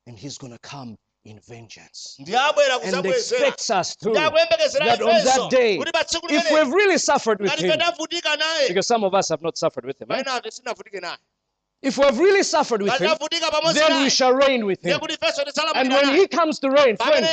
And 0.08 0.18
he's 0.18 0.38
going 0.38 0.54
to 0.54 0.60
come 0.60 0.98
in 1.26 1.40
vengeance. 1.48 2.16
And 2.20 3.06
expects 3.06 3.70
us 3.70 3.96
to. 3.98 4.14
That 4.14 4.34
on 5.02 5.24
that 5.26 5.48
day, 5.52 5.78
kuti 5.78 5.92
pa 5.92 6.04
tsiku 6.04 6.32
if 6.32 6.52
we've 6.52 6.74
really 6.74 6.98
suffered 6.98 7.40
with 7.42 7.52
him, 7.52 7.72
ife 7.72 7.78
tavutika 7.78 8.38
naye 8.38 8.68
because 8.68 8.88
some 8.88 9.04
of 9.04 9.14
us 9.14 9.30
have 9.30 9.42
not 9.42 9.58
suffered 9.58 9.86
with 9.86 10.02
him, 10.02 10.12
eh? 10.12 10.24
Maina 11.84 11.88
ate 11.88 11.88
sinavutike 11.88 11.88
naye 11.88 11.88
if 11.88 11.98
we 11.98 12.04
have 12.06 12.20
really 12.20 12.44
suffered 12.44 12.82
with 12.82 12.94
him, 13.00 13.16
then 13.74 14.04
we 14.04 14.10
shall 14.10 14.34
reign 14.34 14.66
with 14.66 14.84
him. 14.86 15.00
And 15.76 15.90
when 15.90 16.16
he 16.16 16.28
comes 16.28 16.60
to 16.60 16.70
reign, 16.70 16.98
friends, 16.98 17.28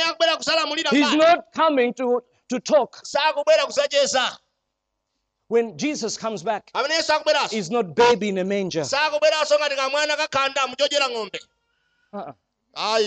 he's 0.91 1.13
not 1.15 1.51
coming 1.53 1.93
to, 1.95 2.23
to 2.49 2.59
talk. 2.59 3.03
When 5.49 5.77
Jesus 5.77 6.17
comes 6.17 6.43
back, 6.43 6.71
pamene 6.73 6.91
yesu 6.91 7.13
akubweranso 7.13 7.51
he's 7.51 7.69
not 7.71 7.95
baby 7.95 8.27
in 8.29 8.37
a 8.37 8.43
manger. 8.43 8.81
sakubweranso 8.83 9.57
ngati 9.59 9.75
kamwana 9.75 10.17
kakhanda 10.17 10.67
muchodyera 10.67 11.09
ng'ombe 11.09 11.39
Uh-uh. 12.13 12.33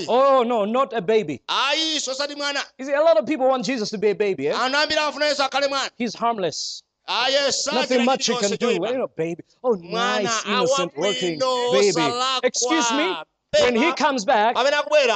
Oh, 0.09 0.43
no, 0.43 0.64
not 0.64 0.93
a 0.95 1.03
baby. 1.03 1.43
ayi 1.49 2.01
sosati 2.01 2.34
mwana 2.34 2.64
You 2.78 2.86
see, 2.86 2.95
a 2.95 3.03
lot 3.03 3.18
of 3.18 3.26
people 3.26 3.47
want 3.47 3.66
Jesus 3.66 3.91
to 3.91 3.99
be 3.99 4.09
a 4.11 4.14
baby. 4.14 4.49
Eh? 4.49 4.55
anthu 4.55 4.76
ambiri 4.76 5.01
amafuna 5.01 5.26
yesu 5.26 5.43
akhale 5.43 5.68
mwana 5.68 5.91
He's 5.99 6.14
harmless. 6.14 6.82
Aye 7.11 7.51
Nothing 7.73 8.05
much 8.05 8.27
he 8.27 8.37
can 8.37 8.53
do. 8.53 8.79
Well, 8.81 8.93
you 8.93 9.11
baby. 9.17 9.43
Oh, 9.65 9.73
nice, 9.73 10.47
innocent 10.47 10.97
looking 10.97 11.39
baby. 11.39 12.13
Excuse 12.45 12.93
me? 12.93 13.17
When 13.61 13.75
he 13.75 13.93
comes 13.95 14.25
back, 14.25 14.55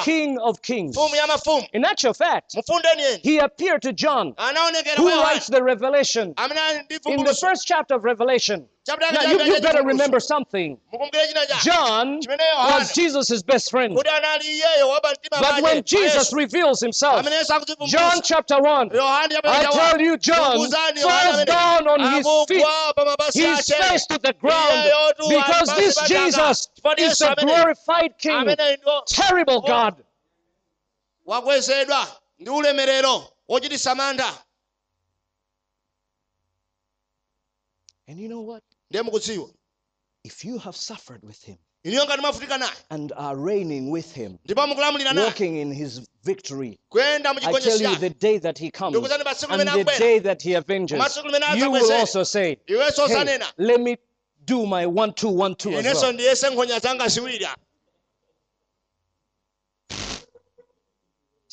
King 0.02 0.38
of 0.38 0.60
Kings. 0.60 0.96
mfumu 0.96 1.16
ya 1.16 1.26
mafumu 1.26 1.66
In 1.72 1.84
actual 1.84 2.14
fact, 2.14 2.56
he 3.22 3.38
appeared 3.38 3.82
to 3.82 3.92
John, 3.92 4.34
who 4.96 5.22
writes 5.22 5.46
the 5.46 5.62
Revelation. 5.62 6.34
amene 6.36 6.60
ali 6.60 6.78
ndi 6.80 7.12
In 7.12 7.24
the 7.24 7.34
first 7.34 7.66
chapter 7.66 7.94
of 7.94 8.04
Revelation. 8.04 8.68
Now, 8.86 9.22
you, 9.22 9.42
you 9.42 9.60
better 9.62 9.82
remember 9.82 10.20
something. 10.20 10.78
mukumbukire 10.92 11.26
china 11.26 11.46
cha 11.46 11.58
John 11.62 12.20
was 12.70 12.92
Jesus' 12.92 13.42
best 13.42 13.70
friend. 13.70 13.96
kuti 13.96 14.10
anali 14.10 14.44
iyeyo 14.44 14.88
wapa 14.88 15.12
mtima 15.12 15.40
But 15.40 15.62
when 15.62 15.82
Jesus 15.84 16.32
reveals 16.32 16.80
himself, 16.80 17.26
John 17.86 18.20
chapter 18.22 18.60
1, 18.60 18.90
I 18.92 19.66
tell 19.72 20.00
you, 20.00 20.16
John 20.18 20.70
falls 20.70 21.44
down 21.44 21.88
on 21.88 22.00
his 22.14 22.26
feet, 22.48 22.66
his 23.32 23.66
face 23.74 24.06
to 24.06 24.18
the 24.18 24.34
ground, 24.34 24.90
because 25.28 25.74
this 25.76 25.96
Jesus 26.08 26.68
is 26.98 27.20
a 27.22 27.34
glorified 27.36 28.18
King, 28.18 28.54
terrible 29.06 29.60
God. 29.62 30.04
wakwezedwa 31.26 32.06
ndi 32.38 32.50
ulemerero. 32.50 33.30
Wochititsa 33.48 33.94
mantha 33.94 34.44
And 38.08 38.18
you 38.18 38.28
know 38.28 38.40
what? 38.42 38.62
If 40.24 40.44
you 40.44 40.58
have 40.58 40.76
suffered 40.76 41.22
with 41.24 41.42
him 41.44 41.58
iniyo 41.84 42.04
ngati 42.04 42.20
mwavutika 42.20 42.58
naye. 42.58 42.72
and 42.90 43.12
are 43.16 43.36
reigning 43.36 43.90
with 43.90 44.14
him, 44.14 44.38
walking 45.16 45.56
in 45.56 45.72
his 45.72 46.00
victory, 46.24 46.78
I 46.94 47.18
tell 47.60 47.80
you, 47.80 47.96
the 47.96 48.10
day 48.10 48.38
that 48.38 48.58
he 48.58 48.70
comes 48.70 48.96
Ndikuzani 48.96 49.24
pa 49.24 49.34
tsiku 49.34 49.52
and 49.52 49.68
the 49.68 49.84
day 49.98 50.18
that 50.20 50.42
he 50.42 50.56
avenges, 50.56 51.20
you 51.56 51.70
will 51.70 51.92
also 51.92 52.24
say, 52.24 52.56
hey, 52.66 53.38
let 53.58 53.80
me 53.80 53.96
do 54.46 54.66
my 54.66 54.86
one, 54.86 55.12
two, 55.12 55.28
one, 55.28 55.54
two 55.54 55.72
as 55.72 55.84
well. 55.84 56.12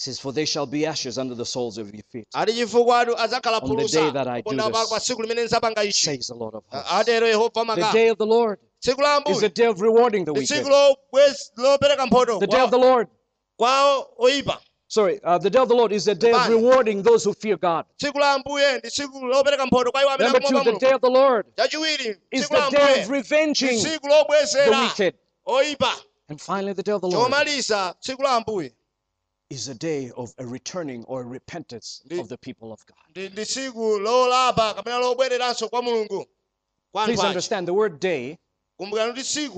Says, 0.01 0.19
For 0.19 0.33
they 0.33 0.45
shall 0.45 0.65
be 0.65 0.85
ashes 0.85 1.17
under 1.17 1.35
the 1.35 1.45
soles 1.45 1.77
of 1.77 1.93
your 1.93 2.03
feet, 2.11 2.27
ati 2.33 2.53
chifukwa 2.53 2.99
atu 3.01 3.15
adzakhala 3.17 3.61
On 3.61 3.75
the 3.75 3.87
day 3.87 4.09
that 4.11 4.27
I 4.27 4.41
do 4.41 4.55
this, 4.55 4.89
pa 4.89 4.99
tsiku 4.99 5.21
limene 5.21 5.43
nzapanga 5.45 5.83
ichi 5.83 6.05
says 6.05 6.27
the 6.27 6.33
Lord 6.35 6.55
of 6.55 6.63
hosts. 6.71 7.05
The 7.05 7.89
day 7.93 8.09
of 8.09 8.17
the 8.17 8.25
Lord 8.25 8.59
is 8.83 8.87
a 8.87 8.95
ambuye 8.95 9.53
day 9.53 9.65
of 9.67 9.81
rewarding 9.81 10.25
the 10.25 10.33
wicked. 10.33 10.49
tsiku 10.49 10.69
lobwez- 10.69 11.51
lopereka 11.57 12.05
mphoto 12.05 12.39
The 12.39 12.47
day 12.47 12.61
of 12.61 12.71
the 12.71 12.77
Lord. 12.79 13.07
Sorry, 14.87 15.21
uh, 15.23 15.37
the 15.37 15.49
day 15.49 15.59
of 15.59 15.69
the 15.69 15.75
Lord 15.75 15.93
is 15.93 16.03
the 16.05 16.15
day 16.15 16.31
of 16.33 16.49
rewarding 16.49 17.03
those 17.03 17.23
who 17.23 17.33
fear 17.33 17.57
God. 17.57 17.85
tsiku 17.97 18.19
la 18.19 18.33
ambuye 18.33 18.77
ndi 18.77 18.89
tsiku 18.89 19.25
lopereka 19.25 19.65
mphotho 19.65 19.91
kwa 19.91 20.01
iwo 20.01 20.09
amene 20.11 20.31
Number 20.31 20.41
two, 20.49 20.63
the 20.63 20.79
day 20.79 20.93
of 20.93 21.01
the 21.01 21.09
Lord 21.09 21.45
is 22.31 22.49
the 22.49 22.69
day 22.71 23.01
of 23.03 23.09
revenging 23.09 23.83
the 23.83 24.69
wicked. 24.81 25.13
And 26.29 26.39
finally, 26.41 26.73
the 26.73 26.83
day 26.83 26.93
of 26.93 27.01
the 27.01 27.07
Lord 27.07 27.31
chomaliza 27.31 27.95
tsiku 27.99 28.23
la 28.23 28.35
ambuye 28.35 28.73
is 29.51 29.67
a 29.69 29.73
day 29.75 30.11
of 30.15 30.33
a 30.37 30.45
returning 30.45 31.03
or 31.07 31.23
repentance 31.23 32.01
of 32.19 32.27
the 32.29 32.37
people 32.37 32.71
of 32.71 32.79
God. 32.85 32.97
ndi 33.09 33.29
ndi 33.29 33.45
tsiku 33.45 33.99
lolapa 33.99 34.73
kapena 34.73 34.97
lobwereranso 34.97 35.69
kwa 35.69 35.81
mulungu 35.81 36.25
kwa 36.91 37.05
Please 37.05 37.21
understand 37.27 37.67
the 37.67 37.73
word 37.73 37.99
day 37.99 38.37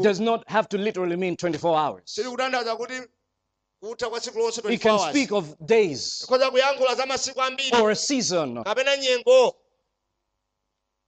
does 0.01 0.19
not 0.19 0.47
have 0.49 0.67
to 0.67 0.77
literally 0.77 1.15
mean 1.15 1.35
24 1.35 1.75
hours. 1.87 2.03
sili 2.05 2.29
kutanthauza 2.29 2.75
kuti 2.75 2.93
kutha 3.79 4.09
kwa 4.09 4.19
tsiku 4.19 4.39
lonse 4.39 4.61
It 4.61 4.65
24 4.65 4.79
can 4.79 4.99
speak 5.09 5.31
of 5.31 5.45
days 5.59 6.23
ikhoza 6.23 6.51
kuyankhula 6.51 6.95
za 6.95 7.05
masiku 7.05 7.41
ambiri 7.41 7.81
or 7.81 7.91
a 7.91 7.95
season. 7.95 8.63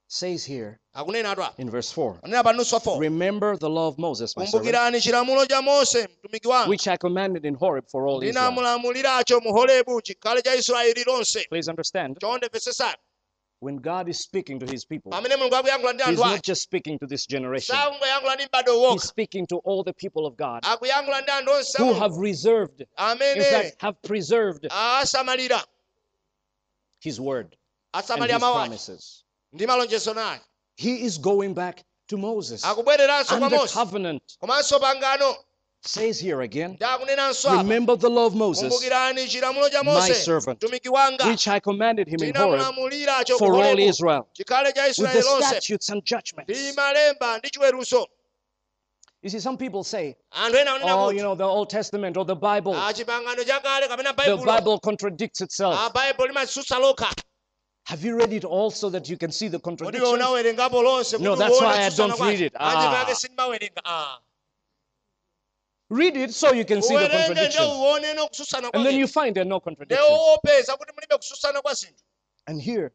Says 0.07 0.45
here 0.45 0.79
akunena 0.95 1.31
atu 1.33 1.41
apa 1.43 1.55
in 1.57 1.69
verse 1.69 1.91
4 1.91 2.19
anena 2.23 2.43
pa 2.43 2.53
nusu 2.53 2.79
4 2.79 2.99
Remember 2.99 3.57
the 3.57 3.69
law 3.69 3.87
of 3.87 3.97
Moses, 3.97 4.37
my 4.37 4.45
servant, 4.45 4.63
kumbukirani 4.75 5.01
chilamulo 5.01 5.45
cha 5.49 5.61
mose 5.61 6.07
mtumiki 6.07 6.47
wanga 6.47 6.69
which 6.69 6.87
I 6.87 6.95
commanded 6.97 7.43
in 7.45 7.55
Horeb 7.55 7.89
for 7.89 8.07
all 8.07 8.21
Israel. 8.21 8.51
ndinamulamuliracho 8.51 9.41
mu 9.41 9.51
horebu 9.51 10.01
chikhale 10.01 10.41
cha 10.43 10.53
israeli 10.53 11.03
lonse. 11.07 11.45
Please 11.49 11.67
understand, 11.67 12.17
when 13.59 13.77
God 13.77 14.07
is 14.07 14.19
speaking 14.19 14.59
to 14.59 14.67
his 14.67 14.85
people, 14.85 15.11
pamene 15.11 15.35
mulungu 15.37 15.55
akuyankhula 15.55 15.93
ndi 15.93 16.03
He's 16.03 16.19
not 16.19 16.43
just 16.43 16.61
speaking 16.61 16.99
to 16.99 17.07
this 17.07 17.25
generation, 17.25 17.75
He's 18.91 19.03
speaking 19.03 19.47
to 19.47 19.57
all 19.65 19.83
the 19.83 19.93
people 19.93 20.27
of 20.27 20.37
God 20.37 20.61
akuyankhula 20.63 21.21
ndi 21.21 21.31
anthu 21.31 21.51
onse 21.51 21.75
a 21.79 21.83
who 21.83 21.93
have 21.93 22.15
reserved, 22.17 22.81
in 22.81 23.41
fact, 23.41 23.81
have 23.81 23.99
preserved 24.03 24.67
His 26.99 27.19
word 27.19 27.57
and 27.93 28.31
His 28.31 28.39
promises. 28.39 29.24
Ndi 29.55 29.67
malonjezo 29.67 30.13
naye 30.13 30.39
He 30.77 31.05
is 31.05 31.17
going 31.17 31.53
back 31.53 31.83
to 32.09 32.17
Moses. 32.17 32.63
And 32.65 32.77
the 32.77 33.69
covenant. 33.71 34.21
Says 35.87 36.19
here 36.19 36.41
again, 36.41 36.77
remember 37.45 37.95
the 37.95 38.09
law 38.09 38.25
of 38.25 38.33
Moses, 38.33 38.73
kumbukirani 38.73 39.27
chilamulo 39.27 39.69
cha 39.71 39.83
my 39.83 40.11
servant, 40.11 40.63
which 41.25 41.47
I 41.47 41.59
commanded 41.59 42.07
him 42.07 42.23
in 42.23 42.33
Horeb 42.33 42.73
for 43.37 43.53
all 43.53 43.77
Israel, 43.79 44.27
with 44.37 44.47
the 44.47 45.41
statutes 45.47 45.89
and 45.89 46.03
judgments. 46.03 46.75
malemba 46.75 47.37
ndi 47.37 47.49
chiweruzo 47.51 48.05
You 49.21 49.29
see, 49.29 49.39
some 49.39 49.57
people 49.57 49.83
say, 49.83 50.15
anthu 50.31 50.55
ena 50.57 50.71
akunena 50.71 50.95
oh, 50.95 51.09
you 51.09 51.21
know, 51.21 51.35
the 51.35 51.43
Old 51.43 51.69
Testament 51.69 52.17
or 52.17 52.25
the 52.25 52.35
Bible, 52.35 52.73
ah, 52.73 52.91
chipangano 52.91 53.43
chakale 53.43 53.87
kapena 53.87 54.15
the 54.15 54.37
Bible. 54.45 54.79
Contradicts 54.79 55.41
itself. 55.41 55.93
Have 57.85 58.03
you 58.03 58.17
read 58.17 58.33
it 58.33 58.43
all 58.43 58.71
so 58.71 58.89
that 58.89 59.09
you 59.09 59.17
can 59.17 59.31
see 59.31 59.47
the 59.47 59.59
kodi 59.59 59.63
contradictions? 59.63 61.21
No, 61.21 61.35
that's 61.35 61.61
why 61.61 61.83
I 61.85 61.89
don't 61.89 62.19
read 62.19 62.41
it. 62.41 62.53
Ah. 62.55 63.05
ah. 63.85 64.19
Read 65.89 66.17
it 66.17 66.33
so 66.33 66.51
you 66.51 66.65
can 66.65 66.81
see 66.81 66.95
the 66.95 67.03
uwerenge 67.03 67.09
nde 67.09 67.25
contradictions. 67.27 67.67
uone 67.67 68.13
no 68.15 68.27
kutsutsana 68.27 68.69
And 68.73 68.85
then 68.85 68.95
you 68.95 69.07
find 69.07 69.35
there 69.35 69.43
are 69.43 69.49
no 69.49 69.59
contradictions. 69.59 70.09
woopeza 70.09 70.77
kuti 70.77 70.93
mulibe 70.93 71.15
kutsutsana 71.15 71.61
kwa 71.61 71.73
zinthu 71.73 72.03
And 72.47 72.61
here, 72.61 72.91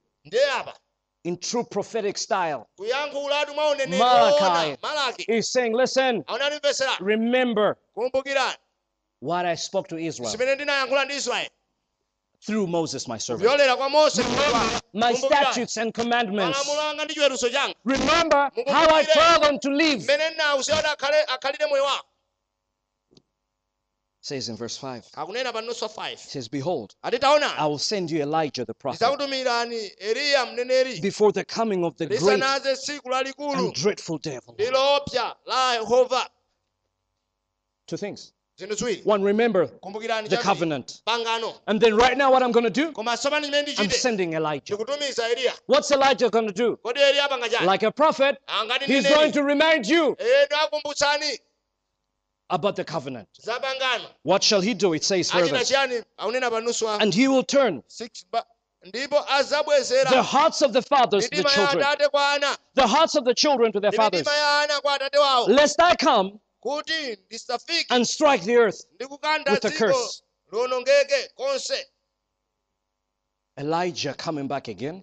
in 1.24 1.36
true 1.38 1.64
prophetic 1.64 2.18
style, 2.18 2.66
kuyankhula 2.76 3.40
atu 3.40 3.54
mwa 3.54 3.70
uneneri 3.70 3.98
Malachi 4.82 5.24
is 5.28 5.52
saying, 5.52 5.72
listen, 5.76 6.24
remember 7.00 7.76
what 9.20 9.46
I 9.46 9.54
spoke 9.56 9.88
to 9.88 9.98
Israel 9.98 10.30
through 12.46 12.66
Moses, 12.66 13.06
my 13.08 13.18
servant. 13.18 13.48
vyolera 13.50 13.76
kwa 13.76 13.88
mose 13.88 14.22
mtumiki 14.22 14.52
wanga. 14.52 14.80
My 14.94 15.14
statutes 15.14 15.76
and 15.76 15.92
commandments. 15.94 16.58
malamulo 16.58 16.80
anga 16.90 17.04
ndi 17.04 17.14
chiweruzo 17.14 17.50
changa 17.50 17.74
Remember 17.84 18.50
how 18.66 18.94
I 18.94 19.04
told 19.04 19.42
them 19.42 19.58
to 19.58 19.70
live. 19.70 20.02
mmene 20.04 20.30
ndinawuza 20.30 20.76
kuti 20.76 20.88
akhale 20.88 21.22
akhalire 21.24 21.66
moyo 21.66 21.84
wako 21.84 22.06
Says 24.22 24.48
in 24.48 24.56
verse 24.56 24.76
5. 24.86 25.02
akunena 25.16 25.52
pa 25.52 25.60
nusu 25.60 25.84
5 25.86 26.12
It 26.12 26.18
says, 26.18 26.48
Behold, 26.48 26.94
I 27.02 27.66
will 27.66 27.78
send 27.78 28.10
you 28.10 28.20
Elijah 28.22 28.64
the 28.66 28.74
prophet 28.74 29.00
ndidzakutumirani 29.00 29.76
eliya 29.98 30.46
mneneri 30.46 31.00
before 31.00 31.32
the 31.32 31.44
coming 31.44 31.84
of 31.84 31.96
the 31.96 32.06
great 32.06 32.20
lisanaze 32.20 32.76
tsiku 32.76 33.08
lalikulu 33.08 33.58
and 33.66 33.74
dreadful 33.74 34.18
day 34.18 34.36
of 34.36 34.44
the 34.46 34.52
ndi 34.52 34.70
Lord. 34.70 35.02
loopsa 35.02 35.36
la 35.46 35.74
yehova 35.74 36.28
Two 37.86 37.96
things. 37.96 38.32
One, 39.04 39.22
remember 39.22 39.66
the 39.66 40.38
covenant. 40.40 41.02
And 41.66 41.80
then 41.80 41.96
right 41.96 42.16
now, 42.16 42.30
what 42.30 42.42
I'm 42.42 42.52
going 42.52 42.64
to 42.64 42.70
do, 42.70 42.92
koma 42.92 43.12
tsopano 43.12 43.44
chimene 43.44 43.78
I'm 43.78 43.90
sending 43.90 44.34
Elijah. 44.34 44.76
What's 45.66 45.90
Elijah 45.90 46.28
going 46.30 46.46
to 46.46 46.52
do? 46.52 46.78
kodi 46.84 46.98
eliya 46.98 47.28
apanga 47.28 47.48
chani 47.48 47.66
Like 47.66 47.82
a 47.82 47.90
prophet, 47.90 48.38
he's 48.84 49.08
going 49.08 49.32
to 49.32 49.42
remind 49.42 49.86
you 49.86 50.16
about 52.50 52.76
the 52.76 52.84
covenant. 52.84 53.28
What 54.22 54.42
shall 54.42 54.60
he 54.60 54.74
do? 54.74 54.92
It 54.92 55.04
says 55.04 55.30
further. 55.30 55.56
chiyani 55.56 56.02
akunena 56.18 56.50
pa 56.50 56.60
nusu 56.60 56.84
wa 56.84 56.98
And 57.00 57.14
he 57.14 57.28
will 57.28 57.44
turn 57.44 57.82
6 57.88 58.24
ba- 58.30 58.44
ndipo 58.86 59.24
the 60.10 60.22
hearts 60.22 60.62
of 60.62 60.72
the 60.72 60.82
fathers 60.82 61.28
to 61.28 61.42
the 61.42 61.48
children, 61.48 61.84
atate 61.84 62.10
kwa 62.10 62.32
ana. 62.34 62.56
The 62.74 62.86
hearts 62.86 63.14
of 63.14 63.24
the 63.24 63.34
children 63.34 63.72
to 63.72 63.80
their 63.80 63.92
fathers, 63.92 64.26
mitima 64.26 64.36
ya 64.36 64.60
ana 64.62 64.80
kwa 64.80 64.94
atate 64.94 65.18
wawo 65.18 65.48
lest 65.48 65.80
I 65.80 65.96
come 65.96 66.40
and 67.90 68.06
strike 68.06 68.42
the 68.42 68.56
earth. 68.56 68.82
with 69.00 69.64
a 69.64 69.70
curse. 69.70 70.22
Elijah 73.58 74.14
coming 74.14 74.48
back 74.48 74.68
again, 74.68 75.02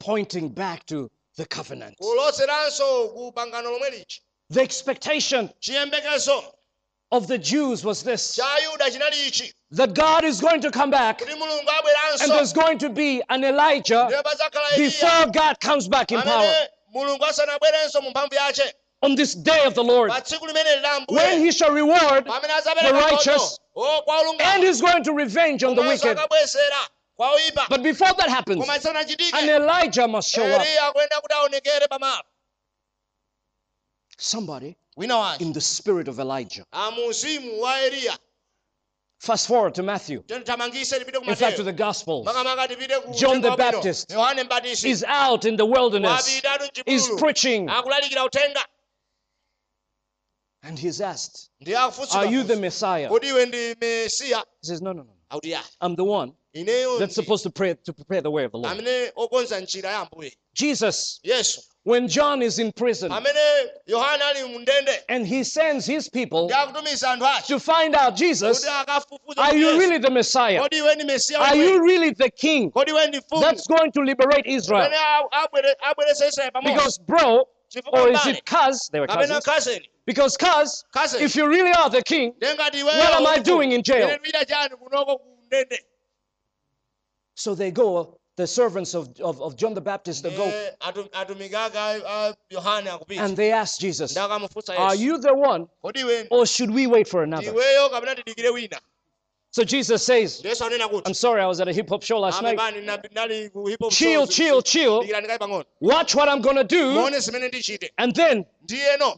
pointing 0.00 0.48
back 0.48 0.86
to 0.86 1.10
the 1.36 1.46
covenant. 1.46 1.96
kuloseranso 2.00 3.12
ku 3.14 3.32
pangano 3.32 3.70
lomwe 3.70 3.90
lichi 3.90 4.20
The 4.50 4.60
expectation 4.60 5.50
of 7.10 7.26
the 7.26 7.38
Jews 7.38 7.84
was 7.84 8.02
this 8.02 8.36
cha 8.36 8.58
yuda 8.62 8.90
chinali 8.90 9.28
ichi 9.28 9.52
that 9.72 9.94
God 9.94 10.24
is 10.24 10.40
going 10.40 10.60
to 10.60 10.70
come 10.70 10.90
back 10.90 11.22
and 11.22 12.30
there's 12.30 12.52
going 12.52 12.78
to 12.78 12.88
be 12.88 13.22
an 13.30 13.44
Elijah 13.44 14.22
before 14.76 15.26
God 15.32 15.58
comes 15.60 15.88
back 15.88 16.12
in 16.12 16.20
power 16.20 16.54
amene 19.04 19.12
mulungu 19.12 19.12
asanabwerenso 19.12 19.12
mu 19.12 19.12
mphamvu 19.12 19.12
yace 19.12 19.12
on 19.12 19.16
this 19.16 19.34
day 19.34 19.66
of 19.66 19.74
the 19.74 19.82
Lord 19.84 20.10
pa 20.10 20.20
tsiku 20.20 20.46
limene 20.46 20.80
la 20.82 21.04
when 21.08 21.44
he 21.44 21.52
shall 21.52 21.72
reward 21.72 22.24
the 22.24 22.92
righteous 22.92 23.58
and 23.76 24.04
olungama 24.06 24.64
he's 24.64 24.80
going 24.80 25.02
to 25.04 25.12
revenge 25.12 25.64
on 25.64 25.74
the 25.74 25.82
wicked. 25.82 26.16
akabwezera 26.18 26.88
kwa 27.16 27.30
oyipa 27.30 27.66
But 27.68 27.82
before 27.82 28.12
that 28.14 28.28
happens, 28.28 28.68
an 28.68 29.48
Elijah 29.48 30.08
must 30.08 30.30
show 30.30 30.44
up. 30.44 30.62
eliya 30.62 30.86
akuyenda 30.88 31.20
kuti 31.20 31.34
aonekere 31.34 31.88
pamalo 31.88 32.22
Somebody 34.18 34.76
in 35.40 35.52
the 35.52 35.60
spirit 35.60 36.08
of 36.08 36.18
Elijah. 36.18 36.64
amuzimu 36.72 37.60
wa 37.60 37.80
eliya 37.80 38.18
Fast 39.20 39.46
forward 39.48 39.74
to 39.74 39.82
Matthew. 39.82 40.22
In 40.28 40.44
fact, 40.44 41.56
to 41.56 41.62
the 41.62 41.72
Gospels. 41.72 42.26
makamaka 42.26 42.68
tipite 42.68 43.04
ku 43.04 43.14
John 43.14 43.40
the. 43.40 43.56
Baptist 43.56 44.12
Is 44.84 45.02
out 45.08 45.46
in 45.46 45.56
the 45.56 45.64
wilderness. 45.64 46.42
Is 46.86 47.08
preaching. 47.16 47.68
And 50.66 50.78
he's 50.78 51.00
asked, 51.00 51.50
Are 52.14 52.26
you 52.26 52.42
the 52.42 52.56
Messiah? 52.56 53.08
kodi 53.08 53.28
iwe 53.28 53.46
ndi 53.46 53.74
mesiya 53.80 54.38
He 54.62 54.66
says, 54.68 54.80
No, 54.82 54.92
no, 54.92 55.02
no. 55.02 55.10
I'm 55.80 55.96
the 55.96 56.04
one 56.04 56.32
that's 57.00 57.14
supposed 57.16 57.42
to 57.42 57.50
pray 57.50 57.74
to 57.84 57.92
prepare 57.92 58.20
the 58.20 58.30
way 58.30 58.44
of 58.44 58.52
the 58.52 58.58
Lord. 58.58 58.78
amene 58.78 59.12
okonza 59.16 59.60
njira 59.60 59.90
ya 59.90 59.98
ambuye 60.00 60.32
Jesus, 60.54 61.18
Yes. 61.24 61.68
when 61.82 62.06
John 62.08 62.40
is 62.42 62.58
in 62.60 62.70
prison 62.72 63.10
amene 63.12 63.70
yohane 63.88 64.22
ali 64.22 64.42
mu 64.48 64.58
ndende 64.60 64.92
and 65.08 65.26
he 65.26 65.42
sends 65.44 65.84
his 65.86 66.08
people 66.08 66.44
ndi 66.44 66.52
akutumiza 66.54 67.10
anthu 67.10 67.26
ace 67.26 67.46
to 67.48 67.58
find 67.58 67.94
out 67.96 68.14
Jesus, 68.14 68.64
are 69.36 69.56
you 69.56 69.78
really 69.78 69.98
the 69.98 70.10
Messiah? 70.10 70.60
kodi 70.62 70.76
iwe 70.76 70.94
ndi 70.94 71.04
mesiya 71.04 71.40
Are 71.40 71.56
you 71.58 71.84
really 71.84 72.12
the 72.14 72.30
king 72.30 72.70
kodi 72.70 72.90
iwe 72.90 73.06
ndi 73.06 73.18
mfumu 73.18 73.42
that's 73.42 73.66
going 73.66 73.90
to 73.92 74.00
liberate 74.02 74.46
Israel? 74.46 74.82
amene 74.86 74.96
a- 74.96 75.44
abwere- 75.44 75.76
abweresa 75.82 76.26
israeli 76.28 76.50
Because, 76.64 76.98
bro, 77.06 77.48
or 77.92 78.08
is 78.10 78.26
it 78.26 78.44
cuz? 78.44 78.88
They 78.92 79.00
were 79.00 79.06
cousins. 79.06 79.44
Because, 80.06 80.36
cuz, 80.36 80.84
if 81.22 81.34
you 81.36 81.48
really 81.48 81.72
are 81.72 81.88
the 81.90 82.02
king, 82.02 82.34
What 83.00 83.12
am 83.14 83.26
I 83.26 83.38
doing 83.38 83.72
in 83.72 83.82
jail? 83.82 84.08
iweyoita 84.08 84.44
chani 84.46 84.74
kunoko 84.76 85.18
ku 85.18 85.28
ndende 85.48 85.78
so 87.36 87.54
they 87.54 87.70
go, 87.70 88.18
the 88.36 88.46
servants 88.46 88.94
of, 88.94 89.08
of, 89.20 89.40
of 89.40 89.56
John 89.56 89.74
the 89.74 89.80
Baptist, 89.80 90.22
they 90.22 90.36
go. 90.36 90.44
Atu- 90.80 91.08
atumiki 91.10 91.54
ake 91.54 91.74
a- 91.76 92.02
a 92.06 92.34
yohane 92.52 92.86
akupita 92.86 93.20
and 93.20 93.36
they 93.36 93.50
ask 93.52 93.80
Jesus, 93.80 94.14
Are 94.16 94.94
you 94.94 95.18
the 95.18 95.34
one 95.34 95.66
or 96.30 96.46
should 96.46 96.70
we 96.70 96.86
wait 96.86 97.08
for 97.08 97.22
another? 97.22 97.52
So 99.54 99.62
Jesus 99.62 100.02
says, 100.02 100.42
yesu 100.42 100.64
anena 100.64 100.88
kuti 100.88 101.06
I'm 101.06 101.14
sorry, 101.14 101.40
I 101.40 101.46
was 101.46 101.60
at 101.60 101.68
a 101.68 101.72
hip 101.72 101.88
hop 101.88 102.02
show 102.02 102.18
last 102.18 102.42
night. 102.42 102.58
amepani 102.58 102.84
na- 102.84 102.96
nali 103.14 103.52
ku 103.52 103.68
hip 103.68 103.78
hop 103.80 103.92
Chill, 103.92 104.26
chill, 104.26 104.60
chill. 104.62 105.00
dikirani 105.02 105.28
kayi 105.28 105.38
pang'ono 105.38 105.64
Watch 105.78 106.16
what 106.16 106.28
I'm 106.28 106.40
going 106.40 106.56
to 106.56 106.64
do. 106.64 106.92
muone 106.92 107.20
zimene 107.20 107.48
ndichite 107.48 107.90
And 107.96 108.12
then 108.16 108.44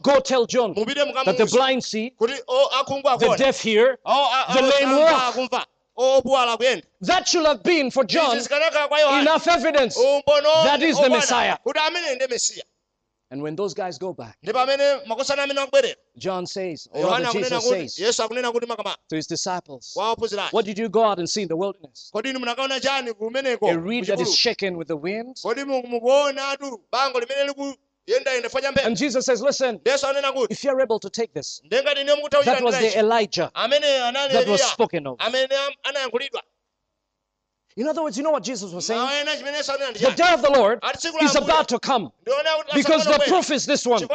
go 0.03 0.19
tell 0.19 0.45
John 0.45 0.75
that 0.75 1.37
the 1.39 1.49
blind 1.51 1.83
see, 1.83 2.13
kuti 2.21 2.37
o 2.47 2.69
oh, 2.71 2.83
akhungu 2.83 3.19
the 3.19 3.35
deaf 3.35 3.59
hear. 3.59 3.97
Oh, 4.05 4.45
the 4.53 4.61
lame 4.61 4.99
walk. 4.99 5.33
kuyenda 5.33 5.65
oh, 5.97 6.81
That 7.01 7.27
should 7.27 7.47
have 7.47 7.63
been 7.63 7.89
for 7.89 8.03
John 8.03 8.37
izi 8.37 8.47
zikanakhala 8.47 8.87
kwa 8.89 8.99
yohana 8.99 9.21
enough 9.21 9.47
evidence. 9.47 9.95
That 9.95 10.83
is 10.83 10.99
the 10.99 11.09
Messiah. 11.09 11.57
And 13.29 13.41
when 13.43 13.55
those 13.57 13.73
guys 13.73 13.97
go 13.99 14.13
back, 14.13 14.37
ndi 14.43 14.53
pamene 14.53 15.05
makosana 15.05 15.43
amene 15.43 15.59
akubwerera 15.61 15.95
John 16.17 16.45
says, 16.45 16.87
or 16.91 17.05
rather 17.11 17.31
Jesus 17.33 17.67
says 17.69 17.99
yesu 17.99 18.23
akunena 18.23 18.51
kuti 18.51 18.65
makama 18.67 18.95
to 19.09 19.15
his 19.15 19.27
disciples, 19.27 19.91
kwa 19.93 20.11
ophunzira 20.11 20.43
ake 20.45 20.53
What 20.55 20.65
did 20.65 20.79
you 20.79 20.89
go 20.89 21.03
out 21.03 21.19
and 21.19 21.29
see 21.29 21.41
in 21.41 21.47
the 21.49 21.55
wilderness? 21.57 22.09
kodi 22.13 22.29
inu 22.29 22.39
munakaona 22.39 22.79
chani 22.79 23.11
A 23.61 23.77
reed 23.77 24.05
that 24.05 24.19
is 24.21 24.33
shaken 24.35 24.77
with 24.77 24.87
the 24.87 24.95
wind? 24.95 25.35
kodi 25.43 25.65
mu- 25.65 25.83
mukuonatu 25.83 26.79
bango 26.91 27.19
limene 27.19 27.43
likuyendayenda 27.47 28.49
fo 28.49 28.61
cha 28.61 28.71
mphepo 28.71 28.87
And 28.87 28.97
Jesus 28.97 29.25
says, 29.25 29.41
Listen, 29.41 29.79
yesu 29.85 30.07
anena 30.07 30.31
kuti 30.31 30.51
if 30.53 30.63
you're 30.63 30.81
able 30.81 30.99
to 30.99 31.09
take 31.09 31.33
this, 31.33 31.61
ndengati 31.65 32.03
ndiye 32.03 32.15
mukutha 32.15 32.43
that 32.45 32.63
was 32.63 32.75
the 32.79 32.97
Elijah 32.99 33.51
that 33.53 34.47
was 34.47 34.61
spoken 34.71 35.05
of. 35.07 35.19
Amene 37.77 37.83
am- 37.83 37.83
anayankhulidwa 37.83 37.83
In 37.83 37.87
other 37.87 38.01
words, 38.01 38.17
you 38.17 38.23
know 38.23 38.31
what 38.31 38.43
Jesus 38.43 38.71
was 38.73 38.85
saying? 38.87 38.99
mawu 39.01 39.21
ena 39.21 39.37
chimene 39.37 39.57
yesu 39.57 39.71
anena 39.71 39.91
ndi 39.91 39.99
The 39.99 40.11
day 40.11 40.33
of 40.33 40.41
the 40.41 40.49
Lord 40.51 40.79
ati 40.81 40.97
tsiku 40.97 41.17
la 41.17 41.25
is 41.25 41.35
about 41.35 41.67
to 41.67 41.79
come 41.79 42.11
because 42.73 43.05
the 43.05 43.19
proof 43.27 43.51
is 43.51 43.65
this 43.65 43.85
one. 43.85 44.07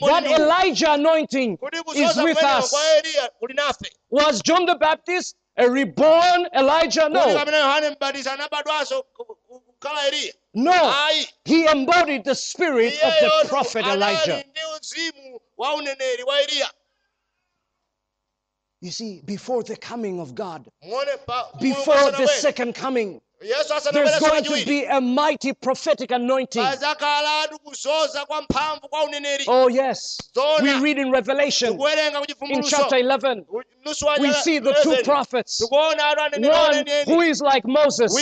That 0.00 0.24
Elijah 0.26 0.92
anointing 0.92 1.58
is 1.94 2.16
with 2.16 2.42
us. 2.42 2.70
kwa 2.70 2.80
eliya 2.98 3.30
kuli 3.38 3.54
nafe 3.54 3.90
Was 4.10 4.42
John 4.42 4.66
the 4.66 4.74
Baptist 4.74 5.36
a 5.56 5.70
reborn 5.70 6.48
Elijah? 6.52 7.08
No. 7.08 7.44
No. 10.54 10.94
He 11.44 11.66
embodied 11.66 12.24
the 12.24 12.34
spirit 12.34 12.94
of 13.02 13.12
the 13.20 13.48
prophet 13.48 13.86
Elijah. 13.86 14.42
You 18.82 18.90
see, 18.90 19.22
before 19.24 19.62
the 19.62 19.76
coming 19.76 20.20
of 20.20 20.34
God, 20.34 20.68
before 21.60 22.10
the 22.10 22.26
second 22.26 22.74
coming, 22.74 23.20
there's 23.40 24.18
going 24.20 24.44
to 24.44 24.64
be 24.66 24.84
a 24.84 25.00
mighty 25.00 25.52
prophetic 25.54 26.10
anointing. 26.10 26.62
pazakhalatu 26.62 27.58
kuzoza 27.58 28.26
kwa 28.26 28.42
mphamvu 28.42 28.88
kwa 28.88 29.04
uneneri. 29.04 29.44
Oh, 29.48 29.68
yes. 29.70 30.18
We 30.62 30.72
read 30.80 30.98
in 30.98 31.10
Revelation 31.10 31.78
in 32.50 32.62
chapter 32.62 32.98
11, 32.98 33.44
we 34.20 34.32
see 34.32 34.58
the 34.58 34.74
two 34.82 34.96
prophets. 35.04 35.58
tikuona 35.58 36.08
atu 36.08 36.20
aneneri 36.20 36.54
One 36.54 37.14
who 37.14 37.22
is 37.22 37.40
like 37.40 37.64
Moses, 37.64 38.12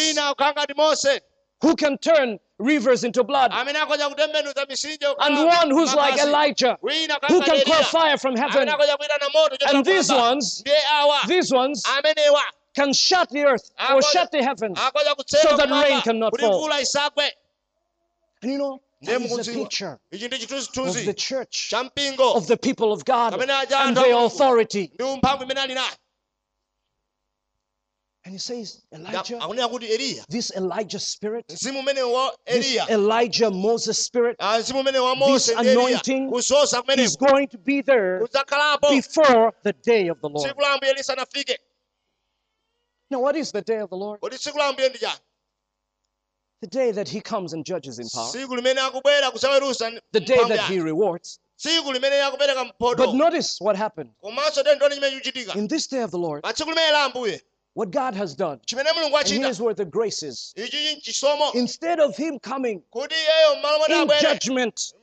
wina 1.64 1.72
ukhala 1.72 1.72
ngati 1.72 1.72
mose 1.72 1.72
who 1.72 1.76
can 1.76 1.98
turn 1.98 2.38
rivers 2.58 3.04
into 3.04 3.24
blood, 3.24 3.50
amene 3.52 3.78
akhoza 3.78 4.08
kutembenuza 4.08 4.66
mitsinje 4.66 5.14
and 5.20 5.36
one 5.36 5.70
who's 5.70 5.94
like. 5.94 6.20
Elijah, 6.20 6.78
who 6.82 7.42
can 7.42 7.64
call 7.64 7.82
fire 7.84 8.18
from 8.18 8.36
heaven. 8.36 8.68
amene 8.68 8.76
akhoza 8.76 8.96
kuyitana 8.96 9.74
And 9.74 9.84
these 9.84 10.10
ones, 10.10 10.62
these 11.26 11.52
ones 11.52 11.84
can 12.74 12.92
shut 12.92 13.30
the 13.30 13.44
earth 13.44 13.70
or 13.90 14.02
shut 14.02 14.30
the 14.30 14.42
heavens. 14.42 14.78
so 15.26 15.56
that 15.56 15.70
rain 15.70 16.00
cannot 16.02 16.38
fall. 16.38 16.70
And 18.42 18.52
you 18.52 18.58
know, 18.58 18.82
that 19.02 19.20
is 19.22 19.48
a 19.48 19.52
picture 19.52 19.98
of 20.12 21.04
the 21.06 21.14
church, 21.16 21.72
of 21.72 22.46
the 22.46 22.58
people 22.60 22.92
of 22.92 23.04
God, 23.04 23.34
and 23.40 23.96
their 23.96 24.16
authority. 24.16 24.92
And 28.24 28.32
he 28.32 28.38
says, 28.38 28.80
Elijah, 28.90 29.34
akunena 29.38 29.68
kuti 29.68 29.86
eliya. 29.90 30.24
this 30.28 30.50
Elijah 30.56 30.98
spirit, 30.98 31.46
mzimu 31.48 31.80
umene 31.82 32.02
wa 32.10 32.30
this 32.46 32.76
Elijah 32.88 33.50
Moses 33.50 33.98
spirit 33.98 34.36
Ah, 34.40 34.58
mzimu 34.58 34.80
umene 34.80 34.98
wa 34.98 35.14
mose 35.14 35.54
This 35.54 35.58
anointing 35.58 36.32
is 36.98 37.16
going 37.16 37.48
to 37.48 37.58
be 37.58 37.82
there 37.82 38.20
before 38.90 39.52
the 39.62 39.74
day 39.82 40.08
of 40.08 40.20
the 40.22 40.28
Lord. 40.28 40.46
tsiku 40.48 40.60
la 40.62 40.72
ambuye 40.74 40.94
lisanafike 40.94 41.58
Now, 43.10 43.20
what 43.20 43.36
is 43.36 43.52
the 43.52 43.60
day 43.60 43.78
of 43.80 43.90
the 43.90 43.96
Lord? 43.96 44.20
kodi 44.20 44.38
tsiku 44.38 44.56
la 44.58 44.68
ambuye 44.68 44.88
ndi 44.88 44.98
chani 44.98 45.20
The 46.62 46.68
day 46.68 46.92
that 46.92 47.08
he 47.08 47.20
comes 47.20 47.52
and 47.52 47.62
judges 47.66 47.98
in 47.98 48.08
power, 48.08 48.30
tsiku 48.32 48.56
limene 48.56 48.80
akubwera 48.80 49.30
kudzaweruza 49.30 49.90
ndi 49.90 50.00
the 50.12 50.20
day 50.20 50.42
that 50.48 50.60
he 50.70 50.80
rewards. 50.80 51.38
tsiku 51.58 51.92
limene 51.92 52.22
akupereka 52.22 52.72
But 52.78 53.14
notice 53.14 53.58
what 53.60 53.76
happened. 53.76 54.10
komanso 54.22 54.62
teni 54.62 54.78
tione 54.80 54.94
chimene 54.94 55.20
chikuchitika 55.20 55.56
In 55.58 55.68
this 55.68 55.86
day 55.88 56.00
of 56.02 56.10
the 56.10 56.18
Lord, 56.18 56.42
pa 57.76 57.84
tsiku 57.84 57.90
limene 57.90 57.90
la 57.90 57.90
ambuye 57.90 57.90
what 57.90 57.90
God 57.90 58.14
has 58.14 58.34
done, 58.34 58.60
and 58.72 59.28
here's 59.28 59.60
where 59.60 59.74
the 59.74 59.84
grace 59.84 60.22
is. 60.22 60.54
Instead 61.54 62.00
of 62.00 62.16
him 62.16 62.38
coming 62.38 62.82
kuti 62.92 63.14
iyeyo 63.14 63.56
mmalo 63.56 63.78
moti 63.78 64.14
in 64.14 64.20
judgment 64.20 64.94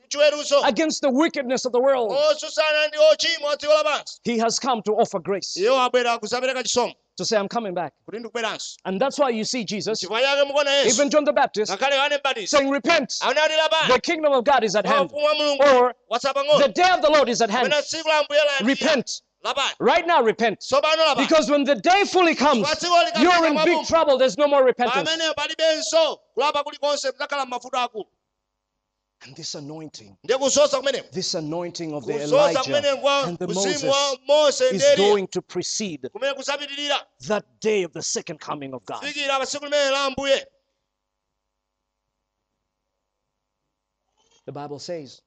against 0.64 1.00
the 1.02 1.10
wickedness 1.10 1.64
of 1.64 1.72
the 1.72 1.80
world, 1.80 2.10
osusana 2.12 2.88
ndi 2.88 2.98
ochimwa 3.12 3.56
dziko 3.56 3.74
lapansi 3.74 4.20
he 4.24 4.38
has 4.38 4.58
come 4.58 4.82
to 4.82 4.92
offer 4.92 5.20
grace, 5.20 5.56
iwo 5.60 5.80
abwera 5.80 6.18
kuzapereka 6.18 6.62
chisomo 6.62 6.94
to 7.16 7.26
say, 7.26 7.36
I'm 7.38 7.46
coming 7.48 7.74
back. 7.74 7.92
And 8.86 8.98
that's 8.98 9.18
why 9.18 9.28
you 9.28 9.44
see 9.44 9.64
Jesus, 9.64 10.00
chifukwa 10.00 10.20
chake 10.22 10.44
mukuona 10.44 10.70
yesu 10.70 10.94
even 10.94 11.10
John 11.10 11.24
the 11.24 11.32
Baptist, 11.32 11.72
ngakhale 11.72 11.96
yohane 11.96 12.18
mbatizi 12.18 12.46
saying, 12.48 12.70
Repent, 12.70 13.08
the 13.88 14.00
kingdom 14.02 14.32
of 14.32 14.44
God 14.44 14.64
is 14.64 14.74
at 14.76 14.86
hand. 14.86 15.10
ufumu 15.10 15.24
wa 15.24 15.34
mulungu 15.34 15.62
Or 15.62 15.94
the 16.62 16.72
day 16.74 16.90
of 16.90 17.02
the 17.02 17.10
Lord 17.10 17.28
is 17.28 17.42
at 17.42 17.50
hand. 17.50 17.68
pamene 17.70 17.82
tsiku 17.82 18.08
la 18.08 18.18
ambuye 18.18 18.40
layandikira 18.40 18.90
Repent. 18.90 19.22
Right 19.80 20.06
now, 20.06 20.22
repent. 20.22 20.64
Because 21.16 21.50
when 21.50 21.64
the 21.64 21.74
day 21.74 22.04
fully 22.04 22.34
comes, 22.34 22.66
you're 23.20 23.46
in 23.46 23.56
big 23.64 23.86
trouble. 23.86 24.16
There's 24.18 24.38
no 24.38 24.46
more 24.46 24.64
repentance. 24.64 25.08
pamene 25.08 25.34
palibenso 25.34 26.18
kulapa 26.36 26.64
kulikonse 26.64 27.10
mdzakhala 27.10 27.46
m'mafuta 27.46 27.82
akulu 27.82 28.06
And 29.24 29.36
this 29.36 29.54
anointing, 29.54 30.16
ndiye 30.24 30.38
kuzosa 30.38 30.78
kumeneko 30.78 31.10
this 31.12 31.34
anointing 31.34 31.92
of 31.94 32.04
the 32.06 32.22
Elijah 32.22 32.60
and 33.24 33.38
the 33.38 33.46
Moses 34.26 34.72
is 34.72 34.96
going 34.96 35.28
to 35.28 35.40
precede 35.42 36.08
that 37.28 37.44
day 37.60 37.84
of 37.84 37.92
the 37.92 38.02
second 38.02 38.40
coming 38.40 38.74
of 38.74 38.84
God. 38.84 39.02
fikira 39.02 39.38
pa 39.38 39.46
tsiku 39.46 39.64
limene 39.64 39.90
la 39.90 40.04
ambuye 40.04 40.46
The 44.44 44.50
Bible 44.52 44.80
says 44.80 45.22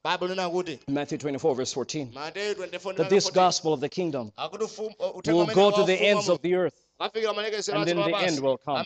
Matthew 0.90 1.18
24, 1.18 1.56
verse 1.56 1.72
14, 1.72 2.12
that 2.14 3.08
this 3.10 3.30
gospel 3.30 3.72
of 3.72 3.80
the 3.80 3.88
kingdom 3.88 4.34
uthenga 4.38 5.34
will 5.34 5.46
go 5.46 5.72
to 5.72 5.84
the 5.84 5.96
ends 5.96 6.28
of 6.28 6.42
the 6.42 6.56
earth. 6.56 6.74
and 7.00 7.88
then 7.88 7.96
the 7.96 8.14
end 8.18 8.42
will 8.42 8.58
come. 8.58 8.84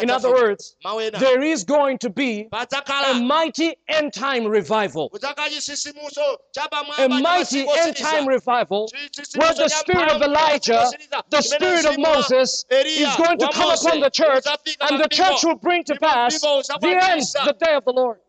In 0.00 0.10
other 0.10 0.30
words, 0.30 0.76
there 1.18 1.42
is 1.42 1.64
going 1.64 1.98
to 1.98 2.10
be 2.10 2.48
a 2.52 3.14
mighty 3.20 3.74
end 3.88 4.12
time 4.12 4.46
revival. 4.46 5.10
kudzakhala 5.10 5.48
chisisimuso 5.50 6.36
cha 6.54 6.68
A 6.98 7.08
mighty 7.08 7.66
end 7.68 7.96
time 7.96 8.28
revival 8.28 8.88
where 9.36 9.54
the 9.54 9.68
spirit 9.68 10.08
of 10.08 10.20
mphamvu 10.20 10.24
cha 10.24 10.28
masiku 10.28 10.70
Elijah, 10.70 10.90
the 11.30 11.42
spirit 11.42 11.84
of 11.84 11.98
Moses 11.98 12.64
is 12.70 13.16
going 13.16 13.38
to 13.38 13.48
come 13.48 13.70
upon 13.72 13.98
the 14.00 14.10
church, 14.10 14.44
and 14.80 15.00
the 15.00 15.08
church 15.08 15.42
will 15.42 15.56
bring 15.56 15.82
to 15.82 15.96
pass 15.96 16.40
the 16.40 16.96
end, 17.02 17.22
the 17.44 17.56
day 17.58 17.74
of 17.74 17.84
the 17.84 17.92
Lord. 17.92 18.20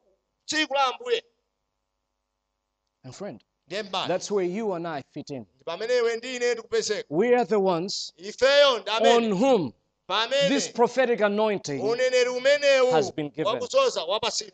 Tsiku 3.12 3.26
la 3.26 3.30
ambuye 3.30 3.40
And 3.70 3.90
friend, 3.90 4.08
that's 4.08 4.32
where 4.32 4.46
you 4.46 4.74
and 4.74 4.88
I 4.88 5.02
fit 5.14 5.30
in. 5.30 5.42
Ndi 5.46 5.64
pamene 5.66 5.98
iwe 5.98 6.16
ndi 6.18 6.36
ine 6.36 6.56
tikupezeka 6.56 7.06
We 7.10 7.36
are 7.36 7.46
the 7.46 7.60
ones 7.60 8.14
on 9.02 9.32
whom 9.32 9.74
this 10.48 10.68
prophetic 10.68 11.22
anointing, 11.22 11.82
has 12.92 13.12
been 13.12 13.30
given. 13.30 13.60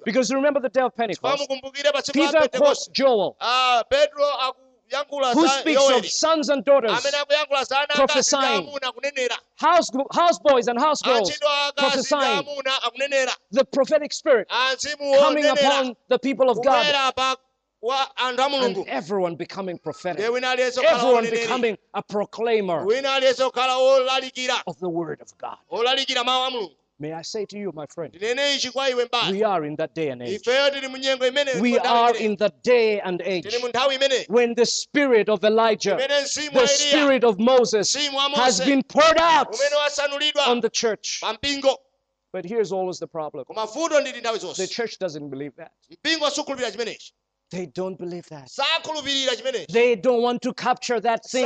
because 0.05 0.29
you 0.29 0.35
remember 0.37 0.61
the 0.61 0.69
day 0.69 0.81
of 0.81 0.95
Pentecost, 0.95 1.21
pamukumbukire 1.49 1.91
pa 1.91 2.01
tsiku 2.01 2.19
la 2.19 2.31
Peter 2.31 2.57
quotes 2.57 2.87
Joel, 2.93 3.35
Ah, 3.41 3.83
who 5.33 5.47
speaks 5.47 5.81
of 5.89 6.05
sons 6.05 6.49
and 6.49 6.63
daughters, 6.65 6.91
amene 6.91 7.17
akuyankhula 7.17 7.63
za 7.65 7.79
ana 7.79 7.87
akazi 7.95 7.95
ndi 7.95 7.97
prophesying. 7.97 8.67
house, 9.57 9.89
houseboys 10.11 10.67
and 10.67 10.79
housegirls 10.79 11.29
antchito 11.29 11.47
akazi 11.49 12.15
ndi 12.15 12.15
prophesying. 12.15 13.29
The 13.51 13.63
prophetic 13.65 14.13
spirit 14.13 14.47
coming 15.19 15.45
upon 15.45 15.95
the 16.09 16.17
people 16.19 16.49
of 16.49 16.57
God 16.63 16.85
kubwera 17.81 18.07
pa 18.15 18.17
wa 18.17 18.17
anthu 18.17 18.41
a 18.41 18.65
and 18.65 18.87
everyone 18.87 19.35
becoming 19.35 19.77
prophetic. 19.77 20.31
wina 20.31 20.51
aliyense 20.51 20.79
okhala 20.79 20.97
Everyone 20.97 21.29
becoming 21.29 21.77
a 21.93 22.01
proclaimer 22.01 22.85
wina 22.85 23.13
aliyense 23.13 23.43
okhala 23.43 23.77
olalikira 23.77 24.61
of 24.67 24.79
the 24.79 24.89
word 24.89 25.21
of 25.21 25.37
God. 25.37 25.57
olalikira 25.71 26.23
mawu 26.23 26.47
a 26.47 26.51
mulungu. 26.51 26.75
May 26.99 27.13
I 27.13 27.23
say 27.23 27.45
to 27.45 27.57
you, 27.57 27.71
my 27.73 27.87
friend, 27.87 28.13
ndinene 28.13 28.55
ichi 28.55 28.71
kwa 28.71 28.89
iwe 28.89 29.05
mbali. 29.05 29.31
we 29.31 29.43
are 29.43 29.65
in 29.65 29.75
that 29.77 29.95
day 29.95 30.09
and 30.11 30.21
age. 30.21 30.35
ifeyo 30.35 30.69
tili 30.69 30.87
mu 30.87 30.97
nyengo 30.97 31.27
imene 31.27 31.59
We 31.59 31.79
are 31.79 32.17
in 32.17 32.37
the 32.37 32.51
day 32.63 32.99
and 32.99 33.21
age. 33.21 33.49
Tili 33.49 33.61
mu 33.61 33.69
nthawi 33.69 33.95
imene. 33.95 34.25
When 34.29 34.53
the 34.53 34.65
spirit 34.65 35.27
of 35.29 35.43
Elijah, 35.43 35.97
the 35.97 36.67
spirit 36.67 37.23
of 37.23 37.39
Moses 37.39 37.95
has 38.35 38.59
been 38.59 38.83
poured 38.83 39.17
out 39.17 39.57
on 40.47 40.61
the 40.61 40.69
church. 40.69 41.23
But 42.33 42.45
here's 42.45 42.71
always 42.71 42.99
the 42.99 43.07
problem. 43.07 43.45
Koma 43.45 43.65
vuto 43.65 43.99
ndili 43.99 44.21
nthawi 44.21 44.55
the 44.55 44.67
church 44.67 44.99
doesn't 44.99 45.29
believe 45.29 45.55
that. 45.55 45.71
Mpingo 47.51 47.51
sukhulupirira 47.51 47.51
chimenechi 47.51 47.51
They 47.51 47.65
don't 47.65 47.97
believe 47.97 48.27
that. 48.29 48.49
They 49.73 49.95
don't 49.95 50.21
want 50.21 50.41
to 50.41 50.53
capture 50.53 50.99
that 51.01 51.25
thing 51.25 51.45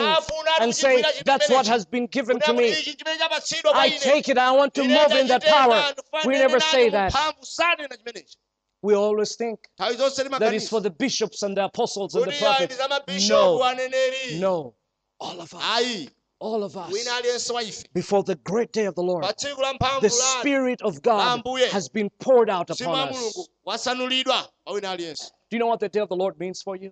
and 0.62 0.74
say, 0.76 1.04
That's 1.26 1.50
what 1.50 1.68
has 1.68 1.86
been 1.86 2.06
given 2.08 2.40
to 2.40 2.54
me. 2.54 2.70
ichi 2.72 2.94
chimene 2.94 3.18
chapatsidwa 3.18 3.72
kwa 3.72 3.82
I 3.82 3.90
take 3.90 4.32
it. 4.32 4.38
I 4.38 4.52
want 4.52 4.74
to 4.76 4.84
move 4.84 5.12
in 5.12 5.28
that 5.28 5.44
power. 5.44 5.94
We 6.26 6.34
never 6.34 6.60
say 6.60 6.90
that. 6.90 7.12
mphamvu 7.14 7.46
sanena 7.46 7.98
chimenechi 7.98 8.38
We 8.84 8.94
always 8.96 9.36
think 9.36 9.60
that 9.80 10.54
is 10.54 10.70
for 10.70 10.82
the 10.82 10.92
bishops 10.92 11.42
and 11.44 11.58
the 11.58 11.64
apostles 11.64 12.14
and 12.16 12.26
the 12.26 12.32
kuti 12.32 12.46
ayi 12.46 12.68
ndi 12.68 12.76
prophets. 12.78 13.30
No, 13.30 14.40
no. 14.40 14.76
All 15.20 15.40
of 15.42 15.54
us, 15.54 16.08
all 16.40 16.64
of 16.64 16.76
us, 16.78 16.92
wina 16.94 17.16
aliyense 17.16 17.54
wa 17.54 17.62
ife 17.62 17.84
before 17.94 18.24
the 18.24 18.36
great 18.36 18.72
day 18.74 18.86
of 18.86 18.96
the 18.96 19.02
Lord, 19.04 19.24
pa 19.24 19.32
tsiku 19.34 19.62
la 19.62 19.74
mphamvu 19.74 20.02
the 20.02 20.10
Spirit 20.10 20.82
of 20.82 21.02
God 21.02 21.42
has 21.72 21.90
been 21.90 22.10
poured 22.20 22.50
out 22.50 22.70
upon 22.70 23.10
us. 23.10 23.16
mulungu 23.18 23.48
wasanulidwa 23.66 24.48
pa 24.66 24.72
wina 24.72 24.92
aliyense 24.92 25.32
Do 25.50 25.58
you 25.58 25.60
know 25.60 25.68
what 25.68 25.80
the 25.80 25.90
day 25.90 26.02
of 26.02 26.10
the 26.10 26.16
Lord 26.16 26.40
means 26.40 26.62
for 26.64 26.76
you? 26.76 26.92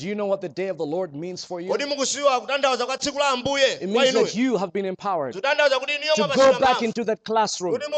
Do 0.00 0.08
you 0.08 0.14
know 0.14 0.24
what 0.24 0.40
the 0.40 0.48
day 0.48 0.68
of 0.68 0.78
the 0.78 0.86
Lord 0.86 1.14
means 1.14 1.44
for 1.44 1.60
you? 1.60 1.70
kodi 1.70 1.84
mukusiwa 1.84 2.40
kutanthauza 2.40 2.86
kwa 2.86 2.98
tsiku 2.98 3.18
la 3.18 3.28
ambuye 3.28 3.72
It 3.74 3.88
means 3.88 4.14
that 4.14 4.34
you 4.34 4.56
have 4.56 4.72
been 4.72 4.86
empowered. 4.86 5.34
Kutanthauza 5.34 5.78
kuti 5.78 5.92
iniyo 5.94 6.14
to 6.14 6.28
go 6.28 6.58
back 6.58 6.82
into 6.82 7.04
that 7.04 7.22
classroom, 7.24 7.78
to 7.78 7.88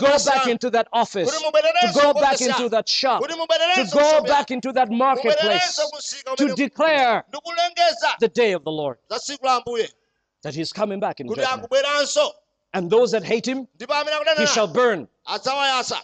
go 0.00 0.18
back 0.24 0.46
into 0.46 0.70
that 0.70 0.88
office, 0.92 1.30
to 1.30 2.00
go 2.00 2.12
back 2.12 2.40
into 2.40 2.68
that 2.68 2.88
shop, 2.88 3.26
to 3.26 3.86
go 3.92 4.22
back 4.22 4.50
into 4.50 4.72
that 4.72 4.90
marketplace, 4.90 5.80
to 6.36 6.54
declare 6.54 7.24
the 8.20 8.28
day 8.28 8.52
of 8.52 8.64
the 8.64 8.72
Lord, 8.72 8.98
za 9.08 9.18
tsiku 9.18 9.46
la 9.46 9.62
that 10.42 10.54
He's 10.54 10.72
coming 10.72 11.00
back 11.00 11.20
in 11.20 11.28
judgment. 11.28 11.70
And 12.72 12.88
those 12.90 13.10
that 13.12 13.24
hate 13.24 13.46
Him, 13.46 13.66
He 14.36 14.46
shall 14.46 14.68
burn. 14.68 15.08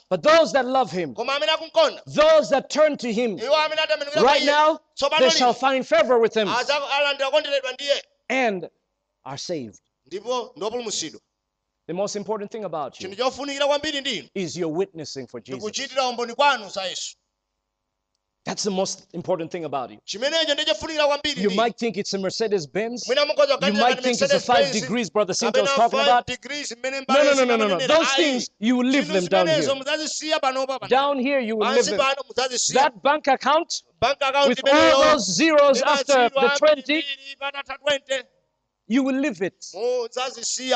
But 0.09 0.23
those 0.23 0.53
that 0.53 0.67
love 0.67 0.91
Him, 0.91 1.15
koma 1.15 1.33
amene 1.33 1.49
akumkonda 1.49 2.03
those 2.07 2.51
that 2.51 2.71
turn 2.71 2.97
to 2.97 3.13
Him, 3.13 3.39
iwo 3.39 3.55
amene 3.55 3.81
atembenukira 3.81 4.13
kwa 4.13 4.23
right 4.23 4.45
now, 4.45 4.81
they 5.19 5.31
shall 5.31 5.53
find 5.55 5.87
favor 5.87 6.19
with 6.19 6.35
Him. 6.35 6.49
Adza- 6.49 6.89
alandira 6.91 7.31
kondedwa 7.31 7.73
ndiye. 7.73 8.03
And 8.29 8.69
are 9.25 9.39
saved. 9.39 9.81
The 11.87 11.95
most 11.95 12.17
important 12.17 12.51
thing 12.51 12.65
about 12.65 13.01
you 13.01 13.09
chinthu 13.09 13.17
chofunikira 13.25 13.67
kwambiri 13.67 14.01
ndinu. 14.01 14.29
is 14.35 14.57
your 14.57 14.73
witnessing 14.73 15.27
for 15.29 15.41
Jesus. 15.41 15.63
That's 18.47 18.63
the 18.63 18.71
most 18.71 19.09
important 19.13 19.51
thing 19.51 19.65
about 19.65 19.91
you. 19.91 19.99
chimenecho 20.05 20.53
ndiye 20.55 20.67
chofunikira 20.67 21.07
kwambiri 21.07 21.43
You 21.43 21.51
might 21.51 21.77
think 21.79 21.97
it's 21.97 22.15
a 22.15 22.19
Mercedes 22.19 22.67
Benz. 22.67 23.09
You 23.09 23.73
might 23.73 24.01
think 24.01 24.23
it's 24.23 24.33
a 24.33 24.41
five 24.41 24.73
degrees 24.73 25.11
Brother 25.11 25.35
Cynthia 25.35 25.63
was 25.63 25.75
talking 25.75 26.01
about. 26.01 26.29
No, 27.09 27.25
no, 27.25 27.35
no, 27.35 27.45
no, 27.45 27.57
no, 27.57 27.79
no. 27.79 27.87
Those 27.87 28.13
things, 28.15 28.51
you 28.61 28.77
will 28.77 28.87
live 28.87 29.07
Zinthu 29.07 29.13
them 29.13 29.47
down 29.47 29.49
here. 29.49 29.75
mudzazisiya 29.75 30.39
panopa 30.41 30.79
pano. 30.79 30.89
Down 30.89 31.19
here, 31.19 31.41
you 31.41 31.57
will 31.57 31.73
live 31.73 31.87
pansi 31.87 32.73
them. 32.73 32.75
That 32.75 33.03
bank 33.03 33.27
account 33.27 33.83
bank 34.01 34.19
account 34.23 34.49
with 34.49 34.63
all 34.73 35.03
those 35.03 35.35
zeros 35.35 35.83
after 35.83 36.29
the 36.29 36.49
20, 36.59 36.83
ambiri 36.83 37.37
patatha 37.41 37.75
20 37.79 38.23
you 38.89 39.03
will 39.03 39.17
live 39.17 39.43
it. 39.43 39.67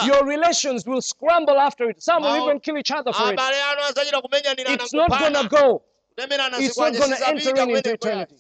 Your 0.04 0.24
relations 0.26 0.84
will 0.86 1.00
scramble 1.00 1.58
after 1.58 1.88
it. 1.88 2.02
Some 2.02 2.22
will 2.22 2.42
even 2.44 2.58
kill 2.58 2.76
each 2.76 2.90
other 2.90 3.12
for 3.12 3.32
it. 3.32 3.38
abale 3.38 3.62
anu 3.62 3.82
adzachita 3.82 4.20
kumenyanirana 4.22 4.74
It's 4.74 4.92
not 4.92 5.10
going 5.10 5.34
to 5.34 5.48
go. 5.48 5.82
It's 6.61 6.76
not 6.78 6.92
gonna 6.98 7.16
enter 7.26 7.62
in 7.62 7.70
into 7.70 7.92
eternity. 7.94 8.34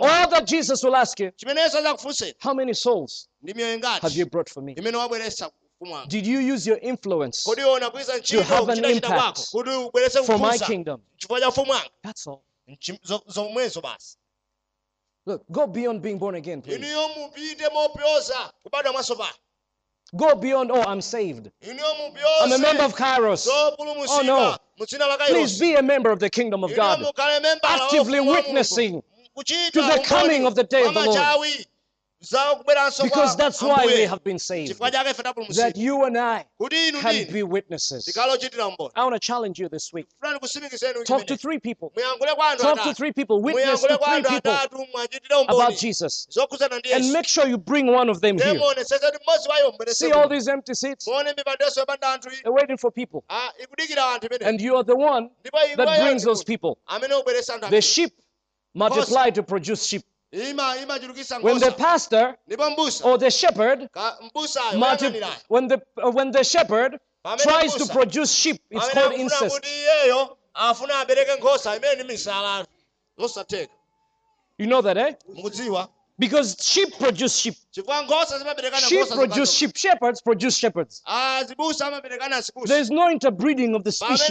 All 0.00 0.28
that 0.30 0.46
Jesus 0.46 0.82
will 0.84 0.96
ask 0.96 1.20
you, 1.20 1.32
how 2.38 2.54
many 2.54 2.74
souls 2.74 3.28
have 4.02 4.12
you 4.16 4.26
brought 4.26 4.48
for 4.50 4.62
me? 4.62 4.74
imene 4.74 4.96
wabweretsa 4.96 5.50
kumwanga 5.78 6.06
Did 6.08 6.26
you 6.26 6.40
use 6.54 6.66
your 6.70 6.78
influence 6.82 7.42
kodi 7.44 7.62
ona 7.62 7.90
kuiza 7.90 8.18
ntchito 8.18 8.42
have 8.42 8.72
an 8.72 8.84
impact 8.84 9.14
kwako 9.14 9.42
kuti 9.52 9.70
ubweretse 9.70 10.22
for 10.24 10.38
my 10.38 10.58
kingdom? 10.58 11.00
chifukwa 11.16 11.40
cha 11.40 11.48
ufumu 11.48 11.70
wanga 11.72 11.90
That's 12.02 12.26
all. 12.26 12.40
Nchi- 12.68 13.00
zo- 13.04 13.22
zomwezo 13.26 13.80
basi 13.80 14.16
Look, 15.26 15.42
go 15.50 15.66
beyond 15.66 16.00
being 16.02 16.18
born 16.18 16.34
again, 16.34 16.62
please. 16.62 16.78
Go 20.16 20.34
beyond, 20.34 20.70
oh, 20.72 20.82
I'm 20.82 21.00
saved. 21.00 21.50
I'm 21.66 22.52
a 22.52 22.58
member 22.58 22.82
of 22.82 22.96
Kairos. 22.96 23.46
Oh, 23.48 24.22
no. 24.24 24.56
mu 24.78 24.86
dzina 24.86 25.06
la 25.06 25.16
Please 25.26 25.58
be 25.58 25.74
a 25.74 25.82
member 25.82 26.10
of 26.10 26.18
the 26.18 26.28
kingdom 26.30 26.64
of 26.64 26.74
God. 26.74 26.98
mukhale 27.00 27.40
membala 27.40 27.78
wa 27.78 27.84
Actively 27.84 28.18
ufumu 28.18 28.26
wa 28.28 28.34
Mulungu. 28.34 28.44
witnessing 28.46 29.02
to 29.72 29.82
the 29.82 30.02
coming 30.04 30.46
of 30.46 30.54
the 30.54 30.64
day 30.64 30.84
of 30.86 30.94
the 30.94 31.04
Lord. 31.04 31.18
Because 32.20 33.34
that's 33.36 33.62
why 33.62 33.86
we 33.86 34.02
have 34.02 34.22
been 34.22 34.38
saved. 34.38 34.68
chifukwa 34.68 34.90
chake 34.90 35.08
ife 35.08 35.56
That 35.56 35.76
you 35.76 36.04
and 36.04 36.18
I 36.18 36.44
can 36.58 37.32
be 37.32 37.42
witnesses. 37.42 38.04
tikalo 38.04 38.32
ochitira 38.34 38.66
umboni 38.66 38.90
I 38.94 39.04
want 39.04 39.14
to 39.14 39.18
challenge 39.18 39.58
you 39.58 39.70
this 39.70 39.90
week. 39.92 40.06
Talk 41.06 41.26
to 41.26 41.36
three 41.36 41.58
people. 41.58 41.92
muyankhule 41.96 42.34
kwa 42.34 42.50
anthu 42.50 42.62
Talk 42.62 42.82
to 42.82 42.94
three 42.94 43.12
people. 43.12 43.40
Witness 43.40 43.80
to 43.80 43.98
three 43.98 44.22
people 44.22 44.52
about 45.48 45.76
Jesus. 45.78 46.28
And 46.92 47.12
make 47.12 47.26
sure 47.26 47.46
you 47.46 47.56
bring 47.56 47.86
one 47.86 48.10
of 48.10 48.20
them 48.20 48.38
here. 48.38 48.54
muonesese 48.54 48.98
kuti 48.98 49.18
mmodzi 49.24 49.48
wayo 49.48 49.72
mbwerese 49.72 50.04
See 50.06 50.12
all 50.12 50.28
these 50.28 50.50
empty 50.50 50.74
seats? 50.74 51.06
muone 51.08 51.34
mipandenso 51.36 51.80
yopanda 51.80 52.12
anthu 52.12 52.28
iyi. 52.28 52.42
They're 52.42 52.52
waiting 52.54 52.76
for 52.76 52.92
people. 52.92 53.24
Ah, 53.28 53.52
ikudikira 53.62 54.14
anthu 54.14 54.26
imene 54.26 54.44
And 54.46 54.60
you 54.60 54.76
are 54.76 54.84
the 54.84 54.96
one 54.96 55.30
that 55.76 56.00
brings 56.02 56.24
those 56.24 56.44
people. 56.44 56.76
amene 56.86 57.14
ubweresa 57.14 57.54
anthu 57.54 57.70
The 57.70 57.80
sheep 57.82 58.12
multiply 58.74 59.30
to 59.30 59.42
produce 59.42 59.86
sheep. 59.86 60.02
When 60.32 61.58
the 61.58 61.74
pastor 61.76 62.36
or 63.04 63.18
the 63.18 63.30
shepherd 63.30 63.88
multi- 64.76 65.22
when 65.48 65.66
the 65.66 65.82
uh, 66.00 66.10
when 66.12 66.30
the 66.30 66.44
shepherd 66.44 66.98
tries 67.38 67.74
to 67.74 67.86
produce 67.86 68.32
sheep, 68.32 68.62
it's 68.70 68.88
called 68.90 69.14
incest. 69.14 69.54
kuti 69.56 69.68
iyeyo 69.68 70.36
afuna 70.54 71.00
abereke 71.00 71.34
nkhosa 71.36 71.76
imene 71.76 71.94
ndi 71.94 72.04
misala 72.12 72.66
zosatheka 73.18 73.72
You 74.58 74.66
know 74.66 74.82
that, 74.82 74.96
eh? 74.98 75.14
Because 76.18 76.56
sheep 76.60 76.98
produce 76.98 77.36
sheep. 77.36 77.54
chifukwa 77.70 78.02
nkhosa 78.02 78.38
zimaberekana 78.38 78.86
Sheep 78.88 79.08
produce 79.08 79.52
sheep. 79.52 79.76
Shepherds 79.76 80.22
produce 80.22 80.56
shepherds. 80.58 81.02
Ah, 81.06 81.38
azibusa 81.38 82.02
There's 82.66 82.90
no 82.90 83.10
interbreeding 83.10 83.74
of 83.74 83.84
the 83.84 83.92
species. 83.92 84.28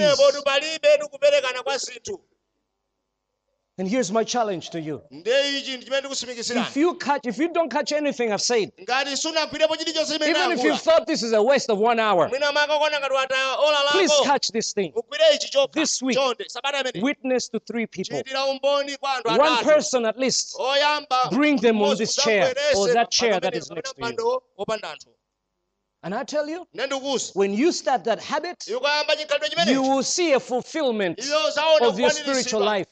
And 3.79 3.87
here's 3.87 4.11
my 4.11 4.25
challenge 4.25 4.71
to 4.71 4.81
you. 4.81 5.01
nde 5.11 5.57
ichi 5.57 5.77
ndi 5.77 5.85
chimene 5.85 6.59
If 6.67 6.75
you 6.75 6.95
catch, 6.95 7.25
if 7.25 7.37
you 7.37 7.47
don't 7.53 7.71
catch 7.71 7.93
anything 7.93 8.29
I've 8.33 8.41
said, 8.41 8.71
ngati 8.77 9.17
sunagwirepo 9.17 9.75
chilichonse 9.77 10.17
chimene 10.17 10.29
even 10.29 10.51
if 10.51 10.63
you 10.63 10.75
thought 10.75 11.07
this 11.07 11.23
is 11.23 11.31
a 11.31 11.41
waste 11.41 11.69
of 11.69 11.79
one 11.79 11.97
hour, 11.97 12.27
mwina 12.29 12.51
makakona 12.51 12.99
ngati 12.99 13.13
wataya 13.13 13.55
ola 13.57 13.77
please 13.91 14.13
catch 14.25 14.51
this 14.51 14.73
thing. 14.73 14.91
ugwire 14.95 15.35
ichi 15.35 15.49
chokha 15.49 15.71
This 15.71 16.01
week, 16.01 16.17
chonde 16.17 16.45
sabata 16.49 16.79
imene 16.81 17.01
Witness 17.05 17.47
to 17.49 17.59
three 17.59 17.87
people. 17.87 18.17
chitira 18.17 18.45
umboni 18.45 18.97
kwa 18.97 19.13
anthu 19.15 19.41
One 19.41 19.63
person 19.63 20.05
at 20.05 20.17
least. 20.19 20.57
Bring 21.31 21.61
them 21.61 21.81
on 21.81 21.95
this 21.97 22.15
chair 22.15 22.53
or 22.75 22.93
that 22.93 23.09
chair 23.11 23.39
that 23.39 23.55
is 23.55 23.71
next 23.71 23.95
to 23.95 24.01
you. 24.01 24.07
mpando 24.07 24.43
wopanda 24.57 24.91
anthu 24.91 25.09
And 26.03 26.13
I 26.15 26.23
tell 26.23 26.49
you, 26.49 26.65
when 27.33 27.53
you 27.53 27.71
start 27.71 28.03
that 28.05 28.19
habit, 28.23 28.67
you 28.67 29.81
will 29.81 30.03
see 30.03 30.31
a 30.33 30.39
fulfillment 30.39 31.19
of 31.81 31.99
your 31.99 32.09
spiritual 32.09 32.61
life. 32.61 32.87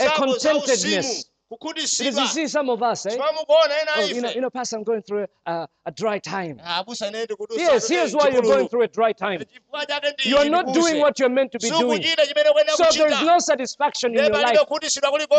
A 0.00 0.08
contentedness. 0.10 1.24
Because 1.50 2.18
you 2.18 2.26
see 2.26 2.48
some 2.48 2.68
of 2.70 2.82
us, 2.82 3.06
eh? 3.06 3.16
Oh, 3.18 4.04
you 4.06 4.20
know, 4.22 4.30
you 4.30 4.40
know, 4.40 4.50
Pastor, 4.50 4.76
I'm 4.76 4.82
going 4.82 5.02
through 5.02 5.26
a, 5.46 5.68
a 5.86 5.92
dry 5.92 6.18
time. 6.18 6.56
ndikuti 6.56 7.56
Yes, 7.58 7.88
here's 7.88 8.14
why 8.14 8.28
you're 8.28 8.42
going 8.42 8.68
through 8.68 8.82
a 8.82 8.88
dry 8.88 9.12
time. 9.12 9.38
chifukwa 9.40 9.86
chake 9.86 10.10
ndi 10.10 10.30
You're 10.30 10.50
not 10.50 10.72
doing 10.72 11.00
what 11.00 11.18
you're 11.18 11.34
meant 11.34 11.52
to 11.52 11.58
be 11.58 11.70
doing. 11.70 12.02
sukuchita 12.02 12.26
chimene 12.26 12.50
kuyenera 12.50 12.76
So 12.76 12.84
there's 12.84 13.22
no 13.22 13.38
satisfaction 13.38 14.12
in 14.14 14.24
your 14.24 14.30
life. 14.30 14.58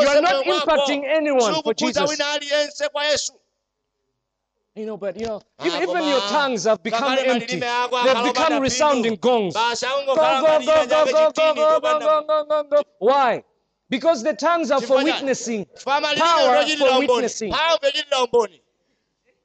You're 0.01 0.21
not 0.21 0.45
impacting 0.45 1.05
anyone 1.05 1.63
for 1.63 1.73
Jesus. 1.73 2.09
wina 2.09 2.31
aliyense 2.31 2.89
kwa 2.89 3.05
yesu 3.05 3.33
You 4.75 4.85
know, 4.85 4.97
but 4.97 5.15
you 5.19 5.25
know, 5.25 5.41
Ah, 5.59 5.67
even, 5.67 5.83
even 5.89 6.03
your 6.07 6.19
tongues 6.19 6.65
have 6.65 6.83
become 6.83 7.17
empty. 7.17 7.59
They've 7.59 8.23
become 8.33 8.59
resounding 8.61 9.15
gongs. 9.15 9.53
Go, 9.53 9.73
go, 10.15 10.59
go, 10.59 10.59
go, 10.59 10.85
go, 10.85 11.05
go, 11.05 11.31
go, 11.31 11.53
go, 11.53 11.79
chopanda 11.79 12.27
go, 12.27 12.43
go, 12.43 12.63
go. 12.69 12.83
Why? 12.99 13.43
Because 13.89 14.23
the 14.23 14.33
tongues 14.33 14.71
are 14.71 14.81
for 14.81 15.03
witnessing, 15.03 15.65
power 15.83 16.65
for 16.65 16.99
witnessing. 16.99 17.53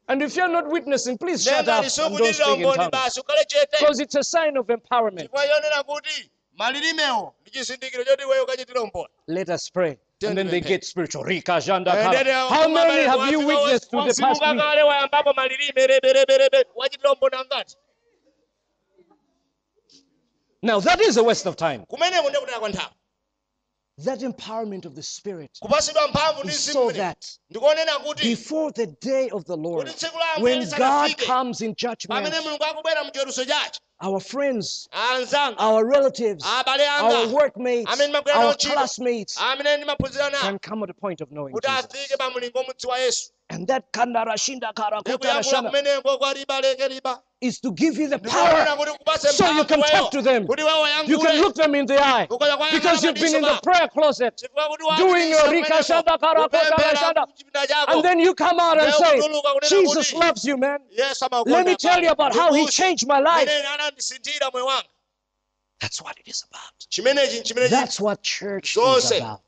And 0.09 0.23
if 0.23 0.35
you're 0.35 0.49
not 0.49 0.69
witnessing, 0.69 1.19
please 1.19 1.45
shut 1.45 1.69
up 1.69 1.85
and 1.85 1.93
don't 1.95 2.35
speak 2.35 2.59
in 2.59 2.65
tongues. 2.75 2.91
basi 2.91 3.21
ukhale 3.21 3.45
chete 3.47 3.79
Because 3.79 4.01
it's 4.01 4.17
a 4.17 4.25
sign 4.25 4.57
of 4.57 4.67
empowerment. 4.67 5.29
chifukwa 5.29 5.45
yonena 5.45 5.83
kuti 5.85 6.31
malilimewo 6.59 7.35
ndi 7.43 7.51
chizindikiro 7.51 8.05
choti 8.05 8.23
iweyo 8.23 8.45
ukachitira 8.45 8.83
umboni 8.83 9.09
Let 9.27 9.49
us 9.49 9.71
pray. 9.71 9.99
And 10.23 10.37
then 10.37 10.49
they 10.49 10.61
get 10.61 10.85
spiritual. 10.85 11.25
Rika, 11.25 11.53
janda, 11.61 11.93
kara. 11.93 12.09
ndere 12.09 12.33
How 12.33 12.69
many 12.69 13.07
have 13.07 13.31
you 13.33 13.41
witnessed 13.41 13.91
through 13.91 14.05
the 14.13 14.15
past 14.21 14.43
week? 14.43 14.61
Now, 20.63 20.79
that 20.81 21.01
is 21.01 21.17
a 21.17 21.23
waste 21.23 21.47
of 21.47 21.57
time. 21.57 21.87
That 24.05 24.21
empowerment 24.21 24.85
of 24.87 24.95
the 24.95 25.03
Spirit 25.03 25.59
is 26.45 26.59
so 26.59 26.91
that 26.93 27.39
before 28.23 28.73
the 28.73 28.87
day 29.01 29.29
of 29.31 29.45
the 29.45 29.57
Lord, 29.57 29.87
kuti 29.87 29.97
tsiku 29.99 30.15
la 30.19 30.27
Ambuye 30.37 30.43
when 30.43 30.71
God 30.79 31.19
comes 31.19 31.61
in 31.61 31.75
judgment, 31.75 32.27
mulungu 32.27 32.65
akubwera 32.65 33.05
mchiweruzo 33.05 33.45
chache 33.45 33.81
our 34.03 34.21
friends, 34.21 34.89
our 35.59 35.85
relatives, 35.85 36.45
our 36.47 37.29
workmates, 37.29 38.01
our 38.35 38.55
classmates 38.55 39.37
amene 39.37 39.77
ndimaphunzira 39.77 40.31
nawo 40.31 40.41
can 40.41 40.59
come 40.59 40.83
at 40.83 40.91
a 40.91 40.95
point 40.95 41.21
of 41.21 41.31
knowing 41.31 41.55
Jesus. 41.63 42.17
pa 42.17 42.31
mulingo 42.31 42.61
omudziwa 42.61 42.99
yesu. 42.99 43.31
And 43.51 43.67
that 43.67 43.93
kandarashinda 47.41 47.49
ndikuyankhula 47.49 47.49
karakutarashana 47.49 47.49
kumeneko 47.49 47.49
kwa 47.49 47.49
liba 47.49 47.49
leke 47.49 47.49
liba 47.49 47.49
is 47.49 47.61
to 47.61 47.71
give 47.73 47.99
you 47.99 48.09
the 48.09 48.19
power 48.19 48.67
so 49.19 49.51
you 49.51 49.65
can 49.65 49.83
talk 49.83 50.11
to 50.11 50.23
them. 50.23 50.47
You 51.07 51.19
can 51.19 51.41
look 51.41 51.55
them 51.55 51.75
in 51.75 51.87
the 51.87 51.99
eye 51.99 52.27
because 52.73 53.03
you've 53.03 53.15
been 53.15 53.35
in 53.37 53.43
the 53.43 53.61
prayer 53.63 53.89
closet 53.89 54.43
doing 54.99 55.31
your 55.31 55.41
wakuliso 55.41 55.51
rika 55.51 55.83
shanda 55.83 56.19
kara 56.19 56.49
kumeneko, 56.49 56.51
kotara 56.51 56.77
upemphera 56.77 56.97
shanda. 56.97 57.27
kuchipinda 57.27 57.67
chako 57.67 57.93
and 57.93 58.05
then 58.05 58.21
you 58.21 58.35
come 58.35 58.61
out 58.61 58.79
and 58.79 58.93
say, 58.93 59.21
Jesus 59.69 60.13
loves 60.15 60.45
you, 60.45 60.57
man. 60.57 60.81
Let 61.47 61.67
me 61.67 61.77
tell 61.77 62.03
you 62.03 62.11
about 62.11 62.35
how 62.35 62.53
he 62.53 62.67
changed 62.67 63.07
my 63.07 63.21
life. 63.21 63.49
mmene 63.49 63.69
anandisinthira 63.69 64.51
moyo 64.51 64.67
wanga 64.67 64.89
That's 65.81 66.03
what 66.03 66.19
it 66.19 66.29
is 66.29 66.45
about. 66.45 67.71
That's 67.71 68.01
what 68.01 68.23
church 68.23 68.77
is 68.77 69.13
about. 69.13 69.41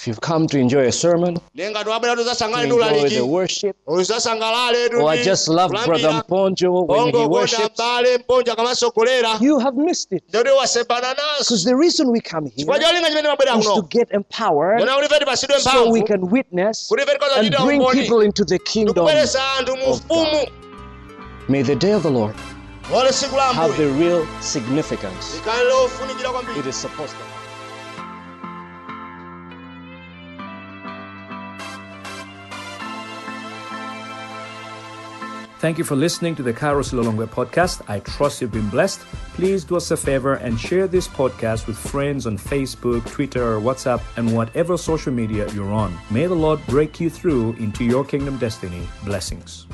If 0.00 0.06
you've 0.06 0.20
come 0.22 0.46
to 0.46 0.58
enjoy 0.58 0.86
a 0.86 0.92
sermon, 0.92 1.34
to 1.54 1.62
enjoy 1.62 3.08
the 3.10 3.26
worship, 3.28 3.76
or 3.84 4.00
I 4.00 5.22
just 5.22 5.46
love 5.46 5.72
Brother 5.72 6.08
Mponjo 6.08 6.86
when 6.86 7.14
he 7.14 7.26
worships, 7.26 7.78
mbale 7.78 8.18
mponja 8.18 8.52
akamasogolera 8.52 9.38
you 9.42 9.58
have 9.58 9.76
missed 9.76 10.12
it. 10.12 10.24
ndoti 10.28 10.50
wasembana 10.50 11.14
naso 11.14 11.38
Because 11.44 11.64
the 11.64 11.76
reason 11.76 12.10
we 12.10 12.20
come 12.20 12.46
here 12.46 12.56
chifukwa 12.56 12.78
cholinga 12.78 13.08
chimene 13.08 13.28
mabwera 13.28 13.58
is 13.58 13.66
to 13.66 13.82
get 13.82 14.08
empowered 14.12 14.80
yona 14.80 14.94
kuti 14.94 15.06
ife 15.06 15.18
tipasidwe 15.18 15.60
so 15.60 15.90
we 15.90 16.02
can 16.02 16.30
witness 16.30 16.88
kuti 16.88 17.02
ife 17.02 17.12
tikoza 17.12 17.36
and 17.36 17.56
bring 17.66 17.84
people 17.92 18.24
into 18.24 18.44
the 18.44 18.58
kingdom. 18.58 18.94
tikubweretsa 18.94 19.42
anthu 19.58 19.76
mu 19.76 19.84
of 19.84 20.00
ufumu 20.00 20.46
May 21.48 21.62
the 21.62 21.76
day 21.76 21.92
of 21.92 22.02
the 22.02 22.10
Lord 22.10 22.34
lole 22.92 23.10
tsiku 23.12 23.36
la 23.36 23.52
have 23.52 23.76
the 23.76 23.88
real 24.00 24.26
significance 24.40 25.34
likhale 25.36 25.64
lofunikira 25.64 26.30
kwambiri 26.30 26.60
it 26.60 26.66
is 26.66 26.76
supposed 26.76 27.16
to 27.18 27.29
Thank 35.60 35.76
you 35.76 35.84
for 35.84 35.94
listening 35.94 36.34
to 36.36 36.42
the 36.42 36.54
Kairos 36.54 36.94
Lilongwe 36.94 37.26
podcast. 37.26 37.82
I 37.86 38.00
trust 38.00 38.40
you've 38.40 38.50
been 38.50 38.70
blessed. 38.70 39.00
Please 39.34 39.62
do 39.62 39.76
us 39.76 39.90
a 39.90 39.96
favor 39.96 40.36
and 40.36 40.58
share 40.58 40.88
this 40.88 41.06
podcast 41.06 41.66
with 41.66 41.76
friends 41.76 42.26
on 42.26 42.38
Facebook, 42.38 43.04
Twitter, 43.04 43.60
WhatsApp, 43.60 44.00
and 44.16 44.34
whatever 44.34 44.78
social 44.78 45.12
media 45.12 45.46
you're 45.52 45.70
on. 45.70 45.94
May 46.10 46.24
the 46.24 46.34
Lord 46.34 46.66
break 46.66 46.98
you 46.98 47.10
through 47.10 47.52
into 47.58 47.84
your 47.84 48.06
kingdom 48.06 48.38
destiny. 48.38 48.88
Blessings. 49.04 49.66